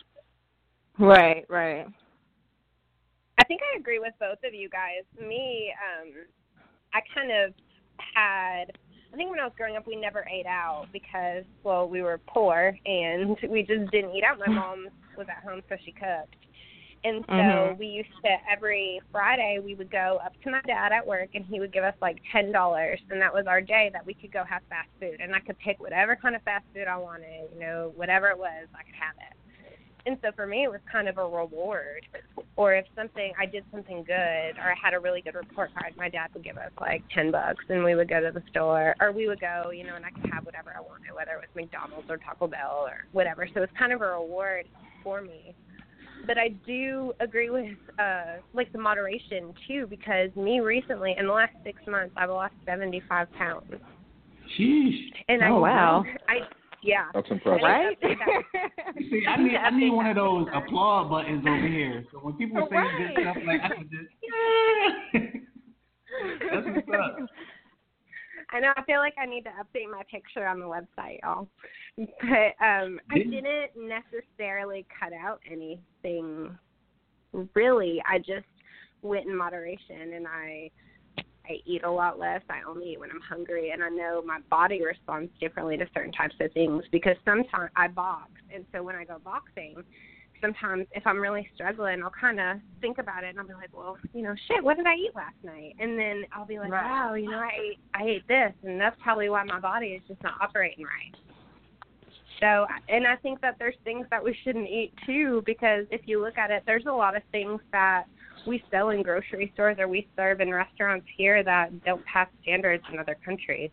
Right, 0.98 1.44
right. 1.48 1.86
I 3.38 3.44
think 3.44 3.60
I 3.74 3.78
agree 3.78 3.98
with 3.98 4.12
both 4.20 4.38
of 4.44 4.54
you 4.54 4.68
guys. 4.68 5.04
Me, 5.20 5.72
um, 5.82 6.12
I 6.92 7.00
kind 7.14 7.30
of 7.30 7.54
had. 8.14 8.64
I 9.12 9.16
think 9.16 9.30
when 9.30 9.40
I 9.40 9.44
was 9.44 9.52
growing 9.56 9.76
up, 9.76 9.86
we 9.86 9.96
never 9.96 10.26
ate 10.30 10.46
out 10.46 10.86
because, 10.92 11.44
well, 11.64 11.88
we 11.88 12.02
were 12.02 12.18
poor 12.26 12.76
and 12.86 13.36
we 13.48 13.62
just 13.62 13.90
didn't 13.90 14.14
eat 14.14 14.24
out. 14.24 14.38
My 14.38 14.48
mom 14.54 14.88
was 15.18 15.26
at 15.28 15.44
home, 15.48 15.62
so 15.68 15.76
she 15.84 15.92
cooked. 15.92 16.36
And 17.04 17.24
so 17.26 17.32
Mhm. 17.34 17.78
we 17.78 17.86
used 17.86 18.14
to 18.24 18.30
every 18.50 19.00
Friday 19.10 19.58
we 19.62 19.74
would 19.74 19.90
go 19.90 20.20
up 20.24 20.32
to 20.44 20.50
my 20.50 20.60
dad 20.68 20.92
at 20.92 21.04
work 21.04 21.30
and 21.34 21.44
he 21.44 21.58
would 21.58 21.72
give 21.72 21.82
us 21.82 21.96
like 22.00 22.22
ten 22.30 22.52
dollars 22.52 23.00
and 23.10 23.20
that 23.20 23.34
was 23.34 23.46
our 23.48 23.60
day 23.60 23.90
that 23.92 24.06
we 24.06 24.14
could 24.14 24.30
go 24.30 24.44
have 24.44 24.62
fast 24.68 24.88
food 25.00 25.20
and 25.20 25.34
I 25.34 25.40
could 25.40 25.58
pick 25.58 25.80
whatever 25.80 26.14
kind 26.14 26.36
of 26.36 26.42
fast 26.44 26.64
food 26.72 26.86
I 26.86 26.96
wanted, 26.96 27.50
you 27.52 27.58
know, 27.58 27.92
whatever 27.96 28.28
it 28.28 28.38
was, 28.38 28.68
I 28.72 28.84
could 28.84 28.94
have 28.94 29.16
it. 29.18 29.36
And 30.04 30.18
so 30.22 30.30
for 30.34 30.46
me 30.46 30.64
it 30.64 30.70
was 30.70 30.80
kind 30.90 31.08
of 31.08 31.18
a 31.18 31.24
reward. 31.24 32.02
Or 32.56 32.74
if 32.74 32.86
something 32.94 33.32
I 33.40 33.46
did 33.46 33.64
something 33.70 34.04
good 34.04 34.58
or 34.58 34.70
I 34.70 34.74
had 34.82 34.94
a 34.94 34.98
really 34.98 35.22
good 35.22 35.34
report 35.34 35.70
card, 35.74 35.94
my 35.96 36.08
dad 36.08 36.28
would 36.34 36.44
give 36.44 36.56
us 36.56 36.70
like 36.80 37.02
ten 37.14 37.30
bucks 37.30 37.64
and 37.68 37.84
we 37.84 37.94
would 37.94 38.08
go 38.08 38.20
to 38.20 38.30
the 38.32 38.42
store 38.50 38.94
or 39.00 39.12
we 39.12 39.28
would 39.28 39.40
go, 39.40 39.70
you 39.70 39.84
know, 39.84 39.94
and 39.94 40.04
I 40.04 40.10
could 40.10 40.30
have 40.32 40.44
whatever 40.44 40.70
I 40.76 40.80
wanted, 40.80 41.14
whether 41.14 41.32
it 41.32 41.40
was 41.40 41.48
McDonald's 41.54 42.10
or 42.10 42.18
Taco 42.18 42.46
Bell 42.46 42.84
or 42.86 43.06
whatever. 43.12 43.48
So 43.54 43.62
it's 43.62 43.72
kind 43.78 43.92
of 43.92 44.00
a 44.00 44.06
reward 44.06 44.66
for 45.02 45.22
me 45.22 45.54
but 46.26 46.38
I 46.38 46.48
do 46.66 47.12
agree 47.20 47.50
with 47.50 47.76
uh 47.98 48.40
like 48.52 48.70
the 48.72 48.78
moderation 48.78 49.52
too 49.66 49.86
because 49.88 50.34
me 50.36 50.60
recently 50.60 51.14
in 51.18 51.26
the 51.26 51.32
last 51.32 51.52
six 51.64 51.80
months 51.86 52.14
I've 52.16 52.30
lost 52.30 52.54
seventy 52.64 53.02
five 53.08 53.30
pounds. 53.32 53.64
Sheesh. 54.58 54.98
And 55.28 55.42
I 55.42 55.48
Oh, 55.48 55.60
wow. 55.60 56.04
I 56.28 56.40
yeah. 56.82 57.06
That's 57.14 57.30
impressive. 57.30 57.62
Right? 57.62 57.96
See, 59.10 59.22
I 59.28 59.36
need 59.42 59.56
I 59.56 59.70
need 59.70 59.90
one 59.90 60.06
of 60.06 60.16
those 60.16 60.46
applaud 60.54 61.10
buttons 61.10 61.44
over 61.46 61.66
here. 61.68 62.04
So 62.12 62.18
when 62.18 62.34
people 62.34 62.66
say 62.70 62.76
Right. 62.76 63.14
good 63.14 63.22
stuff, 63.22 63.36
like 63.46 63.60
I 63.62 63.68
can 63.68 63.90
just 63.90 64.12
yeah. 64.22 65.20
That's 66.52 66.66
what's 66.86 66.88
up. 67.00 67.16
I 68.50 68.60
know 68.60 68.72
I 68.76 68.82
feel 68.84 68.98
like 68.98 69.14
I 69.18 69.24
need 69.24 69.44
to 69.44 69.50
update 69.50 69.90
my 69.90 70.02
picture 70.10 70.46
on 70.46 70.60
the 70.60 70.66
website, 70.66 71.20
y'all. 71.22 71.48
But 71.96 72.64
um 72.64 73.00
I 73.10 73.14
Didn't- 73.18 73.30
didn't 73.30 73.70
necessarily 73.88 74.84
cut 75.00 75.12
out 75.12 75.40
anything 75.50 76.56
really. 77.54 78.02
I 78.08 78.18
just 78.18 78.46
went 79.00 79.26
in 79.26 79.36
moderation 79.36 80.12
and 80.14 80.26
I 80.28 80.70
I 81.48 81.58
eat 81.66 81.82
a 81.84 81.90
lot 81.90 82.18
less. 82.18 82.40
I 82.48 82.60
only 82.68 82.92
eat 82.92 83.00
when 83.00 83.10
I'm 83.10 83.20
hungry, 83.20 83.70
and 83.70 83.82
I 83.82 83.88
know 83.88 84.22
my 84.24 84.38
body 84.50 84.82
responds 84.84 85.30
differently 85.40 85.76
to 85.76 85.86
certain 85.94 86.12
types 86.12 86.34
of 86.40 86.52
things 86.52 86.84
because 86.92 87.16
sometimes 87.24 87.70
I 87.76 87.88
box, 87.88 88.30
and 88.54 88.64
so 88.72 88.82
when 88.82 88.94
I 88.94 89.04
go 89.04 89.18
boxing, 89.24 89.82
sometimes 90.40 90.86
if 90.92 91.06
I'm 91.06 91.18
really 91.18 91.48
struggling, 91.54 92.02
I'll 92.02 92.12
kind 92.18 92.40
of 92.40 92.58
think 92.80 92.98
about 92.98 93.24
it, 93.24 93.30
and 93.30 93.40
I'll 93.40 93.46
be 93.46 93.54
like, 93.54 93.70
well, 93.72 93.96
you 94.12 94.22
know, 94.22 94.34
shit, 94.48 94.62
what 94.62 94.76
did 94.76 94.86
I 94.86 94.94
eat 94.94 95.14
last 95.14 95.36
night? 95.42 95.74
And 95.78 95.98
then 95.98 96.24
I'll 96.32 96.46
be 96.46 96.58
like, 96.58 96.70
Right. 96.70 96.84
wow, 96.84 97.14
you 97.14 97.30
know, 97.30 97.38
I 97.38 97.50
ate 97.60 97.78
I 97.94 98.04
ate 98.04 98.28
this, 98.28 98.52
and 98.62 98.80
that's 98.80 98.96
probably 99.02 99.28
why 99.28 99.42
my 99.44 99.60
body 99.60 99.88
is 99.88 100.02
just 100.06 100.22
not 100.22 100.34
operating 100.40 100.84
right. 100.84 101.14
So, 102.40 102.66
and 102.88 103.06
I 103.06 103.16
think 103.16 103.40
that 103.42 103.56
there's 103.58 103.76
things 103.84 104.06
that 104.10 104.22
we 104.22 104.36
shouldn't 104.42 104.68
eat 104.68 104.92
too, 105.06 105.42
because 105.46 105.86
if 105.90 106.02
you 106.06 106.20
look 106.20 106.38
at 106.38 106.50
it, 106.50 106.64
there's 106.66 106.86
a 106.86 106.92
lot 106.92 107.16
of 107.16 107.22
things 107.30 107.60
that 107.70 108.04
we 108.46 108.62
sell 108.70 108.90
in 108.90 109.02
grocery 109.02 109.50
stores 109.54 109.76
or 109.78 109.88
we 109.88 110.08
serve 110.16 110.40
in 110.40 110.52
restaurants 110.52 111.06
here 111.16 111.42
that 111.44 111.84
don't 111.84 112.04
pass 112.04 112.28
standards 112.42 112.82
in 112.92 112.98
other 112.98 113.16
countries. 113.24 113.70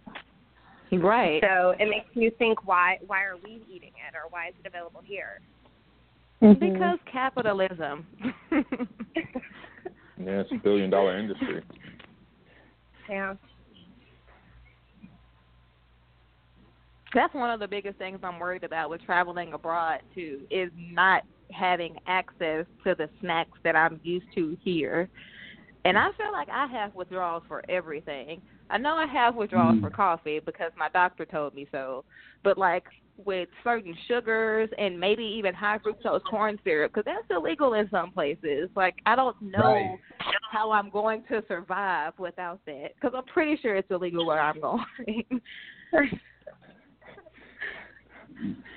Right. 0.92 1.42
So 1.44 1.76
it 1.80 1.88
makes 1.90 2.08
you 2.14 2.32
think 2.38 2.68
why 2.68 2.98
why 3.06 3.24
are 3.24 3.38
we 3.44 3.64
eating 3.70 3.92
it 4.08 4.16
or 4.16 4.30
why 4.30 4.48
is 4.48 4.54
it 4.64 4.68
available 4.68 5.02
here? 5.04 5.40
Mm-hmm. 6.42 6.74
Because 6.74 6.98
capitalism. 7.12 8.08
Yeah, 10.20 10.42
it's 10.42 10.52
a 10.52 10.56
billion 10.56 10.90
dollar 10.90 11.18
industry. 11.18 11.64
Yeah. 13.10 13.36
That's 17.14 17.34
one 17.34 17.50
of 17.50 17.60
the 17.60 17.68
biggest 17.68 17.98
things 17.98 18.20
I'm 18.22 18.38
worried 18.38 18.64
about 18.64 18.90
with 18.90 19.02
traveling 19.06 19.54
abroad 19.54 20.02
too, 20.14 20.42
is 20.52 20.70
not 20.78 21.24
having 21.52 21.96
access 22.08 22.66
to 22.84 22.96
the 22.96 23.10
snacks 23.20 23.58
that 23.64 23.76
I'm 23.76 24.00
used 24.04 24.28
to 24.36 24.58
here. 24.64 25.10
And 25.86 25.98
I 25.98 26.10
feel 26.18 26.32
like 26.32 26.50
I 26.50 26.68
have 26.68 26.94
withdrawals 26.94 27.44
for 27.48 27.64
everything. 27.70 28.42
I 28.70 28.78
know 28.78 28.96
I 28.96 29.06
have 29.08 29.36
withdrawals 29.36 29.78
Mm. 29.78 29.82
for 29.82 29.90
coffee 29.90 30.40
because 30.40 30.72
my 30.78 30.90
doctor 30.90 31.26
told 31.26 31.56
me 31.56 31.68
so. 31.72 32.04
But 32.44 32.58
like 32.58 32.86
with 33.18 33.50
certain 33.64 33.96
sugars 34.08 34.70
and 34.78 35.00
maybe 35.00 35.24
even 35.24 35.54
high 35.54 35.80
fructose 35.80 36.24
corn 36.24 36.60
syrup, 36.64 36.92
because 36.94 37.06
that's 37.06 37.26
illegal 37.30 37.74
in 37.74 37.90
some 37.90 38.12
places. 38.12 38.70
Like 38.76 38.96
I 39.06 39.16
don't 39.16 39.42
know 39.42 39.74
Right. 39.74 40.00
how 40.52 40.72
I'm 40.72 40.90
going 40.90 41.24
to 41.30 41.44
survive 41.48 42.14
without 42.20 42.60
that, 42.66 42.94
because 42.96 43.14
I'm 43.18 43.26
pretty 43.26 43.58
sure 43.62 43.76
it's 43.76 43.90
illegal 43.90 44.26
where 44.26 44.40
I'm 44.42 44.60
going. 44.62 45.42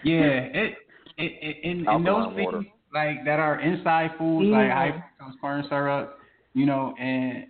Yeah, 0.02 0.24
it 0.24 0.76
it, 1.18 1.32
it 1.42 1.56
in, 1.64 1.80
in 1.80 1.88
Alkaline 1.88 2.04
those 2.04 2.42
water. 2.44 2.58
things 2.58 2.72
like 2.94 3.24
that 3.24 3.38
are 3.38 3.60
inside 3.60 4.10
foods 4.18 4.48
like 4.50 4.68
Mhm. 4.70 4.74
high 4.74 4.90
fructose 5.20 5.40
corn 5.40 5.64
syrup, 5.68 6.18
you 6.54 6.66
know, 6.66 6.94
and 6.98 7.46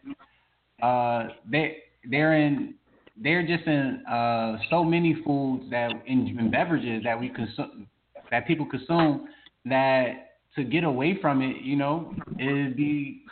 uh 0.82 1.28
they 1.50 1.78
they're 2.10 2.34
in 2.36 2.74
they're 3.22 3.46
just 3.46 3.66
in 3.66 4.04
uh 4.06 4.58
so 4.70 4.82
many 4.84 5.14
foods 5.24 5.70
that 5.70 5.90
in, 6.06 6.36
in 6.38 6.50
beverages 6.50 7.02
that 7.04 7.18
we 7.18 7.28
consume 7.28 7.86
that 8.30 8.46
people 8.46 8.66
consume 8.66 9.28
that 9.64 10.30
to 10.56 10.64
get 10.64 10.84
away 10.84 11.18
from 11.20 11.40
it, 11.42 11.56
you 11.62 11.76
know, 11.76 12.14
it'd 12.38 12.76
be 12.76 13.22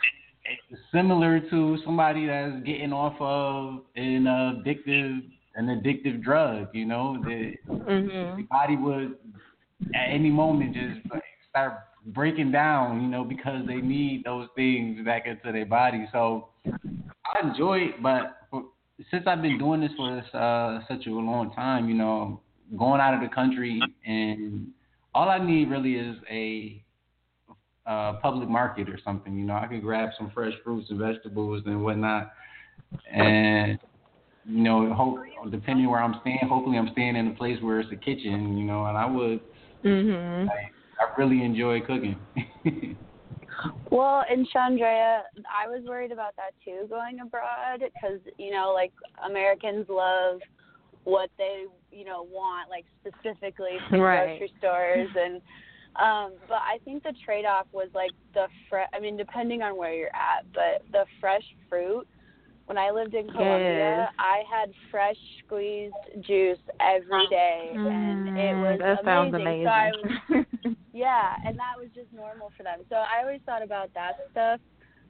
similar 0.91 1.39
to 1.39 1.77
somebody 1.85 2.25
that's 2.25 2.63
getting 2.65 2.91
off 2.93 3.15
of 3.19 3.81
an 3.95 4.23
addictive 4.25 5.21
an 5.55 5.67
addictive 5.67 6.23
drug, 6.23 6.67
you 6.73 6.85
know, 6.85 7.21
the 7.25 7.53
Mhm. 7.69 8.37
the 8.37 8.43
body 8.43 8.75
would 8.77 9.15
at 9.93 10.09
any 10.09 10.29
moment 10.29 10.73
just 10.73 11.11
like, 11.11 11.23
start 11.49 11.73
breaking 12.07 12.51
down, 12.51 13.01
you 13.01 13.07
know, 13.07 13.23
because 13.23 13.65
they 13.67 13.75
need 13.75 14.23
those 14.23 14.47
things 14.55 15.03
back 15.05 15.27
into 15.27 15.51
their 15.51 15.65
body. 15.65 16.07
So 16.11 16.49
I 16.65 17.47
enjoy 17.47 17.79
it, 17.79 18.03
but 18.03 18.37
for, 18.49 18.63
since 19.09 19.25
I've 19.27 19.41
been 19.41 19.57
doing 19.57 19.81
this 19.81 19.91
for 19.97 20.23
uh, 20.33 20.81
such 20.87 21.05
a 21.07 21.09
long 21.09 21.51
time, 21.53 21.89
you 21.89 21.95
know, 21.95 22.41
going 22.77 23.01
out 23.01 23.13
of 23.13 23.21
the 23.21 23.33
country 23.33 23.81
and 24.05 24.67
all 25.13 25.29
I 25.29 25.37
need 25.45 25.69
really 25.69 25.95
is 25.95 26.15
a 26.29 26.83
uh, 27.85 28.13
public 28.21 28.47
market 28.47 28.89
or 28.89 28.99
something. 29.03 29.37
You 29.37 29.45
know, 29.45 29.55
I 29.55 29.67
could 29.67 29.81
grab 29.81 30.09
some 30.17 30.31
fresh 30.33 30.53
fruits 30.63 30.89
and 30.89 30.99
vegetables 30.99 31.63
and 31.65 31.83
whatnot, 31.83 32.31
and 33.11 33.77
you 34.45 34.63
know, 34.63 34.93
hope 34.93 35.19
depending 35.51 35.89
where 35.89 36.01
I'm 36.01 36.15
staying, 36.21 36.39
hopefully 36.47 36.77
I'm 36.77 36.89
staying 36.93 37.15
in 37.15 37.27
a 37.27 37.33
place 37.33 37.61
where 37.61 37.79
it's 37.79 37.91
a 37.91 37.95
kitchen. 37.95 38.57
You 38.57 38.63
know, 38.63 38.85
and 38.85 38.97
I 38.97 39.05
would, 39.05 39.41
Mhm. 39.83 40.47
like, 40.47 40.73
I 40.99 41.19
really 41.21 41.43
enjoy 41.43 41.81
cooking. 41.81 42.15
Well, 43.91 44.23
and 44.29 44.47
Chandrea, 44.49 45.21
I 45.53 45.67
was 45.67 45.83
worried 45.85 46.11
about 46.11 46.35
that 46.37 46.51
too 46.63 46.87
going 46.89 47.19
abroad 47.19 47.81
because 47.81 48.19
you 48.37 48.51
know, 48.51 48.71
like 48.73 48.91
Americans 49.25 49.85
love 49.89 50.39
what 51.03 51.29
they 51.37 51.65
you 51.91 52.05
know 52.05 52.23
want, 52.31 52.69
like 52.69 52.85
specifically 53.01 53.77
from 53.89 53.99
Right. 53.99 54.39
grocery 54.39 54.53
stores, 54.57 55.09
and 55.19 55.41
um, 55.97 56.33
but 56.47 56.59
I 56.61 56.79
think 56.85 57.03
the 57.03 57.13
trade 57.23 57.45
off 57.45 57.67
was 57.73 57.89
like 57.93 58.11
the 58.33 58.47
fresh. 58.69 58.87
I 58.93 58.99
mean, 58.99 59.17
depending 59.17 59.61
on 59.61 59.77
where 59.77 59.93
you're 59.93 60.15
at, 60.15 60.45
but 60.53 60.83
the 60.91 61.05
fresh 61.19 61.43
fruit. 61.69 62.07
When 62.71 62.77
I 62.77 62.89
lived 62.89 63.13
in 63.15 63.27
Colombia, 63.27 64.07
Yes. 64.07 64.09
I 64.17 64.43
had 64.49 64.71
fresh 64.89 65.17
squeezed 65.43 65.93
juice 66.25 66.57
every 66.79 67.27
day, 67.27 67.75
and 67.83 68.29
it 68.29 68.55
Mm, 68.55 68.61
was 68.61 68.79
that 68.79 69.03
sounds 69.03 69.33
amazing. 69.33 69.65
So 69.65 69.69
I 69.71 69.91
was 69.91 70.45
yeah, 70.93 71.35
and 71.45 71.57
that 71.59 71.75
was 71.77 71.89
just 71.93 72.07
normal 72.13 72.53
for 72.55 72.63
them. 72.63 72.79
So 72.87 72.95
I 72.95 73.19
always 73.23 73.41
thought 73.45 73.61
about 73.61 73.91
that 73.93 74.13
stuff 74.31 74.61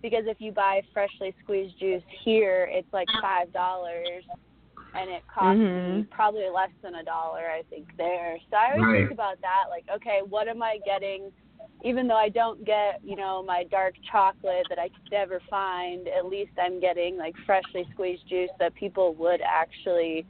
because 0.02 0.24
if 0.26 0.42
you 0.42 0.52
buy 0.52 0.82
freshly 0.92 1.36
squeezed 1.44 1.78
juice 1.78 2.02
here, 2.26 2.68
it's 2.72 2.92
like 2.94 3.10
five 3.22 3.54
dollars, 3.54 4.26
and 4.96 5.12
it 5.12 5.22
costs 5.32 5.62
me 5.62 6.02
Mhm. 6.02 6.10
probably 6.10 6.50
less 6.50 6.74
than 6.82 6.96
a 6.96 7.04
dollar, 7.04 7.46
I 7.52 7.62
think 7.70 7.90
there. 7.96 8.40
So 8.50 8.58
I 8.58 8.72
always 8.72 8.88
Right. 8.88 9.02
think 9.02 9.12
about 9.12 9.40
that, 9.42 9.66
like, 9.70 9.86
okay, 9.98 10.22
what 10.28 10.48
am 10.48 10.64
I 10.64 10.80
getting? 10.84 11.32
Even 11.84 12.08
though 12.08 12.16
I 12.18 12.30
don't 12.30 12.64
get, 12.64 13.02
you 13.04 13.16
know, 13.16 13.42
my 13.44 13.64
dark 13.72 13.96
chocolate 14.12 14.68
that 14.70 14.78
I 14.78 14.90
could 14.90 15.12
never 15.12 15.42
find, 15.50 16.08
at 16.08 16.26
least 16.26 16.52
I'm 16.62 16.80
getting 16.80 17.18
like 17.18 17.36
freshly 17.46 17.88
squeezed 17.94 18.28
juice 18.28 18.52
that 18.60 18.76
people 18.76 19.16
would 19.16 19.42
actually 19.42 20.26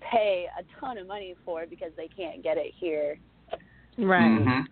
pay 0.00 0.48
a 0.58 0.80
ton 0.80 0.98
of 0.98 1.06
money 1.06 1.34
for 1.44 1.64
because 1.66 1.92
they 1.96 2.08
can't 2.08 2.42
get 2.42 2.58
it 2.58 2.74
here. 2.78 3.18
Right. 3.96 4.38
Mhm. 4.38 4.66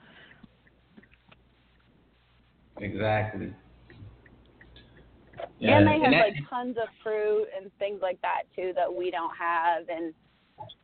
Exactly. 2.80 3.54
Yeah, 5.58 5.78
and 5.78 5.86
they 5.86 5.98
have 6.00 6.10
that- 6.12 6.34
like 6.34 6.48
tons 6.48 6.76
of 6.76 6.88
fruit 7.02 7.48
and 7.56 7.72
things 7.78 8.02
like 8.02 8.20
that 8.22 8.42
too 8.54 8.72
that 8.74 8.92
we 8.92 9.10
don't 9.10 9.34
have 9.36 9.88
and 9.88 10.14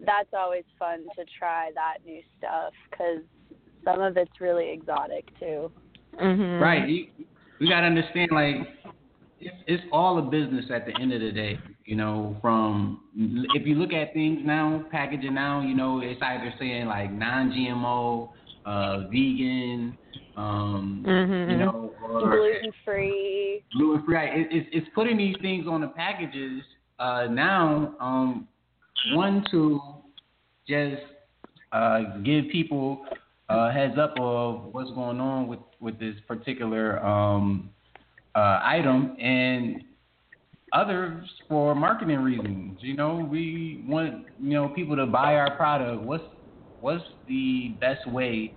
that's 0.00 0.32
always 0.32 0.64
fun 0.78 1.06
to 1.14 1.24
try 1.38 1.70
that 1.72 1.98
new 2.04 2.22
stuff 2.38 2.72
because 2.90 3.22
some 3.86 4.02
of 4.02 4.16
it's 4.18 4.40
really 4.40 4.70
exotic 4.70 5.24
too 5.38 5.70
Mhm. 6.20 6.60
Right. 6.60 6.88
You, 6.88 7.06
you 7.58 7.68
got 7.68 7.80
to 7.80 7.86
understand, 7.86 8.30
like, 8.32 8.56
it's, 9.38 9.54
it's 9.66 9.82
all 9.92 10.18
a 10.18 10.22
business 10.22 10.64
at 10.74 10.86
the 10.86 10.92
end 10.92 11.12
of 11.12 11.20
the 11.20 11.30
day. 11.30 11.58
You 11.84 11.96
know, 11.96 12.36
from 12.40 13.02
if 13.14 13.66
you 13.66 13.74
look 13.74 13.92
at 13.92 14.12
things 14.12 14.40
now, 14.42 14.84
packaging 14.90 15.34
now, 15.34 15.60
you 15.60 15.74
know, 15.74 16.00
it's 16.02 16.20
either 16.22 16.52
saying 16.58 16.86
like 16.86 17.12
non-GMO, 17.12 18.30
uh, 18.64 18.98
vegan, 19.08 19.96
um, 20.36 21.04
Mhm. 21.06 21.50
you 21.50 21.58
know, 21.58 21.92
gluten 22.18 22.72
free. 22.84 23.62
Gluten 23.76 24.04
free. 24.04 24.16
It, 24.16 24.48
it's 24.50 24.68
it's 24.72 24.88
putting 24.94 25.16
these 25.16 25.36
things 25.42 25.66
on 25.68 25.80
the 25.80 25.88
packages 25.88 26.62
uh, 26.98 27.26
now. 27.30 27.94
Um, 28.00 28.48
one 29.12 29.44
to 29.50 29.80
just 30.66 31.02
uh, 31.72 32.16
give 32.24 32.48
people 32.48 33.06
a 33.48 33.70
heads 33.72 33.98
up 33.98 34.14
of 34.18 34.72
what's 34.72 34.90
going 34.92 35.20
on 35.20 35.46
with 35.46 35.60
with 35.80 35.98
this 35.98 36.14
particular 36.26 37.04
um, 37.04 37.70
uh, 38.34 38.60
item, 38.62 39.16
and 39.20 39.82
others 40.72 41.28
for 41.48 41.74
marketing 41.74 42.20
reasons. 42.20 42.78
You 42.82 42.94
know, 42.96 43.26
we 43.30 43.84
want 43.86 44.24
you 44.40 44.54
know 44.54 44.68
people 44.68 44.96
to 44.96 45.06
buy 45.06 45.36
our 45.36 45.56
product. 45.56 46.02
What's 46.02 46.24
what's 46.80 47.04
the 47.28 47.76
best 47.80 48.06
way 48.10 48.54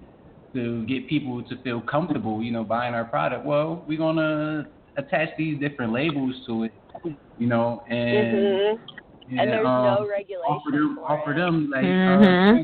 to 0.54 0.86
get 0.88 1.08
people 1.08 1.44
to 1.44 1.62
feel 1.62 1.82
comfortable, 1.82 2.42
you 2.42 2.52
know, 2.52 2.64
buying 2.64 2.94
our 2.94 3.06
product? 3.06 3.46
Well, 3.46 3.84
we're 3.88 3.98
gonna 3.98 4.66
attach 4.98 5.30
these 5.38 5.60
different 5.60 5.94
labels 5.94 6.34
to 6.48 6.64
it, 6.64 6.74
you 7.38 7.48
know, 7.48 7.84
and 7.90 8.34
Mhm. 8.34 8.80
and, 9.30 9.40
And 9.40 9.52
there's 9.52 9.66
um, 9.66 9.84
no 9.84 10.08
regulation 10.08 10.46
offer 10.48 10.72
them 10.72 10.96
for 10.96 11.12
offer 11.12 11.32
it. 11.32 11.36
them 11.36 11.70
like 11.72 11.84
Mhm. 11.86 12.64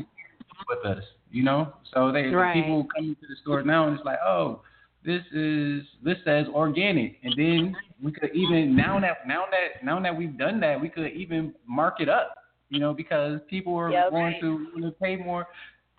with 0.68 0.84
us, 0.98 1.04
you 1.30 1.42
know. 1.42 1.72
So 1.94 2.12
they 2.12 2.32
the 2.32 2.36
Right. 2.36 2.54
people 2.54 2.86
coming 2.94 3.14
to 3.16 3.26
the 3.26 3.36
store 3.42 3.62
now 3.62 3.86
and 3.86 3.96
it's 3.96 4.04
like, 4.04 4.18
oh, 4.24 4.62
this 5.04 5.22
is 5.32 5.82
this 6.04 6.16
says 6.24 6.46
organic, 6.52 7.18
and 7.22 7.36
then 7.36 7.76
we 8.02 8.12
could 8.12 8.30
even 8.34 8.74
now 8.76 8.98
that 9.00 9.26
now 9.26 9.44
that 9.50 9.84
now 9.84 10.00
that 10.00 10.16
we've 10.16 10.36
done 10.38 10.60
that, 10.60 10.80
we 10.80 10.88
could 10.88 11.12
even 11.12 11.54
mark 11.66 12.00
it 12.00 12.08
up, 12.08 12.34
you 12.70 12.80
know, 12.80 12.92
because 12.94 13.40
people 13.48 13.76
are 13.76 13.92
Yep. 13.92 14.10
going 14.10 14.34
to 14.40 14.66
you 14.74 14.82
know, 14.82 14.92
pay 15.02 15.16
more 15.16 15.46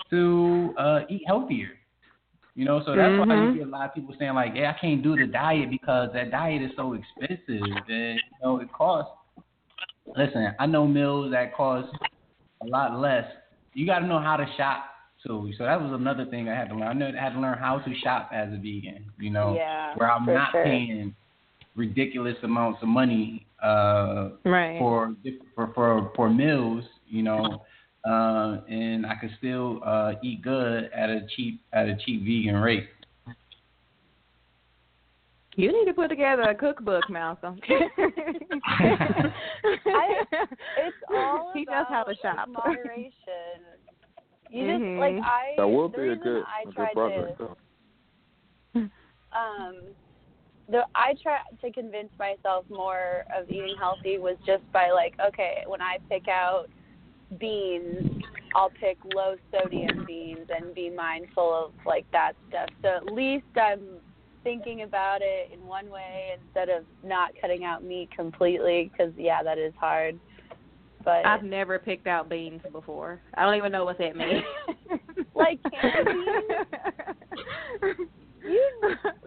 to 0.09 0.73
uh, 0.77 1.01
eat 1.09 1.23
healthier. 1.25 1.69
You 2.55 2.65
know, 2.65 2.81
so 2.85 2.95
that's 2.95 3.15
why 3.17 3.35
Mhm. 3.35 3.53
you 3.53 3.59
get 3.59 3.67
a 3.67 3.69
lot 3.69 3.87
of 3.87 3.93
people 3.93 4.15
saying 4.17 4.33
like, 4.33 4.53
"Yeah, 4.55 4.73
I 4.75 4.79
can't 4.79 5.03
do 5.03 5.15
the 5.15 5.27
diet 5.27 5.69
because 5.69 6.09
that 6.13 6.31
diet 6.31 6.61
is 6.61 6.71
so 6.75 6.93
expensive 6.93 7.83
and 7.87 8.19
you 8.19 8.37
know 8.43 8.59
it 8.59 8.71
costs." 8.73 9.11
Listen, 10.15 10.53
I 10.59 10.65
know 10.65 10.87
meals 10.87 11.31
that 11.31 11.55
cost 11.55 11.89
a 12.61 12.65
lot 12.65 12.99
less. 12.99 13.25
You 13.73 13.85
got 13.85 13.99
to 13.99 14.07
know 14.07 14.19
how 14.19 14.37
to 14.37 14.45
shop 14.57 14.85
too. 15.27 15.51
So 15.57 15.65
that 15.65 15.79
was 15.81 15.91
another 15.93 16.25
thing 16.25 16.49
I 16.49 16.55
had 16.55 16.69
to 16.69 16.75
learn. 16.75 16.87
I 16.87 16.93
know 16.93 17.07
I 17.15 17.21
had 17.21 17.33
to 17.33 17.39
learn 17.39 17.57
how 17.57 17.79
to 17.79 17.95
shop 18.03 18.29
as 18.33 18.47
a 18.49 18.57
vegan. 18.57 19.05
You 19.19 19.29
know, 19.29 19.55
Yeah, 19.55 19.93
where 19.95 20.11
I'm 20.11 20.25
not 20.25 20.51
sure. 20.51 20.63
paying 20.63 21.13
ridiculous 21.75 22.35
amounts 22.43 22.81
of 22.81 22.89
money 22.89 23.45
uh, 23.61 24.29
Right. 24.45 24.79
for 24.79 25.15
for 25.55 25.71
for 25.73 26.11
for 26.15 26.29
meals. 26.29 26.83
You 27.07 27.23
know, 27.23 27.63
uh, 28.05 28.61
and 28.69 29.05
I 29.05 29.15
could 29.15 29.31
still 29.37 29.81
uh, 29.85 30.13
eat 30.23 30.41
good 30.41 30.89
at 30.93 31.09
a 31.09 31.27
cheap 31.35 31.61
at 31.73 31.87
a 31.87 31.95
cheap 32.05 32.23
vegan 32.23 32.55
rate. 32.55 32.87
You 35.55 35.71
need 35.73 35.85
to 35.85 35.93
put 35.93 36.09
together 36.09 36.43
a 36.43 36.53
cookbook, 36.53 37.09
Malcolm. 37.09 37.59
I, 37.67 37.81
it's 40.31 40.97
all 41.11 41.51
He 41.55 41.65
knows 41.65 41.85
how 41.89 42.03
to 42.03 42.11
about, 42.11 42.21
shop. 42.21 42.49
moderation. 42.49 43.11
You 44.51 44.67
just 44.67 44.81
Mhm. 44.83 44.99
like 44.99 45.15
I. 45.23 45.53
That 45.57 45.67
would 45.67 45.91
the 45.91 45.97
be 45.97 46.07
a 46.09 46.15
good, 46.15 46.43
I 46.45 46.61
a 46.61 46.65
good 46.65 46.73
tried 46.75 46.93
project, 46.93 47.37
to 47.39 47.55
though. 48.73 48.89
um 49.33 49.95
the 50.69 50.85
I 50.95 51.13
try 51.21 51.39
to 51.61 51.71
convince 51.71 52.09
myself 52.19 52.65
more 52.69 53.23
of 53.35 53.49
eating 53.49 53.75
healthy 53.79 54.17
was 54.17 54.35
just 54.45 54.69
by 54.71 54.91
like, 54.91 55.13
okay, 55.25 55.63
when 55.65 55.81
I 55.81 55.97
pick 56.09 56.27
out 56.27 56.67
beans, 57.39 58.23
I'll 58.55 58.71
pick 58.71 58.97
low 59.15 59.35
sodium 59.51 60.05
beans 60.05 60.47
and 60.53 60.73
be 60.75 60.89
mindful 60.89 61.53
of 61.53 61.71
like 61.85 62.05
that 62.11 62.33
stuff. 62.49 62.69
So 62.81 62.89
at 62.89 63.13
least 63.13 63.45
I'm 63.55 63.81
thinking 64.43 64.83
about 64.83 65.19
it 65.21 65.51
in 65.53 65.65
one 65.65 65.89
way 65.89 66.31
instead 66.41 66.69
of 66.69 66.83
not 67.03 67.31
cutting 67.39 67.63
out 67.63 67.83
meat 67.83 68.09
completely 68.15 68.91
because 68.91 69.13
yeah, 69.17 69.43
that 69.43 69.57
is 69.57 69.73
hard. 69.79 70.19
But 71.07 71.25
I've 71.25 71.41
never 71.41 71.79
picked 71.79 72.05
out 72.05 72.27
beans 72.27 72.59
before. 72.73 73.21
I 73.35 73.45
don't 73.45 73.55
even 73.55 73.71
know 73.71 73.85
what 73.85 73.97
that 73.97 74.13
means. 74.17 74.43
like 75.35 75.57
candy 75.71 76.03
beans, 76.11 76.51
you 78.43 78.71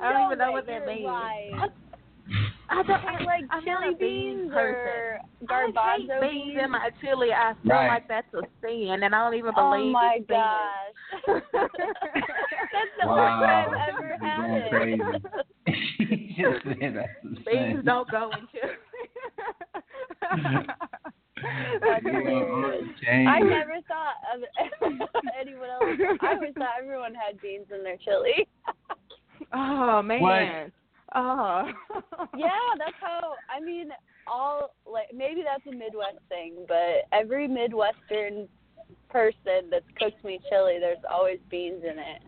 I 0.02 0.12
don't 0.12 0.26
even 0.26 0.36
know 0.36 0.52
what 0.52 0.66
that 0.66 0.84
means. 0.86 1.06
lying. 1.06 1.58
I 2.68 2.82
don't 2.82 3.02
I, 3.02 3.24
like 3.24 3.44
I'm 3.50 3.64
chili 3.64 3.76
not 3.80 3.94
a 3.94 3.96
bean 3.96 4.38
beans 4.40 4.52
person. 4.52 4.76
or 4.76 5.20
I 5.48 5.64
garbanzo 5.70 6.20
hate 6.20 6.30
beans 6.30 6.60
in 6.62 6.70
my 6.70 6.90
chili. 7.00 7.32
I 7.32 7.54
feel 7.62 7.70
Right. 7.72 7.88
like 7.88 8.08
that's 8.08 8.26
a 8.34 8.42
sin, 8.60 9.02
and 9.02 9.14
I 9.14 9.24
don't 9.24 9.38
even 9.38 9.54
believe. 9.54 9.56
Oh 9.56 9.70
believe 9.70 9.92
my 9.92 10.18
it's 10.18 10.28
gosh. 10.28 10.94
That's 12.72 12.92
the 13.00 13.08
Wow, 13.08 13.70
worst 13.70 13.80
I've 13.80 13.94
ever 13.94 14.08
you're 14.20 14.28
had 14.28 14.68
going 14.68 14.68
crazy. 14.68 15.02
She 15.96 16.36
just 16.38 16.62
said 16.64 16.92
that's 16.94 17.08
the 17.22 17.40
beans 17.46 17.84
don't 17.86 18.10
go 18.10 18.32
in 18.32 18.46
chili. 18.52 18.76
That's 21.80 22.04
You 22.04 22.12
know, 22.12 22.20
hilarious. 22.20 22.88
change. 23.04 23.28
I 23.28 23.40
never 23.40 23.76
thought 23.88 24.18
of 24.34 24.42
anyone 25.40 25.70
else. 25.70 26.18
I 26.22 26.34
always 26.34 26.54
thought 26.56 26.68
everyone 26.80 27.14
had 27.14 27.40
beans 27.40 27.66
in 27.74 27.82
their 27.84 27.96
chili. 27.98 28.46
oh 29.52 30.02
man. 30.02 30.20
What? 30.20 30.72
Oh. 31.12 31.64
yeah, 32.36 32.48
that's 32.78 32.96
how. 33.00 33.34
I 33.54 33.60
mean, 33.64 33.90
all 34.26 34.74
like 34.86 35.08
maybe 35.14 35.42
that's 35.42 35.66
a 35.66 35.76
Midwest 35.76 36.18
thing, 36.28 36.54
but 36.68 37.08
every 37.12 37.48
Midwestern 37.48 38.48
person 39.08 39.70
that's 39.70 39.84
cooked 39.98 40.24
me 40.24 40.40
chili, 40.48 40.76
there's 40.78 41.02
always 41.10 41.38
beans 41.50 41.82
in 41.82 41.98
it. 41.98 42.22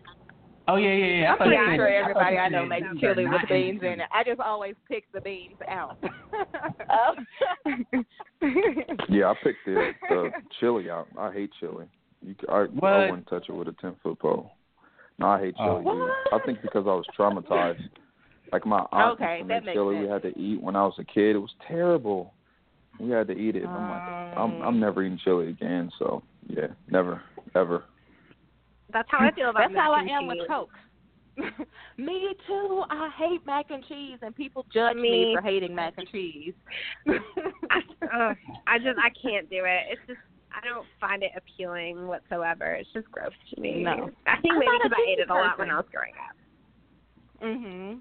Oh 0.68 0.76
yeah, 0.76 0.92
yeah, 0.92 1.06
yeah. 1.22 1.28
I 1.28 1.32
I'm 1.32 1.38
pretty 1.38 1.56
you 1.56 1.66
said- 1.66 1.76
sure 1.76 1.88
I 1.88 2.00
everybody 2.00 2.34
you 2.34 2.40
I 2.40 2.48
know 2.48 2.66
makes 2.66 2.86
chili 3.00 3.26
with 3.26 3.40
beans 3.48 3.80
in 3.82 3.88
in 3.94 4.00
it. 4.00 4.06
I 4.12 4.22
just 4.24 4.40
always 4.40 4.74
pick 4.88 5.04
the 5.12 5.20
beans 5.20 5.58
out. 5.68 5.98
Oh. 6.90 7.14
Yeah, 9.08 9.26
I 9.30 9.34
picked 9.42 9.64
the, 9.66 9.92
the 10.08 10.30
chili 10.58 10.90
out. 10.90 11.06
I 11.18 11.32
hate 11.32 11.50
chili. 11.60 11.86
You, 12.22 12.34
c- 12.40 12.46
I, 12.48 12.62
What? 12.64 12.88
I 12.92 13.10
wouldn't 13.10 13.28
touch 13.28 13.44
it 13.48 13.52
with 13.52 13.68
a 13.68 13.72
ten 13.80 13.94
foot 14.02 14.18
pole. 14.18 14.50
No, 15.18 15.26
I 15.28 15.40
hate 15.40 15.54
Oh. 15.60 15.80
chili. 15.82 15.94
dude. 15.96 16.10
I 16.32 16.44
think 16.44 16.62
because 16.62 16.84
I 16.86 16.94
was 16.94 17.04
traumatized. 17.18 17.88
Like 18.52 18.66
my 18.66 18.84
aunt 18.92 19.20
Okay, 19.20 19.38
used 19.38 19.42
to 19.44 19.48
that 19.48 19.54
make 19.60 19.64
makes 19.66 19.76
chili 19.76 20.00
we 20.00 20.08
had 20.08 20.22
to 20.22 20.38
eat 20.38 20.60
when 20.60 20.76
I 20.76 20.82
was 20.82 20.94
a 20.98 21.04
kid. 21.04 21.36
It 21.36 21.38
was 21.38 21.54
terrible. 21.68 22.34
We 22.98 23.10
had 23.10 23.26
to 23.28 23.32
eat 23.32 23.56
it. 23.56 23.64
I'm 23.66 23.90
like, 23.90 24.02
I'm 24.38 24.62
I'm 24.62 24.80
never 24.80 25.02
eating 25.02 25.18
chili 25.22 25.48
again. 25.48 25.90
So 25.98 26.22
yeah, 26.48 26.68
never, 26.90 27.22
ever. 27.54 27.84
That's 28.92 29.08
how 29.10 29.18
I 29.18 29.30
feel 29.32 29.50
about 29.50 29.70
it. 29.70 29.74
That's 29.74 29.80
how 29.84 29.92
I 29.92 30.02
am 30.02 30.26
with. 30.26 30.46
Coke. 30.48 30.70
me 31.96 32.34
too. 32.46 32.82
I 32.90 33.08
hate 33.16 33.46
mac 33.46 33.66
and 33.70 33.82
cheese, 33.86 34.18
and 34.22 34.34
people 34.34 34.66
judge 34.72 34.96
me 34.96 35.10
Me- 35.10 35.34
for 35.34 35.40
hating 35.40 35.74
mac 35.74 35.94
and 35.96 36.08
cheese. 36.08 36.52
Ugh, 37.08 38.36
I 38.66 38.78
just 38.78 38.98
I 38.98 39.10
can't 39.22 39.48
do 39.48 39.64
it. 39.64 39.82
It's 39.92 40.00
just 40.06 40.20
I 40.52 40.66
don't 40.68 40.86
find 41.00 41.22
it 41.22 41.30
appealing 41.36 42.06
whatsoever. 42.06 42.72
It's 42.72 42.92
just 42.92 43.10
gross 43.10 43.30
to 43.54 43.60
me. 43.60 43.82
No. 43.82 44.10
I 44.26 44.40
think 44.40 44.52
I'm 44.52 44.58
maybe 44.58 44.70
because 44.82 44.92
I 44.94 45.10
ate 45.10 45.18
it 45.20 45.30
a 45.30 45.34
lot 45.34 45.58
when. 45.58 45.70
I 45.70 45.76
was 45.76 45.86
growing 45.90 46.12
up. 46.28 46.36
mhm. 47.42 48.00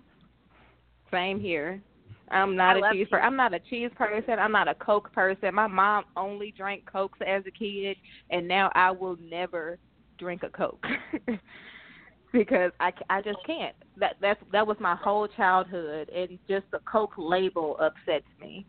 Same 1.10 1.40
here. 1.40 1.82
I'm 2.30 2.56
not 2.56 2.78
I 2.82 2.90
a 2.90 2.94
cheese 2.94 3.08
person. 3.10 3.26
I'm 3.26 3.36
not 3.36 3.54
a 3.54 3.60
cheese 3.60 3.92
person. 3.96 4.40
I'm 4.40 4.52
not 4.52 4.68
a 4.68 4.76
Coke 4.76 5.12
person. 5.12 5.54
My 5.54 5.68
mom 5.68 6.06
only 6.16 6.54
drank 6.56 6.86
Cokes 6.90 7.20
as 7.26 7.44
a 7.46 7.52
kid, 7.52 7.98
and 8.30 8.48
now 8.48 8.72
I 8.74 8.92
will 8.92 9.18
never 9.22 9.78
drink 10.22 10.44
a 10.44 10.50
Coke 10.50 10.86
because 12.32 12.72
I, 12.80 12.94
I 13.10 13.22
just 13.22 13.40
can't. 13.46 13.76
That 13.98 14.16
that's 14.22 14.40
that 14.52 14.66
was 14.66 14.78
my 14.80 14.96
whole 14.96 15.28
childhood, 15.28 16.10
and 16.10 16.38
just 16.48 16.66
the 16.72 16.80
Coke 16.90 17.14
label 17.18 17.76
upsets 17.82 18.26
me. 18.40 18.66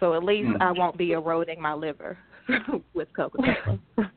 So 0.00 0.14
at 0.14 0.22
least 0.22 0.48
Hmm. 0.48 0.62
I 0.62 0.72
won't 0.72 0.96
be 0.96 1.12
eroding 1.12 1.60
my 1.60 1.74
liver 1.74 2.16
with 2.94 3.08
Coca 3.16 3.38
Cola. 3.38 4.12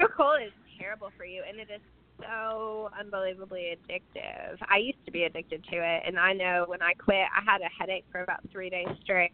Coca-Cola 0.00 0.44
is 0.46 0.52
terrible 0.78 1.10
for 1.16 1.24
you, 1.24 1.42
and 1.48 1.58
it 1.58 1.68
is 1.74 1.80
so 2.20 2.88
unbelievably 2.98 3.76
addictive. 3.76 4.56
I 4.70 4.78
used 4.78 5.04
to 5.04 5.10
be 5.10 5.24
addicted 5.24 5.64
to 5.64 5.76
it, 5.76 6.02
and 6.06 6.18
I 6.18 6.32
know 6.32 6.64
when 6.68 6.80
I 6.80 6.92
quit, 6.94 7.26
I 7.36 7.42
had 7.50 7.60
a 7.60 7.68
headache 7.78 8.04
for 8.12 8.22
about 8.22 8.40
three 8.52 8.70
days 8.70 8.86
straight. 9.02 9.32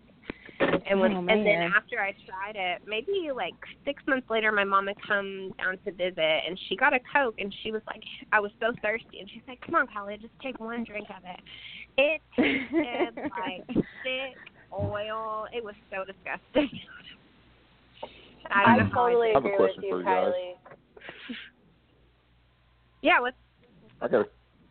And 0.60 1.00
when 1.00 1.12
Oh, 1.12 1.18
and 1.18 1.46
then 1.46 1.72
after 1.74 2.00
I 2.00 2.14
tried 2.26 2.56
it, 2.56 2.82
maybe 2.86 3.30
like 3.34 3.54
six 3.84 4.02
months 4.06 4.28
later, 4.28 4.52
my 4.52 4.64
mom 4.64 4.86
had 4.88 4.96
come 5.06 5.52
down 5.58 5.78
to 5.84 5.92
visit, 5.92 6.18
and 6.18 6.58
she 6.68 6.76
got 6.76 6.92
a 6.92 6.98
Coke, 7.12 7.36
and 7.38 7.54
she 7.62 7.70
was 7.72 7.82
like, 7.86 8.02
I 8.32 8.40
was 8.40 8.50
so 8.60 8.72
thirsty, 8.82 9.20
and 9.20 9.30
she's 9.30 9.42
like, 9.46 9.60
"Come 9.64 9.74
on, 9.74 9.86
Kylie, 9.86 10.20
just 10.20 10.34
take 10.42 10.58
one 10.60 10.84
drink 10.84 11.08
of 11.10 11.22
it." 11.24 11.40
It 11.96 12.20
tasted 12.36 13.30
like 13.38 13.66
thick 14.02 14.36
oil. 14.72 15.46
It 15.52 15.62
was 15.64 15.74
so 15.90 16.04
disgusting. 16.04 16.78
I, 18.50 18.76
don't 18.76 18.88
know 18.88 18.94
how 18.94 19.06
I 19.06 19.26
did 19.26 19.34
have 19.34 19.44
a 19.44 19.56
question 19.56 19.82
for 19.88 20.00
you 20.00 20.06
Kylie. 20.06 20.52
Yeah, 23.02 23.18
what's 23.18 23.36
I 24.00 24.06
got 24.06 24.20
a, 24.20 24.24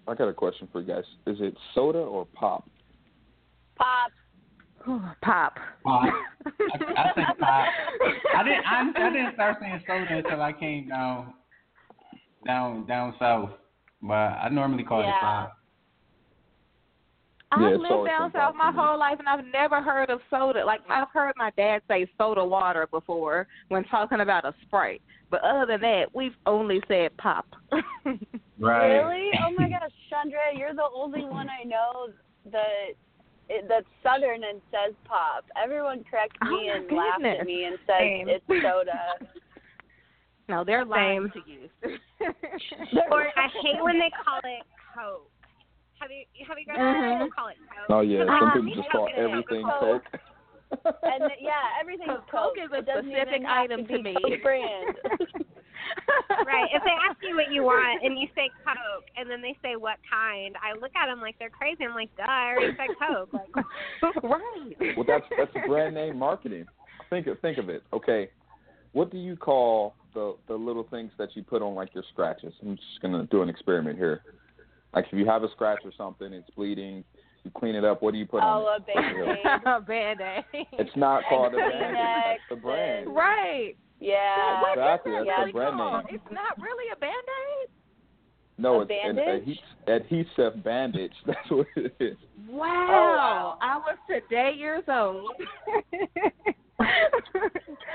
I 0.08 0.16
got 0.16 0.30
a 0.30 0.34
question 0.34 0.70
for 0.72 0.80
you 0.80 0.88
guys. 0.88 1.04
Is 1.28 1.38
it 1.42 1.54
soda 1.76 2.00
or 2.00 2.26
pop? 2.34 2.70
pop? 3.78 4.12
Oh, 4.88 5.12
pop. 5.24 5.58
Pop. 5.84 6.04
I, 6.06 6.94
I 6.98 7.14
think 7.14 7.28
pop. 7.40 7.68
I 8.36 8.44
didn't. 8.44 8.66
I, 8.66 8.92
I 8.96 9.10
didn't 9.12 9.34
start 9.36 9.58
saying 9.62 9.82
soda 9.88 10.18
until 10.18 10.42
I 10.42 10.54
came 10.54 10.90
down, 10.90 11.34
down, 12.46 12.86
down 12.88 13.14
south. 13.20 13.52
but 14.02 14.14
I 14.14 14.50
normally 14.50 14.84
call 14.84 15.02
Yeah. 15.02 15.10
it 15.10 15.20
pop. 15.22 15.54
I've 17.54 17.62
Yeah, 17.62 17.68
lived 17.78 18.08
down 18.08 18.32
south 18.32 18.56
my 18.56 18.72
whole 18.74 18.98
life, 18.98 19.20
and 19.20 19.28
I've 19.28 19.44
never 19.46 19.82
heard 19.82 20.10
of 20.10 20.22
soda. 20.30 20.64
Like 20.64 20.80
I've 20.90 21.10
heard 21.14 21.34
my 21.36 21.52
dad 21.58 21.82
say 21.90 22.08
soda 22.18 22.44
water 22.46 22.88
before 22.90 23.46
when 23.68 23.84
talking 23.86 24.22
about 24.22 24.46
a 24.46 24.54
Sprite, 24.62 25.02
but 25.30 25.42
other 25.42 25.66
than 25.66 25.82
that, 25.82 26.06
we've 26.14 26.36
only 26.46 26.82
said 26.88 27.12
pop. 27.18 27.46
right. 28.58 28.88
Really? 28.88 29.32
Oh 29.46 29.52
my 29.54 29.68
gosh, 29.70 29.92
Chandra, 30.10 30.40
you're 30.56 30.74
the 30.74 30.88
only 30.96 31.26
one 31.26 31.48
I 31.50 31.66
know 31.66 32.08
that 32.54 32.94
it, 33.52 33.66
that's 33.68 33.86
southern 34.02 34.44
and 34.48 34.62
says 34.72 34.96
pop. 35.04 35.44
Everyone 35.62 36.04
corrects 36.10 36.38
Oh 36.42 36.50
me 36.50 36.68
my 36.72 36.76
and 36.80 36.88
laughs 36.90 37.40
at 37.42 37.46
me 37.46 37.66
and 37.66 37.78
says 37.86 38.00
Same. 38.00 38.30
it's 38.30 38.46
soda. 38.64 39.20
No, 40.50 40.66
they're 40.66 40.84
lying 40.84 41.32
Same. 41.34 41.44
to 41.44 41.50
you. 41.50 41.70
or 43.12 43.28
I 43.38 43.48
hate 43.64 43.80
when 43.82 43.98
they 44.00 44.12
call 44.12 44.40
it 44.44 44.66
Coke. 44.94 45.32
Have 46.02 46.12
you 46.12 46.26
have 46.46 46.58
you 46.60 46.66
guys 46.66 46.76
Mhm. 46.78 47.14
people 47.14 47.30
call 47.32 47.48
it 47.48 47.58
Coke? 47.72 47.88
Oh 47.90 48.02
yeah, 48.02 48.24
Because 48.26 48.40
some 48.40 48.50
I 48.50 48.54
people 48.68 48.84
just 48.84 48.90
call 48.92 49.08
everything 49.16 49.64
Coke. 49.64 50.04
Coke. 50.12 50.22
And 50.72 51.20
th- 51.28 51.40
yeah, 51.42 51.80
everything's 51.80 52.24
Coke 52.32 52.58
is 52.58 52.72
a 52.72 52.80
It 52.80 52.88
specific 52.88 53.44
item 53.48 53.86
to, 53.88 53.98
to 53.98 54.04
me. 54.04 54.16
Coke 54.22 54.42
brand. 54.44 54.96
right. 56.46 56.70
If 56.74 56.84
they 56.84 56.96
ask 57.10 57.18
you 57.22 57.36
what 57.36 57.52
you 57.52 57.64
want 57.64 58.04
and 58.04 58.18
you 58.18 58.28
say 58.36 58.50
Coke 58.64 59.06
and 59.18 59.30
then 59.30 59.42
they 59.42 59.56
say 59.62 59.76
what 59.76 59.98
kind, 60.10 60.56
I 60.62 60.78
look 60.80 60.92
at 60.96 61.08
them 61.08 61.22
like 61.22 61.36
they're 61.40 61.50
crazy. 61.50 61.84
I'm 61.84 61.96
like, 61.96 62.16
duh, 62.16 62.24
I 62.24 62.54
already 62.54 62.78
said 62.78 62.96
Coke. 63.00 63.34
Like, 63.34 63.52
right. 64.24 64.96
Well, 64.96 65.06
that's 65.08 65.26
that's 65.38 65.52
brand 65.68 65.96
name 65.96 66.18
marketing. 66.18 66.66
Think 67.10 67.28
of 67.28 67.40
think 67.40 67.58
of 67.58 67.70
it. 67.70 67.84
Okay, 67.94 68.30
what 68.94 69.12
do 69.12 69.18
you 69.18 69.36
call 69.36 69.96
the 70.14 70.36
the 70.48 70.56
little 70.56 70.88
things 70.90 71.12
that 71.18 71.30
you 71.36 71.44
put 71.44 71.62
on 71.62 71.76
like 71.76 71.94
your 71.94 72.04
scratches? 72.12 72.54
I'm 72.62 72.76
just 72.76 73.02
gonna 73.02 73.28
do 73.32 73.42
an 73.42 73.50
experiment 73.50 73.98
here. 73.98 74.22
Like 74.94 75.06
if 75.12 75.18
you 75.18 75.26
have 75.26 75.44
a 75.44 75.52
scratch 75.52 75.80
or 75.86 75.92
something, 75.98 76.34
it's 76.34 76.50
bleeding, 76.52 77.04
you 77.44 77.52
clean 77.52 77.76
it 77.76 77.84
up. 77.84 78.02
What 78.02 78.12
do 78.14 78.18
you 78.20 78.26
put 78.26 78.44
Oh, 78.44 78.66
on 78.68 78.82
a 78.82 78.84
it? 78.84 78.96
Band-Aid. 78.96 79.86
Band-Aid. 79.88 80.66
It's 80.74 80.96
not 80.96 81.24
called 81.30 81.54
a 81.54 81.58
And 81.58 81.72
band. 81.72 81.96
Kleenex 81.96 82.24
That's 82.26 82.42
the 82.50 82.56
brand. 82.58 83.16
Right. 83.16 83.74
Yeah. 84.00 84.62
What 84.62 84.72
is 84.72 84.82
Exactly, 84.82 85.12
that's 85.14 85.28
really 85.28 85.52
the 85.52 85.54
brand 85.54 85.78
name. 85.78 86.02
It's 86.10 86.32
not 86.32 86.60
really 86.62 86.92
a 86.92 86.96
band-aid. 87.00 87.70
No, 88.58 88.80
A 88.80 88.82
it's 88.82 88.92
an 89.04 89.16
bandage? 89.16 89.60
adhe- 89.88 90.02
adhesive 90.02 90.64
bandage. 90.64 91.14
That's 91.26 91.50
what 91.50 91.66
it 91.76 91.96
is. 92.00 92.16
Oh, 92.52 92.58
wow. 92.58 93.58
I 93.60 93.78
was 93.78 93.98
today 94.08 94.54
years 94.56 94.84
old. 94.88 95.32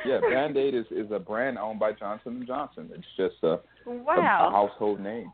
Yeah, 0.04 0.18
Band 0.30 0.56
Aid 0.56 0.74
is 0.74 0.86
is 0.90 1.06
a 1.12 1.20
brand 1.20 1.56
owned 1.58 1.78
by 1.78 1.92
Johnson 1.92 2.36
and 2.38 2.46
Johnson. 2.48 2.90
It's 2.92 3.06
just 3.16 3.36
a, 3.44 3.60
a, 3.88 3.90
a 3.92 4.50
household 4.50 4.98
name. 4.98 5.30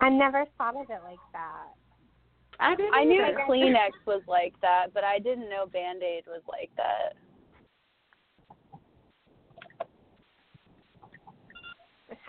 I 0.00 0.08
never 0.08 0.44
thought 0.56 0.76
of 0.76 0.88
it 0.88 1.00
like 1.04 1.18
that. 1.34 1.74
I 2.58 2.74
didn't 2.74 2.94
I 2.94 3.04
knew 3.04 3.22
either. 3.22 3.40
Kleenex 3.48 3.92
was 4.06 4.22
like 4.26 4.54
that, 4.62 4.86
but 4.94 5.04
I 5.04 5.18
didn't 5.18 5.50
know 5.50 5.66
Band 5.66 6.02
Aid 6.02 6.24
was 6.26 6.42
like 6.48 6.70
that. 6.76 7.14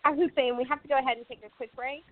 I 0.03 0.11
was 0.11 0.29
saying 0.35 0.55
we 0.57 0.65
have 0.69 0.81
to 0.83 0.87
go 0.87 0.97
ahead 0.97 1.17
and 1.17 1.27
take 1.27 1.39
a 1.45 1.49
quick 1.49 1.75
break. 1.75 2.03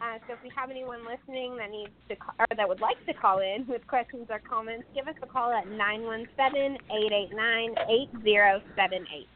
Uh, 0.00 0.18
so 0.26 0.34
if 0.34 0.38
we 0.44 0.50
have 0.54 0.70
anyone 0.70 1.00
listening 1.04 1.56
that 1.56 1.70
needs 1.70 1.90
to 2.08 2.14
ca- 2.14 2.34
or 2.38 2.46
that 2.56 2.68
would 2.68 2.80
like 2.80 3.04
to 3.06 3.12
call 3.12 3.40
in 3.40 3.66
with 3.66 3.84
questions 3.88 4.26
or 4.30 4.38
comments, 4.38 4.84
give 4.94 5.08
us 5.08 5.14
a 5.22 5.26
call 5.26 5.50
at 5.50 5.66
nine 5.68 6.02
one 6.02 6.26
seven 6.36 6.78
eight 6.92 7.12
eight 7.12 7.34
nine 7.34 7.74
eight 7.90 8.08
zero 8.22 8.60
seven 8.76 9.04
eight. 9.12 9.28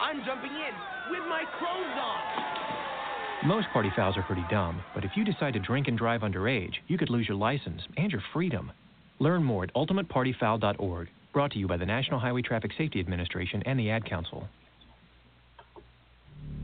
I'm 0.00 0.24
jumping 0.24 0.50
in 0.50 0.74
with 1.10 1.28
my 1.28 1.44
clothes 1.58 1.96
on. 2.00 2.63
Most 3.46 3.68
party 3.74 3.90
fouls 3.94 4.16
are 4.16 4.22
pretty 4.22 4.44
dumb, 4.50 4.82
but 4.94 5.04
if 5.04 5.10
you 5.16 5.24
decide 5.24 5.52
to 5.52 5.60
drink 5.60 5.86
and 5.86 5.98
drive 5.98 6.22
underage, 6.22 6.76
you 6.88 6.96
could 6.96 7.10
lose 7.10 7.28
your 7.28 7.36
license 7.36 7.82
and 7.98 8.10
your 8.10 8.22
freedom. 8.32 8.72
Learn 9.18 9.44
more 9.44 9.64
at 9.64 9.74
ultimatepartyfoul.org, 9.74 11.08
brought 11.34 11.50
to 11.52 11.58
you 11.58 11.68
by 11.68 11.76
the 11.76 11.84
National 11.84 12.18
Highway 12.18 12.40
Traffic 12.40 12.70
Safety 12.78 13.00
Administration 13.00 13.62
and 13.66 13.78
the 13.78 13.90
Ad 13.90 14.06
Council. 14.06 14.48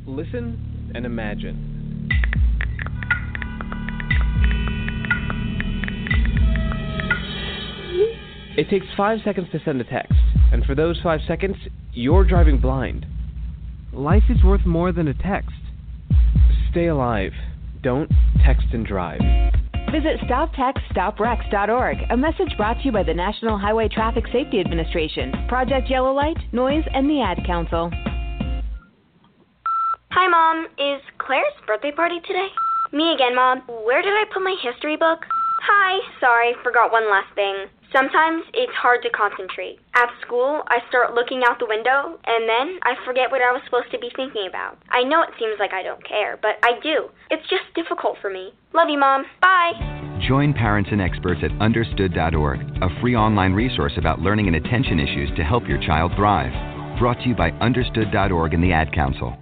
Listen 0.06 0.90
and 0.94 1.04
imagine. 1.04 2.08
It 8.56 8.70
takes 8.70 8.86
five 8.96 9.18
seconds 9.22 9.48
to 9.52 9.60
send 9.66 9.82
a 9.82 9.84
text, 9.84 10.14
and 10.50 10.64
for 10.64 10.74
those 10.74 10.98
five 11.02 11.20
seconds, 11.28 11.56
you're 11.92 12.24
driving 12.24 12.58
blind. 12.58 13.04
Life 13.92 14.24
is 14.30 14.42
worth 14.42 14.64
more 14.64 14.92
than 14.92 15.08
a 15.08 15.14
text. 15.14 15.50
Stay 16.70 16.86
alive. 16.86 17.32
Don't 17.82 18.08
text 18.44 18.66
and 18.72 18.86
drive. 18.86 19.20
Visit 19.90 20.20
StopTextStopWrecks.org, 20.30 21.96
a 22.10 22.16
message 22.16 22.56
brought 22.56 22.74
to 22.78 22.84
you 22.84 22.92
by 22.92 23.02
the 23.02 23.14
National 23.14 23.58
Highway 23.58 23.88
Traffic 23.88 24.24
Safety 24.32 24.60
Administration, 24.60 25.32
Project 25.48 25.90
Yellow 25.90 26.12
Light, 26.12 26.36
Noise, 26.52 26.84
and 26.94 27.10
the 27.10 27.20
Ad 27.22 27.44
Council. 27.44 27.90
Hi, 30.12 30.28
Mom. 30.28 30.66
Is 30.78 31.02
Claire's 31.18 31.54
birthday 31.66 31.90
party 31.90 32.20
today? 32.24 32.46
Me 32.92 33.14
again, 33.14 33.34
Mom. 33.34 33.62
Where 33.84 34.02
did 34.02 34.12
I 34.12 34.24
put 34.32 34.42
my 34.42 34.54
history 34.62 34.96
book? 34.96 35.26
Hi. 35.62 35.98
Sorry, 36.20 36.54
forgot 36.62 36.92
one 36.92 37.10
last 37.10 37.34
thing. 37.34 37.66
Sometimes 37.92 38.44
it's 38.54 38.72
hard 38.78 39.02
to 39.02 39.10
concentrate. 39.10 39.80
At 39.94 40.10
school, 40.22 40.62
I 40.68 40.78
start 40.88 41.14
looking 41.14 41.42
out 41.42 41.58
the 41.58 41.66
window, 41.66 42.18
and 42.24 42.48
then 42.48 42.78
I 42.82 42.94
forget 43.04 43.30
what 43.30 43.42
I 43.42 43.50
was 43.50 43.62
supposed 43.64 43.90
to 43.90 43.98
be 43.98 44.10
thinking 44.14 44.46
about. 44.48 44.78
I 44.90 45.02
know 45.02 45.22
it 45.22 45.34
seems 45.38 45.58
like 45.58 45.72
I 45.72 45.82
don't 45.82 46.02
care, 46.06 46.38
but 46.40 46.62
I 46.62 46.78
do. 46.82 47.10
It's 47.30 47.42
just 47.50 47.66
difficult 47.74 48.18
for 48.22 48.30
me. 48.30 48.54
Love 48.74 48.88
you, 48.88 48.98
Mom. 48.98 49.24
Bye. 49.42 49.72
Join 50.28 50.54
parents 50.54 50.90
and 50.92 51.00
experts 51.00 51.40
at 51.42 51.50
understood.org, 51.60 52.60
a 52.80 53.00
free 53.00 53.16
online 53.16 53.54
resource 53.54 53.94
about 53.96 54.20
learning 54.20 54.46
and 54.46 54.56
attention 54.56 55.00
issues 55.00 55.30
to 55.36 55.42
help 55.42 55.66
your 55.66 55.80
child 55.82 56.12
thrive. 56.14 56.52
Brought 57.00 57.18
to 57.22 57.28
you 57.28 57.34
by 57.34 57.50
understood.org 57.58 58.54
and 58.54 58.62
the 58.62 58.72
Ad 58.72 58.92
Council. 58.92 59.36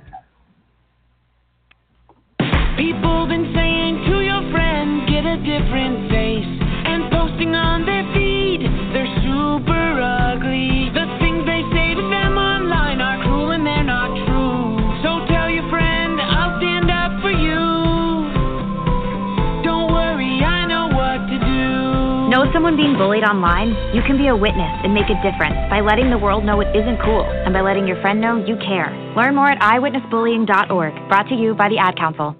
Someone 22.58 22.76
being 22.76 22.98
bullied 22.98 23.22
online? 23.22 23.68
You 23.94 24.02
can 24.02 24.18
be 24.18 24.26
a 24.26 24.34
witness 24.34 24.80
and 24.82 24.92
make 24.92 25.06
a 25.06 25.14
difference 25.22 25.54
by 25.70 25.78
letting 25.78 26.10
the 26.10 26.18
world 26.18 26.44
know 26.44 26.60
it 26.60 26.66
isn't 26.74 26.98
cool 27.04 27.22
and 27.22 27.54
by 27.54 27.60
letting 27.60 27.86
your 27.86 28.00
friend 28.02 28.20
know 28.20 28.44
you 28.44 28.56
care. 28.56 28.90
Learn 29.16 29.36
more 29.36 29.48
at 29.48 29.60
eyewitnessbullying.org, 29.60 31.08
brought 31.08 31.28
to 31.28 31.36
you 31.36 31.54
by 31.54 31.68
the 31.68 31.78
Ad 31.78 31.96
Council. 31.96 32.34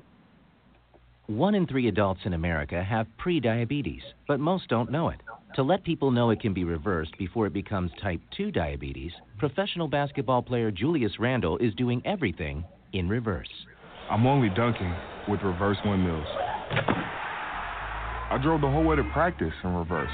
One 1.28 1.54
in 1.54 1.68
three 1.68 1.86
adults 1.86 2.22
in 2.24 2.32
America 2.32 2.82
have 2.82 3.06
prediabetes, 3.24 4.00
but 4.26 4.40
most 4.40 4.66
don't 4.68 4.90
know 4.90 5.10
it. 5.10 5.20
To 5.54 5.62
let 5.62 5.84
people 5.84 6.10
know 6.10 6.30
it 6.30 6.40
can 6.40 6.52
be 6.52 6.64
reversed 6.64 7.16
before 7.16 7.46
it 7.46 7.52
becomes 7.52 7.92
type 8.02 8.20
2 8.36 8.50
diabetes, 8.50 9.12
professional 9.38 9.86
basketball 9.86 10.42
player 10.42 10.72
Julius 10.72 11.12
Randle 11.20 11.58
is 11.58 11.72
doing 11.76 12.02
everything 12.04 12.64
in 12.92 13.08
reverse. 13.08 13.46
I'm 14.10 14.26
only 14.26 14.48
dunking 14.48 14.92
with 15.28 15.42
reverse 15.42 15.78
windmills. 15.84 16.26
I 18.31 18.37
drove 18.37 18.61
the 18.61 18.68
whole 18.68 18.85
way 18.85 18.95
to 18.95 19.05
practice 19.12 19.55
in 19.64 19.74
reverse. 19.74 20.11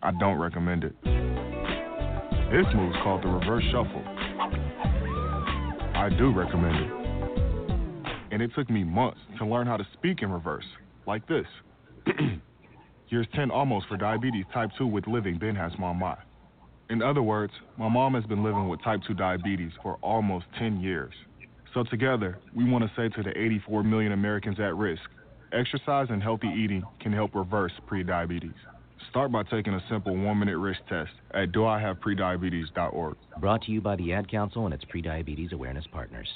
I 0.00 0.12
don't 0.20 0.38
recommend 0.38 0.84
it. 0.84 0.94
This 1.02 2.66
move's 2.74 2.96
called 3.02 3.24
the 3.24 3.28
reverse 3.28 3.64
shuffle. 3.72 4.04
I 5.94 6.08
do 6.16 6.32
recommend 6.32 6.76
it. 6.76 6.92
And 8.30 8.40
it 8.40 8.52
took 8.54 8.70
me 8.70 8.84
months 8.84 9.18
to 9.38 9.44
learn 9.44 9.66
how 9.66 9.76
to 9.76 9.84
speak 9.94 10.22
in 10.22 10.30
reverse, 10.30 10.64
like 11.06 11.26
this. 11.26 11.46
Here's 13.08 13.26
10 13.34 13.50
almost 13.50 13.86
for 13.88 13.96
diabetes 13.96 14.44
type 14.54 14.70
2 14.78 14.86
with 14.86 15.08
living 15.08 15.36
Ben 15.36 15.56
has 15.56 15.72
my. 15.78 16.16
In 16.90 17.02
other 17.02 17.22
words, 17.22 17.52
my 17.76 17.88
mom 17.88 18.14
has 18.14 18.24
been 18.24 18.44
living 18.44 18.68
with 18.68 18.82
type 18.84 19.00
2 19.08 19.14
diabetes 19.14 19.72
for 19.82 19.98
almost 20.00 20.46
10 20.60 20.80
years. 20.80 21.12
So 21.74 21.82
together, 21.84 22.38
we 22.54 22.70
want 22.70 22.84
to 22.84 22.90
say 22.96 23.08
to 23.16 23.22
the 23.22 23.36
84 23.36 23.82
million 23.82 24.12
Americans 24.12 24.60
at 24.60 24.76
risk, 24.76 25.02
exercise 25.52 26.08
and 26.10 26.22
healthy 26.22 26.48
eating 26.48 26.82
can 27.00 27.12
help 27.12 27.34
reverse 27.34 27.72
prediabetes. 27.88 28.54
Start 29.10 29.32
by 29.32 29.42
taking 29.42 29.74
a 29.74 29.82
simple 29.90 30.16
one-minute 30.16 30.56
risk 30.56 30.80
test 30.88 31.10
at 31.34 31.52
doihaveprediabetes.org. 31.52 33.16
Brought 33.40 33.62
to 33.62 33.72
you 33.72 33.80
by 33.80 33.96
the 33.96 34.12
Ad 34.12 34.30
Council 34.30 34.64
and 34.64 34.74
its 34.74 34.84
prediabetes 34.84 35.52
awareness 35.52 35.84
partners. 35.92 36.28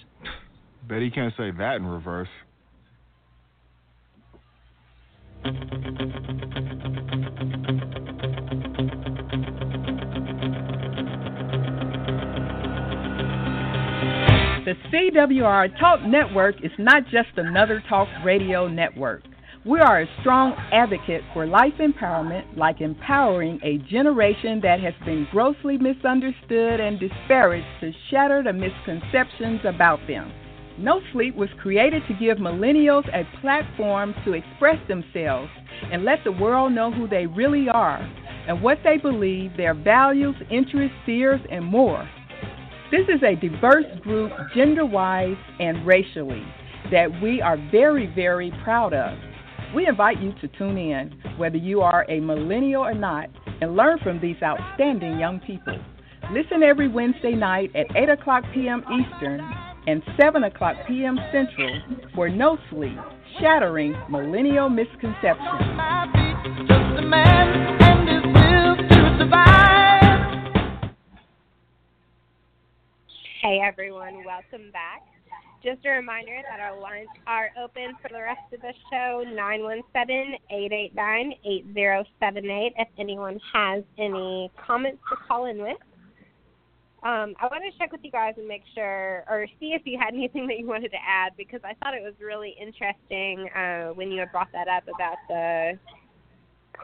Bet 0.88 1.02
he 1.02 1.10
can't 1.10 1.32
say 1.36 1.50
that 1.52 1.76
in 1.76 1.86
reverse. 1.86 2.28
The 14.66 14.74
CWR 14.90 15.78
Talk 15.78 16.02
Network 16.02 16.56
is 16.56 16.72
not 16.76 17.04
just 17.04 17.28
another 17.36 17.80
talk 17.88 18.08
radio 18.24 18.66
network. 18.66 19.22
We 19.64 19.78
are 19.78 20.00
a 20.00 20.08
strong 20.20 20.54
advocate 20.72 21.22
for 21.32 21.46
life 21.46 21.74
empowerment, 21.78 22.56
like 22.56 22.80
empowering 22.80 23.60
a 23.62 23.78
generation 23.88 24.60
that 24.62 24.80
has 24.80 24.94
been 25.04 25.28
grossly 25.30 25.78
misunderstood 25.78 26.80
and 26.80 26.98
disparaged 26.98 27.64
to 27.78 27.92
shatter 28.10 28.42
the 28.42 28.52
misconceptions 28.52 29.60
about 29.64 30.00
them. 30.08 30.32
No 30.78 31.00
Sleep 31.12 31.36
was 31.36 31.50
created 31.62 32.02
to 32.08 32.14
give 32.14 32.38
millennials 32.38 33.06
a 33.14 33.22
platform 33.40 34.16
to 34.24 34.32
express 34.32 34.80
themselves 34.88 35.48
and 35.92 36.04
let 36.04 36.24
the 36.24 36.32
world 36.32 36.72
know 36.72 36.90
who 36.90 37.06
they 37.06 37.26
really 37.26 37.68
are 37.68 38.00
and 38.48 38.60
what 38.60 38.78
they 38.82 38.96
believe, 38.96 39.56
their 39.56 39.74
values, 39.74 40.34
interests, 40.50 40.96
fears, 41.06 41.40
and 41.52 41.64
more. 41.64 42.08
This 42.88 43.08
is 43.08 43.20
a 43.24 43.34
diverse 43.34 43.84
group, 44.02 44.30
gender 44.54 44.86
wise 44.86 45.36
and 45.58 45.84
racially, 45.84 46.44
that 46.92 47.08
we 47.20 47.42
are 47.42 47.56
very, 47.72 48.06
very 48.14 48.52
proud 48.62 48.94
of. 48.94 49.18
We 49.74 49.88
invite 49.88 50.20
you 50.20 50.32
to 50.40 50.46
tune 50.56 50.78
in, 50.78 51.10
whether 51.36 51.56
you 51.56 51.80
are 51.80 52.06
a 52.08 52.20
millennial 52.20 52.84
or 52.84 52.94
not, 52.94 53.28
and 53.60 53.74
learn 53.74 53.98
from 54.04 54.20
these 54.20 54.36
outstanding 54.40 55.18
young 55.18 55.40
people. 55.40 55.76
Listen 56.30 56.62
every 56.62 56.86
Wednesday 56.86 57.34
night 57.34 57.74
at 57.74 57.86
8 57.96 58.08
o'clock 58.08 58.44
p.m. 58.54 58.84
Eastern 58.84 59.40
and 59.88 60.00
7 60.16 60.44
o'clock 60.44 60.76
p.m. 60.86 61.18
Central 61.32 61.80
for 62.14 62.28
No 62.28 62.56
Sleep, 62.70 62.98
Shattering 63.40 63.96
Millennial 64.08 64.68
Misconceptions. 64.68 65.36
Hey 73.46 73.62
everyone, 73.64 74.24
welcome 74.24 74.72
back. 74.72 75.02
Just 75.62 75.86
a 75.86 75.90
reminder 75.90 76.42
that 76.50 76.58
our 76.58 76.76
lines 76.80 77.06
are 77.28 77.50
open 77.62 77.94
for 78.02 78.08
the 78.08 78.20
rest 78.20 78.40
of 78.52 78.60
the 78.60 78.72
show 78.90 79.22
917-889-8078 80.50 82.72
if 82.76 82.88
anyone 82.98 83.38
has 83.52 83.84
any 83.98 84.50
comments 84.66 85.00
to 85.08 85.16
call 85.28 85.46
in 85.46 85.62
with. 85.62 85.76
Um, 87.04 87.36
I 87.40 87.46
want 87.46 87.62
to 87.72 87.78
check 87.78 87.92
with 87.92 88.00
you 88.02 88.10
guys 88.10 88.34
and 88.36 88.48
make 88.48 88.64
sure, 88.74 89.22
or 89.28 89.46
see 89.60 89.74
if 89.74 89.82
you 89.84 89.96
had 89.96 90.12
anything 90.14 90.48
that 90.48 90.58
you 90.58 90.66
wanted 90.66 90.90
to 90.90 90.98
add, 91.06 91.34
because 91.36 91.60
I 91.62 91.74
thought 91.74 91.94
it 91.94 92.02
was 92.02 92.14
really 92.20 92.56
interesting 92.60 93.48
uh, 93.54 93.90
when 93.94 94.10
you 94.10 94.18
had 94.18 94.32
brought 94.32 94.50
that 94.54 94.66
up 94.66 94.88
about 94.92 95.18
the 95.28 95.78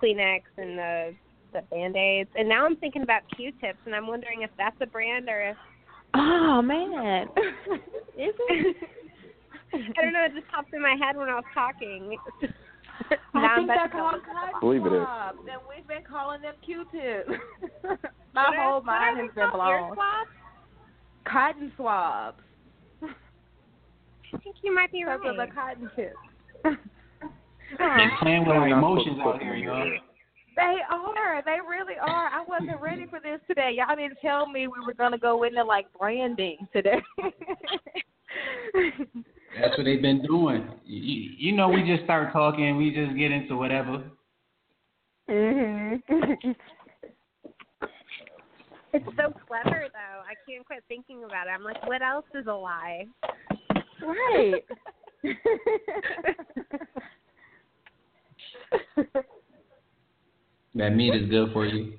Kleenex 0.00 0.42
and 0.58 0.78
the 0.78 1.12
the 1.52 1.62
band 1.70 1.96
aids. 1.96 2.30
And 2.34 2.48
now 2.48 2.64
I'm 2.64 2.76
thinking 2.76 3.02
about 3.02 3.20
Q-tips, 3.36 3.80
and 3.84 3.94
I'm 3.94 4.06
wondering 4.06 4.40
if 4.40 4.48
that's 4.56 4.80
a 4.80 4.86
brand 4.86 5.28
or 5.28 5.50
if 5.50 5.56
Oh 6.14 6.62
man. 6.62 7.28
Is 8.18 8.34
it? 8.48 8.76
I 9.74 10.02
don't 10.02 10.12
know. 10.12 10.24
It 10.26 10.34
just 10.34 10.48
popped 10.48 10.72
in 10.74 10.82
my 10.82 10.96
head 11.00 11.16
when 11.16 11.28
I 11.28 11.34
was 11.36 11.44
talking. 11.54 12.16
I 13.34 13.56
think 13.56 13.68
they're 13.68 13.88
called 13.88 14.20
cotton 14.24 14.60
believe 14.60 14.84
it 14.84 14.92
is. 14.92 15.02
swabs, 15.02 15.38
and 15.50 15.60
we've 15.68 15.88
been 15.88 16.04
calling 16.08 16.42
them 16.42 16.54
Q-tips. 16.64 17.30
My 18.34 18.42
are- 18.44 18.54
whole 18.56 18.74
what 18.76 18.84
mind 18.84 19.18
has 19.18 19.30
been 19.34 19.48
called? 19.50 19.54
Blown. 19.54 19.94
swabs? 19.94 20.30
Cotton 21.24 21.72
swabs. 21.76 22.42
I 23.02 24.38
think 24.38 24.56
you 24.62 24.74
might 24.74 24.92
be 24.92 25.04
Because 25.04 25.20
right. 25.24 25.30
of 25.30 25.48
the 25.48 25.54
cotton 25.54 25.90
tips. 25.96 26.78
They 27.78 28.06
playing 28.20 28.46
with 28.46 28.56
our 28.56 28.68
emotions 28.68 29.18
out 29.24 29.40
here, 29.42 29.56
y'all. 29.56 29.90
They 30.56 30.78
are. 30.90 31.42
They 31.44 31.58
really 31.68 31.94
are. 32.00 32.26
I 32.26 32.44
wasn't 32.46 32.80
ready 32.80 33.06
for 33.08 33.20
this 33.20 33.40
today. 33.46 33.76
Y'all 33.76 33.96
didn't 33.96 34.18
tell 34.20 34.46
me 34.46 34.66
we 34.66 34.84
were 34.84 34.94
gonna 34.94 35.18
go 35.18 35.44
into 35.44 35.64
like 35.64 35.86
branding 35.98 36.68
today. 36.72 37.00
That's 39.60 39.76
what 39.76 39.84
they've 39.84 40.02
been 40.02 40.22
doing. 40.22 40.68
You, 40.84 41.30
you 41.36 41.52
know, 41.52 41.68
we 41.68 41.82
just 41.82 42.04
start 42.04 42.32
talking, 42.32 42.76
we 42.76 42.90
just 42.90 43.16
get 43.16 43.30
into 43.30 43.56
whatever. 43.56 44.02
Mhm. 45.28 46.02
it's 48.92 49.06
so 49.16 49.32
clever 49.46 49.86
though. 49.92 50.22
I 50.22 50.34
can't 50.48 50.66
quit 50.66 50.82
thinking 50.88 51.24
about 51.24 51.46
it. 51.46 51.50
I'm 51.50 51.64
like, 51.64 51.86
what 51.86 52.02
else 52.02 52.24
is 52.34 52.46
a 52.46 52.52
lie? 52.52 53.06
right. 54.02 54.64
That 60.74 60.90
meat 60.90 61.14
is 61.14 61.28
good 61.28 61.52
for 61.52 61.66
you. 61.66 61.92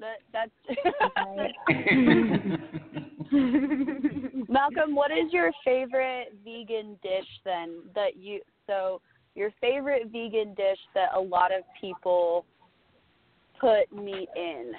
That 0.00 0.20
that's 0.32 0.50
Malcolm, 4.48 4.94
what 4.94 5.10
is 5.10 5.32
your 5.32 5.50
favorite 5.64 6.34
vegan 6.44 6.98
dish 7.02 7.26
then 7.44 7.80
that 7.94 8.16
you 8.16 8.40
so 8.66 9.00
your 9.34 9.50
favorite 9.60 10.06
vegan 10.06 10.54
dish 10.54 10.78
that 10.94 11.10
a 11.14 11.20
lot 11.20 11.52
of 11.52 11.64
people 11.80 12.44
put 13.60 13.92
meat 13.92 14.28
in? 14.36 14.72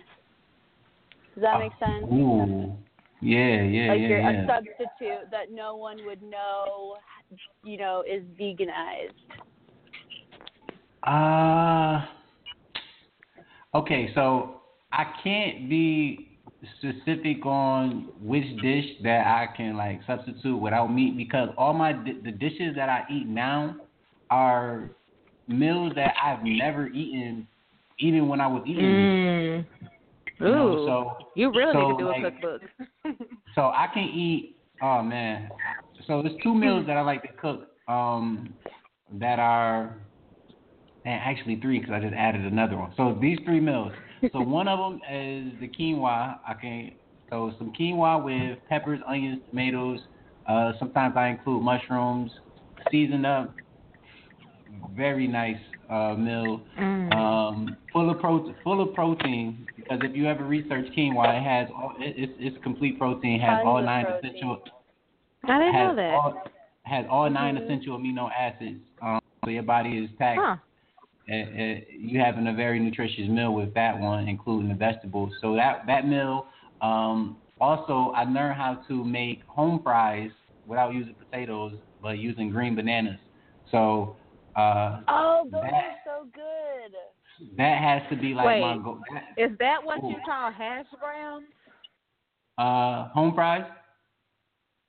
Does 1.35 1.43
that 1.43 1.59
make 1.59 1.71
sense? 1.79 2.05
Ooh. 2.11 2.73
Yeah, 3.21 3.63
yeah, 3.63 3.89
like 3.89 4.01
yeah, 4.01 4.07
you're 4.07 4.19
yeah. 4.19 4.43
a 4.43 4.47
substitute 4.47 5.31
that 5.31 5.51
no 5.51 5.75
one 5.75 6.05
would 6.05 6.21
know, 6.21 6.97
you 7.63 7.77
know, 7.77 8.03
is 8.07 8.23
veganized. 8.39 9.13
Uh 11.03 12.05
okay, 13.75 14.11
so 14.15 14.61
I 14.91 15.05
can't 15.23 15.69
be 15.69 16.39
specific 16.79 17.45
on 17.45 18.09
which 18.19 18.45
dish 18.61 18.85
that 19.03 19.27
I 19.27 19.47
can 19.55 19.77
like 19.77 19.99
substitute 20.07 20.57
without 20.57 20.87
meat 20.87 21.15
because 21.17 21.49
all 21.57 21.73
my 21.73 21.93
the 21.93 22.31
dishes 22.31 22.75
that 22.75 22.89
I 22.89 23.03
eat 23.11 23.27
now 23.27 23.75
are 24.29 24.89
meals 25.47 25.93
that 25.95 26.13
I've 26.23 26.43
never 26.43 26.87
eaten 26.87 27.47
even 27.99 28.27
when 28.27 28.41
I 28.41 28.47
was 28.47 28.63
eating. 28.65 28.83
Mm. 28.83 29.65
You 30.39 30.45
know, 30.45 30.67
Ooh. 30.67 30.85
so 30.85 31.17
you 31.35 31.51
really 31.51 31.73
so, 31.73 31.79
need 31.79 31.97
to 31.97 32.03
do 32.03 32.07
like, 32.07 32.23
a 32.23 32.31
cookbook. 32.31 32.61
So 33.55 33.61
I 33.61 33.87
can 33.93 34.03
eat. 34.03 34.57
Oh 34.81 35.01
man. 35.01 35.49
So 36.07 36.21
there's 36.21 36.35
two 36.43 36.53
meals 36.53 36.85
that 36.87 36.97
I 36.97 37.01
like 37.01 37.21
to 37.21 37.29
cook. 37.39 37.69
Um, 37.87 38.53
that 39.19 39.39
are, 39.39 39.95
actually 41.05 41.59
three 41.59 41.79
because 41.79 41.93
I 41.93 41.99
just 41.99 42.13
added 42.13 42.41
another 42.41 42.77
one. 42.77 42.93
So 42.97 43.17
these 43.21 43.37
three 43.45 43.59
meals. 43.59 43.91
So 44.31 44.39
one 44.41 44.67
of 44.67 44.79
them 44.79 45.01
is 45.11 45.53
the 45.59 45.67
quinoa. 45.67 46.39
I 46.47 46.53
can 46.59 46.91
so 47.29 47.53
some 47.57 47.73
quinoa 47.79 48.23
with 48.23 48.59
peppers, 48.69 48.99
onions, 49.07 49.41
tomatoes. 49.49 49.99
Uh, 50.47 50.73
sometimes 50.79 51.15
I 51.17 51.27
include 51.27 51.63
mushrooms, 51.63 52.31
seasoned 52.91 53.25
up. 53.25 53.53
Very 54.95 55.27
nice 55.27 55.57
uh, 55.89 56.13
meal. 56.17 56.61
Mm. 56.79 57.13
Um, 57.13 57.77
full 57.91 58.09
of 58.09 58.19
protein. 58.19 58.55
Full 58.63 58.81
of 58.81 58.93
protein 58.93 59.67
because 59.75 59.99
if 60.03 60.15
you 60.15 60.27
ever 60.27 60.43
research 60.43 60.85
quinoa, 60.97 61.37
it 61.37 61.43
has 61.43 61.67
all, 61.75 61.93
it, 61.99 62.15
it's, 62.17 62.33
it's 62.39 62.63
complete 62.63 62.97
protein. 62.97 63.39
Has 63.39 63.59
all 63.65 63.81
nine 63.81 64.05
protein. 64.05 64.29
essential. 64.31 64.61
I 65.47 65.59
didn't 65.59 65.73
know 65.73 65.95
that. 65.95 66.11
All, 66.13 66.43
has 66.85 67.05
all 67.09 67.29
9 67.29 67.55
Mhm. 67.55 67.63
essential 67.63 67.97
amino 67.97 68.31
acids. 68.31 68.79
Um, 69.01 69.19
so 69.43 69.49
your 69.49 69.63
body 69.63 69.97
is 69.97 70.11
packed. 70.17 70.39
Huh. 70.41 70.57
Uh, 71.29 71.33
uh, 71.33 71.75
you 71.89 72.19
having 72.19 72.47
a 72.47 72.53
very 72.53 72.79
nutritious 72.79 73.27
meal 73.27 73.53
with 73.53 73.73
that 73.73 73.99
one, 73.99 74.27
including 74.27 74.69
the 74.69 74.75
vegetables. 74.75 75.31
So 75.41 75.55
that 75.55 75.83
that 75.87 76.07
meal. 76.07 76.45
Um, 76.81 77.37
also, 77.59 78.11
I 78.15 78.25
learned 78.25 78.55
how 78.57 78.83
to 78.87 79.03
make 79.03 79.41
home 79.47 79.79
fries 79.81 80.29
without 80.67 80.93
using 80.93 81.15
potatoes, 81.15 81.73
but 82.01 82.17
using 82.19 82.49
green 82.51 82.75
bananas. 82.75 83.19
So 83.71 84.17
uh, 84.55 85.01
Oh, 85.07 85.47
those 85.51 85.61
that 85.61 85.73
are 85.73 85.95
so 86.05 86.27
good. 86.33 86.95
that 87.57 87.81
has 87.81 88.01
to 88.09 88.15
be 88.15 88.33
like 88.33 88.45
Wait, 88.45 88.61
my 88.61 88.77
go. 88.77 88.99
is 89.37 89.57
that 89.59 89.83
what 89.83 90.03
you 90.03 90.17
call 90.25 90.51
hash 90.51 90.85
browns? 90.99 91.45
Uh, 92.57 93.09
home 93.09 93.33
fries. 93.33 93.65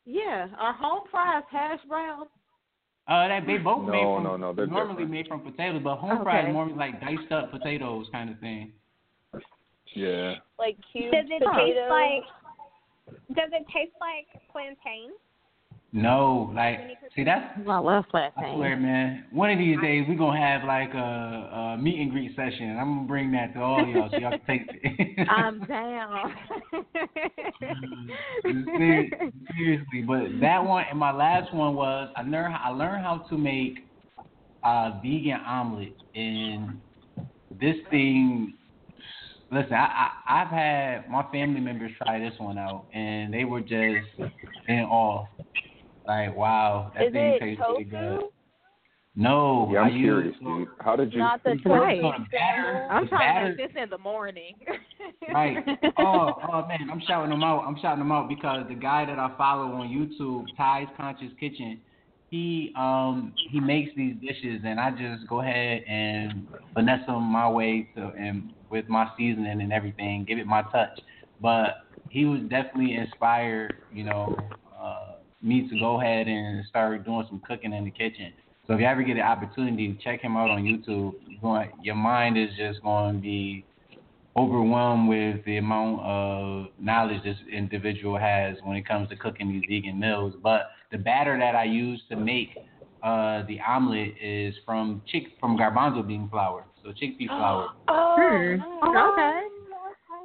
Yeah, 0.05 0.49
are 0.59 0.73
home 0.73 1.03
fries 1.11 1.45
hash 1.51 1.81
browns? 1.89 2.29
Uh, 3.09 3.29
that 3.29 3.47
they 3.47 3.57
both 3.59 3.87
No, 3.87 3.93
made 3.93 4.03
from 4.03 4.25
no, 4.25 4.37
no, 4.37 4.53
they're 4.53 4.67
normally 4.67 5.05
different. 5.05 5.11
made 5.13 5.29
from 5.29 5.41
potatoes, 5.41 5.81
but 5.85 5.97
home 5.97 6.25
fries 6.25 6.41
Okay. 6.43 6.51
is 6.51 6.55
more 6.55 6.69
like 6.71 7.01
diced 7.01 7.31
up 7.31 7.53
potatoes 7.53 8.07
kind 8.11 8.31
of 8.31 8.39
thing. 8.41 8.73
Yeah. 9.95 10.35
Like 10.59 10.77
cubed 10.93 11.13
Does 11.15 11.27
it 11.31 11.43
potatoes. 11.43 11.77
taste 11.77 11.91
like? 11.91 13.37
Does 13.37 13.51
it 13.53 13.65
taste 13.73 13.95
like 14.01 14.27
plantain? 14.51 15.13
No, 15.93 16.53
like 16.55 16.79
see 17.15 17.25
that's 17.25 17.59
I 17.67 17.79
love 17.79 18.05
I 18.13 18.55
swear, 18.55 18.77
man. 18.77 19.25
One 19.31 19.51
of 19.51 19.59
these 19.59 19.79
days 19.81 20.05
we're 20.09 20.19
gonna 20.19 20.39
have 20.39 20.65
like 20.65 20.93
a, 20.93 21.77
a 21.77 21.79
meet 21.79 22.01
and 22.01 22.11
greet 22.11 22.37
session. 22.37 22.71
and 22.71 22.79
I'm 22.79 22.97
gonna 22.97 23.09
bring 23.09 23.33
that 23.33 23.55
to 23.55 23.61
all 23.61 23.87
y'all 23.87 24.11
so 24.11 24.19
y'all 24.19 24.33
can 24.33 24.59
taste 24.59 24.71
it. 24.83 25.29
I'm 25.31 25.61
down. 25.67 26.33
Uh, 26.75 28.53
ser- 28.77 29.09
Seriously, 29.57 30.03
but 30.07 30.41
that 30.41 30.63
one 30.65 30.85
and 30.91 30.99
my 30.99 31.13
last 31.13 31.55
one 31.55 31.75
was 31.75 32.11
I 32.17 32.23
learned 32.23 32.55
I 32.63 32.71
learned 32.71 33.05
how 33.05 33.25
to 33.31 33.39
make 33.39 33.79
a 34.65 35.01
vegan 35.03 35.41
omelet, 35.47 35.95
and 36.15 36.81
this 37.59 37.77
thing 37.91 38.53
listen, 39.51 39.75
I, 39.75 40.11
I 40.27 40.43
I've 40.43 40.49
had 40.49 41.09
my 41.09 41.25
family 41.33 41.61
members 41.61 41.93
try 42.03 42.19
this 42.19 42.35
one 42.39 42.59
out, 42.59 42.87
and 42.93 43.33
they 43.33 43.45
were 43.45 43.61
just 43.61 44.31
in 44.69 44.81
awe. 44.81 45.25
Like, 46.07 46.37
wow, 46.37 46.93
that 46.95 47.07
Is 47.09 47.13
thing 47.13 47.23
it 47.35 47.41
tastes 47.41 47.63
tofu? 47.67 47.73
really 47.73 47.85
good. 47.85 48.21
No, 49.19 49.71
Yeah, 49.73 49.79
I 49.81 49.83
I'm 49.85 49.93
use 49.97 50.03
curious, 50.03 50.37
dude. 50.41 50.69
How 50.81 50.95
did 50.95 51.13
you? 51.13 51.21
Not 51.21 51.43
the 51.43 51.57
Right. 51.65 52.03
batter. 52.31 52.87
I'm 52.91 53.05
the 53.05 53.09
trying 53.09 53.35
batter, 53.35 53.57
to 53.57 53.57
make 53.57 53.73
this 53.73 53.83
in 53.83 53.89
the 53.91 53.99
morning. 53.99 54.57
Right. 55.33 55.57
Oh, 55.99 56.35
oh 56.53 56.67
man, 56.69 56.91
I'm 56.93 57.01
shouting 57.07 57.31
them 57.31 57.43
out. 57.43 57.65
I'm 57.67 57.79
shouting 57.81 58.01
them 58.01 58.13
out 58.13 58.29
because 58.29 58.67
the 58.69 58.75
guy 58.75 59.07
that 59.07 59.19
I 59.19 59.35
follow 59.39 59.73
on 59.73 59.89
YouTube, 59.89 60.45
Ty's 60.55 60.87
Conscious 60.95 61.31
Kitchen, 61.41 61.81
he 62.29 62.73
um 62.77 63.33
he 63.51 63.59
makes 63.61 63.93
these 63.97 64.15
dishes 64.21 64.61
and 64.65 64.79
I 64.79 64.91
just 64.91 65.27
go 65.27 65.41
ahead 65.41 65.83
and 65.89 66.47
finesse 66.75 67.07
them 67.07 67.23
my 67.23 67.49
way 67.49 67.89
to 67.97 68.13
and 68.19 68.53
with 68.71 68.89
my 68.91 69.09
seasoning 69.17 69.63
and 69.63 69.73
everything, 69.73 70.27
give 70.29 70.39
it 70.39 70.47
my 70.47 70.63
touch. 70.71 70.91
But 71.41 71.77
he 72.11 72.27
was 72.27 72.41
definitely 72.43 72.95
inspired, 72.95 73.79
you 73.91 74.05
know, 74.05 74.37
me 75.47 75.69
to 75.69 75.79
go 75.79 76.01
ahead 76.01 76.27
and 76.27 76.65
start 76.67 77.05
doing 77.05 77.25
some 77.29 77.41
cooking 77.47 77.73
in 77.73 77.85
the 77.85 77.91
kitchen. 77.91 78.33
So 78.67 78.75
if 78.75 78.81
you 78.81 78.87
ever 78.87 79.03
get 79.03 79.15
the 79.15 79.23
opportunity, 79.23 79.93
to 79.93 80.03
check 80.03 80.21
him 80.21 80.37
out 80.37 80.51
on 80.51 80.65
YouTube. 80.65 81.15
Going, 81.41 81.71
your 81.83 81.95
mind 81.95 82.37
is 82.37 82.49
just 82.59 82.83
going 82.83 83.17
to 83.17 83.21
be 83.21 83.65
overwhelmed 84.37 85.09
with 85.09 85.45
the 85.45 85.57
amount 85.59 86.01
of 86.01 86.67
knowledge 86.79 87.23
this 87.25 87.37
individual 87.51 88.19
has 88.19 88.57
when 88.65 88.77
it 88.77 88.87
comes 88.87 89.09
to 89.09 89.17
cooking 89.17 89.49
these 89.49 89.63
vegan 89.69 90.01
meals. 90.01 90.35
But 90.43 90.71
the 90.91 90.99
batter 90.99 91.39
that 91.39 91.55
I 91.55 91.65
use 91.65 92.03
to 92.11 92.17
make 92.17 92.51
uh, 93.03 93.45
the 93.47 93.61
omelet 93.67 94.15
is 94.21 94.55
from 94.65 95.03
chick 95.07 95.25
from 95.39 95.57
garbanzo 95.57 96.07
bean 96.07 96.29
flour, 96.29 96.65
so 96.83 96.91
chickpea 96.91 97.29
flour. 97.29 97.69
Hmm. 97.89 98.61
Okay. 98.89 99.43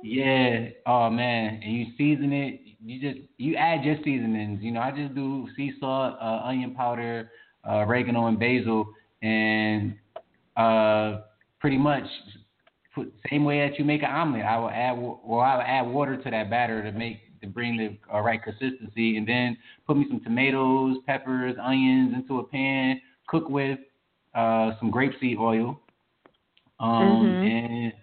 Yeah. 0.03 0.69
Oh 0.88 1.09
man, 1.09 1.59
and 1.63 1.74
you 1.74 1.86
season 1.97 2.34
it. 2.34 2.61
You 2.84 2.99
just 2.99 3.25
you 3.38 3.55
add 3.55 3.84
your 3.84 3.95
seasonings. 4.03 4.61
You 4.61 4.71
know, 4.71 4.82
I 4.82 4.91
just 4.91 5.13
do 5.13 5.47
sea 5.55 5.73
salt, 5.79 6.15
uh, 6.21 6.41
onion 6.43 6.73
powder, 6.73 7.29
uh, 7.67 7.77
oregano, 7.86 8.25
and 8.27 8.39
basil, 8.39 8.88
and 9.21 9.93
uh, 10.57 11.21
pretty 11.59 11.77
much 11.77 12.03
put 12.95 13.13
same 13.29 13.43
way 13.43 13.59
that 13.67 13.77
you 13.77 13.86
make 13.86 14.01
an 14.03 14.09
omelet. 14.11 14.43
I 14.45 14.57
will 14.57 14.69
add 14.69 14.93
well, 14.97 15.39
I 15.41 15.55
will 15.55 15.63
add 15.63 15.88
water 15.88 16.17
to 16.17 16.29
that 16.32 16.49
batter 16.49 16.82
to 16.84 16.91
make 16.91 17.39
to 17.41 17.47
bring 17.47 17.77
the 17.77 17.97
uh, 18.13 18.21
right 18.21 18.41
consistency, 18.41 19.17
and 19.17 19.27
then 19.27 19.57
put 19.86 19.97
me 19.97 20.05
some 20.09 20.21
tomatoes, 20.21 20.97
peppers, 21.05 21.55
onions 21.61 22.13
into 22.15 22.39
a 22.39 22.43
pan. 22.47 22.99
Cook 23.27 23.47
with 23.47 23.79
uh, 24.34 24.71
some 24.79 24.91
grapeseed 24.91 25.38
oil, 25.38 25.79
um, 26.79 27.38
Mhm. 27.41 27.45
and 27.45 27.93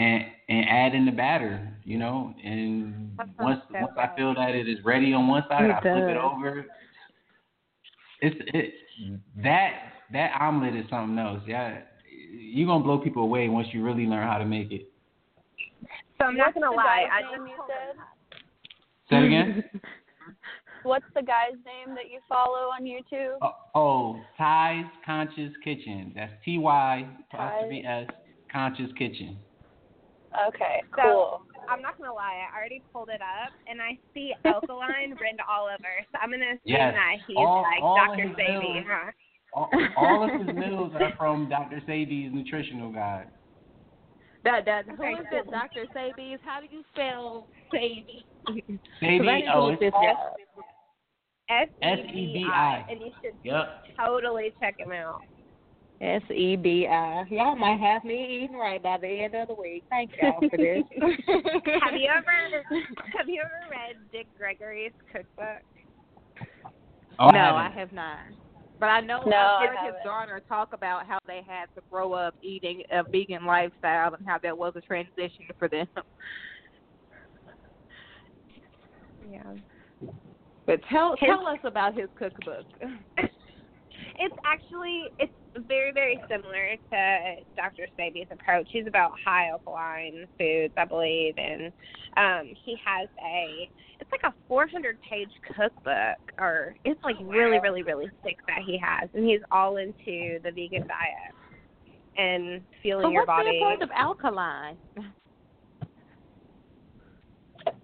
and 0.00 0.24
and 0.48 0.66
add 0.68 0.94
in 0.94 1.04
the 1.04 1.12
batter. 1.12 1.68
You 1.84 1.98
know, 1.98 2.34
and 2.42 3.18
once 3.38 3.60
once 3.70 3.92
I 3.98 4.16
feel 4.16 4.34
that 4.34 4.54
it 4.54 4.68
is 4.68 4.78
ready 4.84 5.12
on 5.12 5.28
one 5.28 5.44
side, 5.48 5.64
It 5.64 5.70
I 5.70 5.80
flip 5.80 6.08
it 6.08 6.16
over. 6.16 6.66
It's 8.20 8.36
it 8.54 8.74
that 9.42 9.72
that 10.12 10.32
omelet 10.40 10.74
is 10.74 10.84
something 10.90 11.18
else. 11.18 11.42
Yeah, 11.46 11.80
you're 12.32 12.66
gonna 12.66 12.84
blow 12.84 12.98
people 12.98 13.22
away 13.22 13.48
once 13.48 13.68
you 13.72 13.84
really 13.84 14.06
learn 14.06 14.26
how 14.26 14.38
to 14.38 14.46
make 14.46 14.72
it. 14.72 14.90
So 16.18 16.26
I'm 16.26 16.36
not 16.36 16.54
gonna 16.54 16.70
What's 16.70 16.76
the 16.76 16.88
lie, 16.88 17.06
guy's 17.08 17.24
I 17.24 17.36
name 17.36 17.46
just 17.46 17.58
you 17.58 17.64
said? 17.66 17.96
Say 19.10 19.16
it 19.16 19.26
again. 19.26 19.64
What's 20.82 21.04
the 21.14 21.22
guy's 21.22 21.58
name 21.66 21.94
that 21.94 22.10
you 22.10 22.20
follow 22.26 22.70
on 22.70 22.84
YouTube? 22.84 23.36
oh, 23.42 23.52
oh, 23.74 24.20
Ty's 24.38 24.86
Conscious 25.04 25.52
Kitchen. 25.62 26.12
That's 26.14 26.32
T 26.42 26.56
Y 26.58 27.06
apostrophe 27.32 27.84
S 27.86 28.06
Conscious 28.50 28.90
Kitchen. 28.96 29.36
Okay, 30.48 30.82
So, 30.96 31.02
cool. 31.02 31.42
I'm 31.68 31.82
not 31.82 31.98
gonna 31.98 32.12
lie, 32.14 32.46
I 32.46 32.56
already 32.56 32.82
pulled 32.92 33.08
it 33.08 33.20
up 33.20 33.50
and 33.66 33.82
I 33.82 33.98
see 34.14 34.32
alkaline 34.44 35.10
written 35.20 35.42
all 35.48 35.64
over. 35.66 35.92
So 36.12 36.18
I'm 36.22 36.30
gonna 36.30 36.54
assume 36.54 36.60
Yes. 36.64 36.94
that 36.94 37.16
he's 37.26 37.36
All- 37.36 37.62
like 37.62 37.82
all 37.82 37.96
Dr. 37.96 38.22
of 38.24 38.28
his 38.30 38.36
Sebi, 38.38 38.74
meals- 38.74 38.86
huh? 38.88 39.10
All, 39.52 39.68
all 39.96 40.22
of 40.22 40.30
his 40.46 40.54
meals 40.54 40.92
are 40.94 41.12
from 41.18 41.48
Dr. 41.48 41.80
Sebi's 41.88 42.32
nutritional 42.32 42.92
guide. 42.92 43.26
That 44.44 44.64
that 44.64 44.86
who 44.86 44.94
Okay, 44.94 45.12
is 45.20 45.26
cool. 45.28 45.38
it, 45.40 45.50
Dr. 45.50 45.84
Sebi's? 45.94 46.38
How 46.44 46.60
do 46.60 46.66
you 46.70 46.82
spell 46.94 47.48
Sebi? 47.74 48.22
Sebi, 49.02 49.42
oh, 49.52 49.68
it's 49.78 49.82
S 51.50 51.68
S 51.82 51.98
E 51.98 52.12
B 52.12 52.32
B 52.34 52.46
I, 52.50 52.84
I. 52.86 52.86
and 52.90 53.00
you 53.00 53.10
should 53.20 53.34
Yep. 53.42 53.84
totally 53.98 54.52
check 54.60 54.78
him 54.78 54.92
out. 54.92 55.20
S 56.00 56.22
E 56.34 56.56
B 56.56 56.86
I. 56.86 57.24
Y'all 57.28 57.56
might 57.56 57.78
have 57.78 58.04
me 58.04 58.42
eating 58.44 58.56
right 58.56 58.82
by 58.82 58.96
the 58.98 59.06
end 59.06 59.34
of 59.34 59.48
the 59.48 59.54
week. 59.54 59.84
Thank 59.90 60.10
y'all 60.20 60.40
for 60.40 60.56
this. 60.56 60.82
have 61.82 61.94
you 61.94 62.08
ever 62.08 62.64
have 63.16 63.28
you 63.28 63.42
ever 63.42 63.70
read 63.70 63.96
Dick 64.10 64.26
Gregory's 64.38 64.92
cookbook? 65.12 65.62
Oh, 67.18 67.28
no, 67.30 67.38
I 67.38 67.66
I 67.66 67.70
haven't. 67.70 67.98
But 68.78 68.86
I 68.86 69.00
know 69.00 69.22
No, 69.26 69.36
I 69.36 69.66
I've 69.68 69.76
heard 69.76 69.86
his 69.86 69.94
daughter 70.02 70.40
talk 70.48 70.72
about 70.72 71.06
how 71.06 71.18
they 71.26 71.42
had 71.46 71.66
to 71.74 71.82
grow 71.90 72.14
up 72.14 72.34
eating 72.40 72.82
a 72.90 73.02
vegan 73.02 73.44
lifestyle 73.44 74.14
and 74.14 74.26
how 74.26 74.38
that 74.42 74.56
was 74.56 74.72
a 74.76 74.80
transition 74.80 75.44
for 75.58 75.68
them. 75.68 75.86
Yeah. 79.30 79.42
But 80.66 80.80
tell 80.90 81.12
His- 81.12 81.28
tell 81.28 81.46
us 81.46 81.60
about 81.62 81.94
his 81.94 82.08
cookbook. 82.18 82.64
It's 84.18 84.34
actually 84.44 85.04
it's 85.18 85.32
very 85.66 85.92
very 85.92 86.20
similar 86.28 86.76
to 86.90 87.36
Dr. 87.56 87.86
Sebi's 87.98 88.28
approach. 88.30 88.68
He's 88.70 88.86
about 88.86 89.12
high 89.24 89.48
alkaline 89.50 90.26
foods, 90.38 90.72
I 90.76 90.84
believe, 90.84 91.34
and 91.36 91.72
um 92.16 92.54
he 92.64 92.76
has 92.84 93.08
a 93.24 93.70
it's 94.00 94.10
like 94.10 94.22
a 94.24 94.34
400 94.48 94.98
page 95.08 95.28
cookbook, 95.46 96.32
or 96.38 96.74
it's 96.84 97.02
like 97.02 97.16
really 97.22 97.58
really 97.60 97.82
really 97.82 98.10
thick 98.22 98.38
that 98.46 98.60
he 98.66 98.78
has, 98.78 99.08
and 99.14 99.28
he's 99.28 99.40
all 99.50 99.76
into 99.76 100.38
the 100.42 100.50
vegan 100.54 100.86
diet 100.86 101.34
and 102.16 102.60
feeling 102.82 103.04
But 103.04 103.10
your 103.12 103.22
what's 103.22 103.44
body. 103.44 103.58
the 103.58 103.64
point 103.64 103.82
of 103.82 103.90
alkaline? 103.94 104.76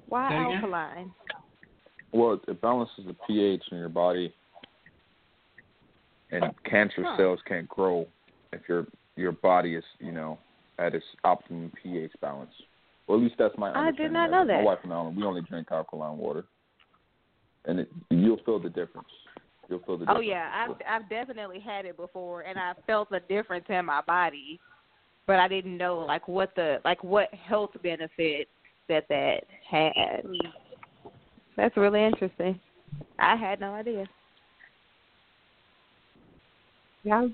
Why 0.08 0.34
alkaline? 0.34 1.12
Well, 2.12 2.40
it 2.46 2.60
balances 2.60 3.04
the 3.06 3.16
pH 3.26 3.62
in 3.70 3.78
your 3.78 3.88
body, 3.88 4.34
and 6.36 6.44
oh. 6.44 6.70
cancer 6.70 7.02
Huh. 7.04 7.16
cells 7.16 7.40
can't 7.46 7.68
grow 7.68 8.06
if 8.52 8.62
your 8.68 8.86
your 9.16 9.32
body 9.32 9.74
is, 9.74 9.84
you 9.98 10.12
know, 10.12 10.38
at 10.78 10.94
its 10.94 11.04
optimum 11.24 11.72
pH 11.82 12.12
balance. 12.20 12.50
Well, 13.06 13.18
at 13.18 13.22
least 13.24 13.36
that's 13.38 13.56
my 13.56 13.70
I 13.70 13.86
understanding. 13.86 14.04
did 14.04 14.12
not 14.12 14.30
know 14.30 14.42
it. 14.42 14.58
My 14.58 14.62
wife 14.62 14.78
and 14.82 14.92
I, 14.92 15.02
we 15.02 15.24
only 15.24 15.40
drink 15.42 15.68
alkaline 15.70 16.18
water, 16.18 16.44
and 17.64 17.80
it, 17.80 17.88
you'll 18.10 18.40
feel 18.44 18.58
the 18.58 18.68
difference. 18.68 19.08
You'll 19.68 19.78
feel 19.80 19.96
the 19.96 20.04
oh, 20.04 20.06
Difference. 20.06 20.18
Oh 20.18 20.20
yeah, 20.20 20.50
I've 20.54 20.76
I've 21.02 21.08
definitely 21.08 21.60
had 21.60 21.86
it 21.86 21.96
before, 21.96 22.42
and 22.42 22.58
I 22.58 22.72
felt 22.86 23.08
a 23.12 23.20
difference 23.20 23.64
in 23.68 23.86
my 23.86 24.02
body, 24.02 24.60
but 25.26 25.38
I 25.38 25.48
didn't 25.48 25.76
know 25.76 25.98
like 25.98 26.28
what 26.28 26.54
the 26.54 26.78
like 26.84 27.02
what 27.02 27.32
health 27.32 27.70
benefits 27.82 28.50
that 28.88 29.06
that 29.08 29.44
had. 29.68 30.22
That's 31.56 31.76
really 31.76 32.04
interesting. 32.04 32.60
I 33.18 33.34
had 33.36 33.60
no 33.60 33.72
idea. 33.72 34.06
Yeah. 37.06 37.28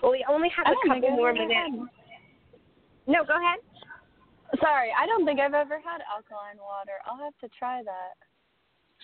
Well, 0.00 0.12
we 0.12 0.24
only 0.30 0.48
have 0.56 0.66
a 0.66 0.88
couple 0.88 1.10
more 1.10 1.30
ever 1.30 1.38
minutes. 1.38 1.90
No, 3.08 3.24
go 3.24 3.34
ahead. 3.34 3.58
Sorry, 4.60 4.90
I 4.96 5.06
don't 5.06 5.24
think 5.26 5.40
I've 5.40 5.54
ever 5.54 5.80
had 5.80 6.00
alkaline 6.08 6.58
water. 6.58 6.92
I'll 7.04 7.18
have 7.18 7.36
to 7.40 7.48
try 7.58 7.82
that. 7.82 8.14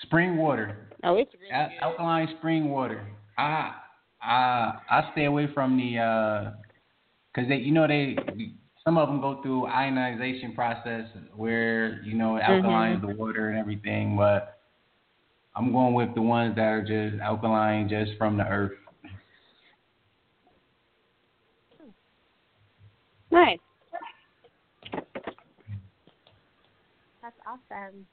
Spring 0.02 0.36
water. 0.36 0.76
Oh, 1.02 1.16
it's 1.16 1.32
really 1.34 1.50
Al- 1.52 1.90
alkaline 1.90 2.28
spring 2.38 2.70
water. 2.70 3.04
I 3.36 3.74
I 4.22 4.78
I 4.88 5.08
stay 5.12 5.24
away 5.24 5.48
from 5.52 5.76
the 5.76 5.98
uh 5.98 6.50
'cause 7.34 7.48
they 7.48 7.56
you 7.56 7.72
know 7.72 7.88
they 7.88 8.16
some 8.84 8.96
of 8.96 9.08
them 9.08 9.20
go 9.20 9.42
through 9.42 9.66
ionization 9.66 10.54
process 10.54 11.08
where 11.34 12.00
you 12.02 12.14
know 12.14 12.36
it 12.36 12.42
alkalines 12.44 13.00
the 13.00 13.08
water 13.08 13.48
and 13.48 13.58
everything, 13.58 14.16
but 14.16 14.59
I'm 15.61 15.72
going 15.72 15.92
with 15.92 16.14
the 16.14 16.22
ones 16.22 16.56
that 16.56 16.62
are 16.62 16.80
just 16.80 17.20
alkaline 17.20 17.86
just 17.86 18.12
from 18.16 18.38
the 18.38 18.44
earth. 18.44 18.72
Nice. 23.30 23.58
That's 27.20 27.36
awesome. 27.46 28.06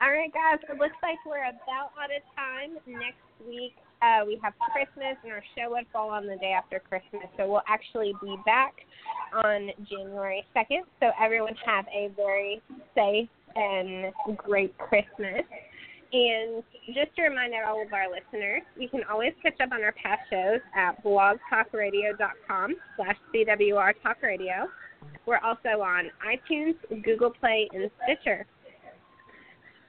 All 0.00 0.10
right, 0.10 0.32
guys. 0.34 0.58
It 0.68 0.76
looks 0.76 0.96
like 1.04 1.18
we're 1.24 1.44
about 1.44 1.92
out 2.02 2.10
of 2.10 2.22
time. 2.34 2.78
Next 2.84 3.14
week, 3.46 3.74
uh, 4.02 4.24
we 4.26 4.40
have 4.42 4.54
Christmas, 4.72 5.16
and 5.22 5.32
our 5.32 5.44
show 5.56 5.70
would 5.70 5.86
fall 5.92 6.10
on 6.10 6.26
the 6.26 6.36
day 6.38 6.50
after 6.50 6.80
Christmas. 6.80 7.30
So 7.36 7.48
we'll 7.48 7.62
actually 7.68 8.12
be 8.20 8.34
back 8.44 8.74
on 9.44 9.70
January 9.88 10.44
2nd. 10.56 10.82
So 10.98 11.12
everyone 11.22 11.54
have 11.64 11.84
a 11.94 12.10
very 12.16 12.60
safe 12.96 13.28
and 13.54 14.12
great 14.36 14.76
Christmas. 14.78 15.44
And 16.16 16.62
just 16.94 17.14
to 17.16 17.22
remind 17.22 17.52
all 17.68 17.82
of 17.82 17.92
our 17.92 18.06
listeners, 18.10 18.62
you 18.78 18.88
can 18.88 19.02
always 19.10 19.32
catch 19.42 19.60
up 19.60 19.70
on 19.72 19.82
our 19.82 19.92
past 19.92 20.22
shows 20.30 20.60
at 20.74 21.02
blogtalkradio.com 21.04 22.74
slash 22.96 23.16
CWR 23.34 23.92
Talk 24.02 24.22
Radio. 24.22 24.66
We're 25.26 25.40
also 25.44 25.82
on 25.82 26.10
iTunes, 26.26 26.74
Google 27.04 27.30
Play, 27.38 27.68
and 27.74 27.90
Stitcher. 28.04 28.46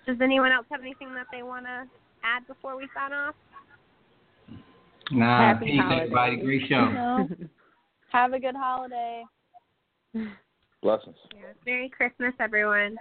Does 0.06 0.18
anyone 0.22 0.52
else 0.52 0.66
have 0.70 0.82
anything 0.82 1.14
that 1.14 1.28
they 1.32 1.44
want 1.44 1.66
to 1.66 1.86
add 2.26 2.46
before 2.46 2.76
we 2.76 2.90
sign 2.94 3.14
off? 3.14 3.36
Nah, 5.12 5.54
Happy 5.54 5.66
peace, 5.68 5.80
holidays. 5.80 6.02
everybody. 6.02 6.38
Great 6.38 6.62
show. 6.68 6.86
No. 6.94 7.30
Have 8.12 8.34
a 8.34 8.40
good 8.40 8.56
holiday. 8.56 9.24
Blessings. 10.84 11.16
Merry 11.66 11.90
Christmas, 11.90 12.34
everyone. 12.40 12.98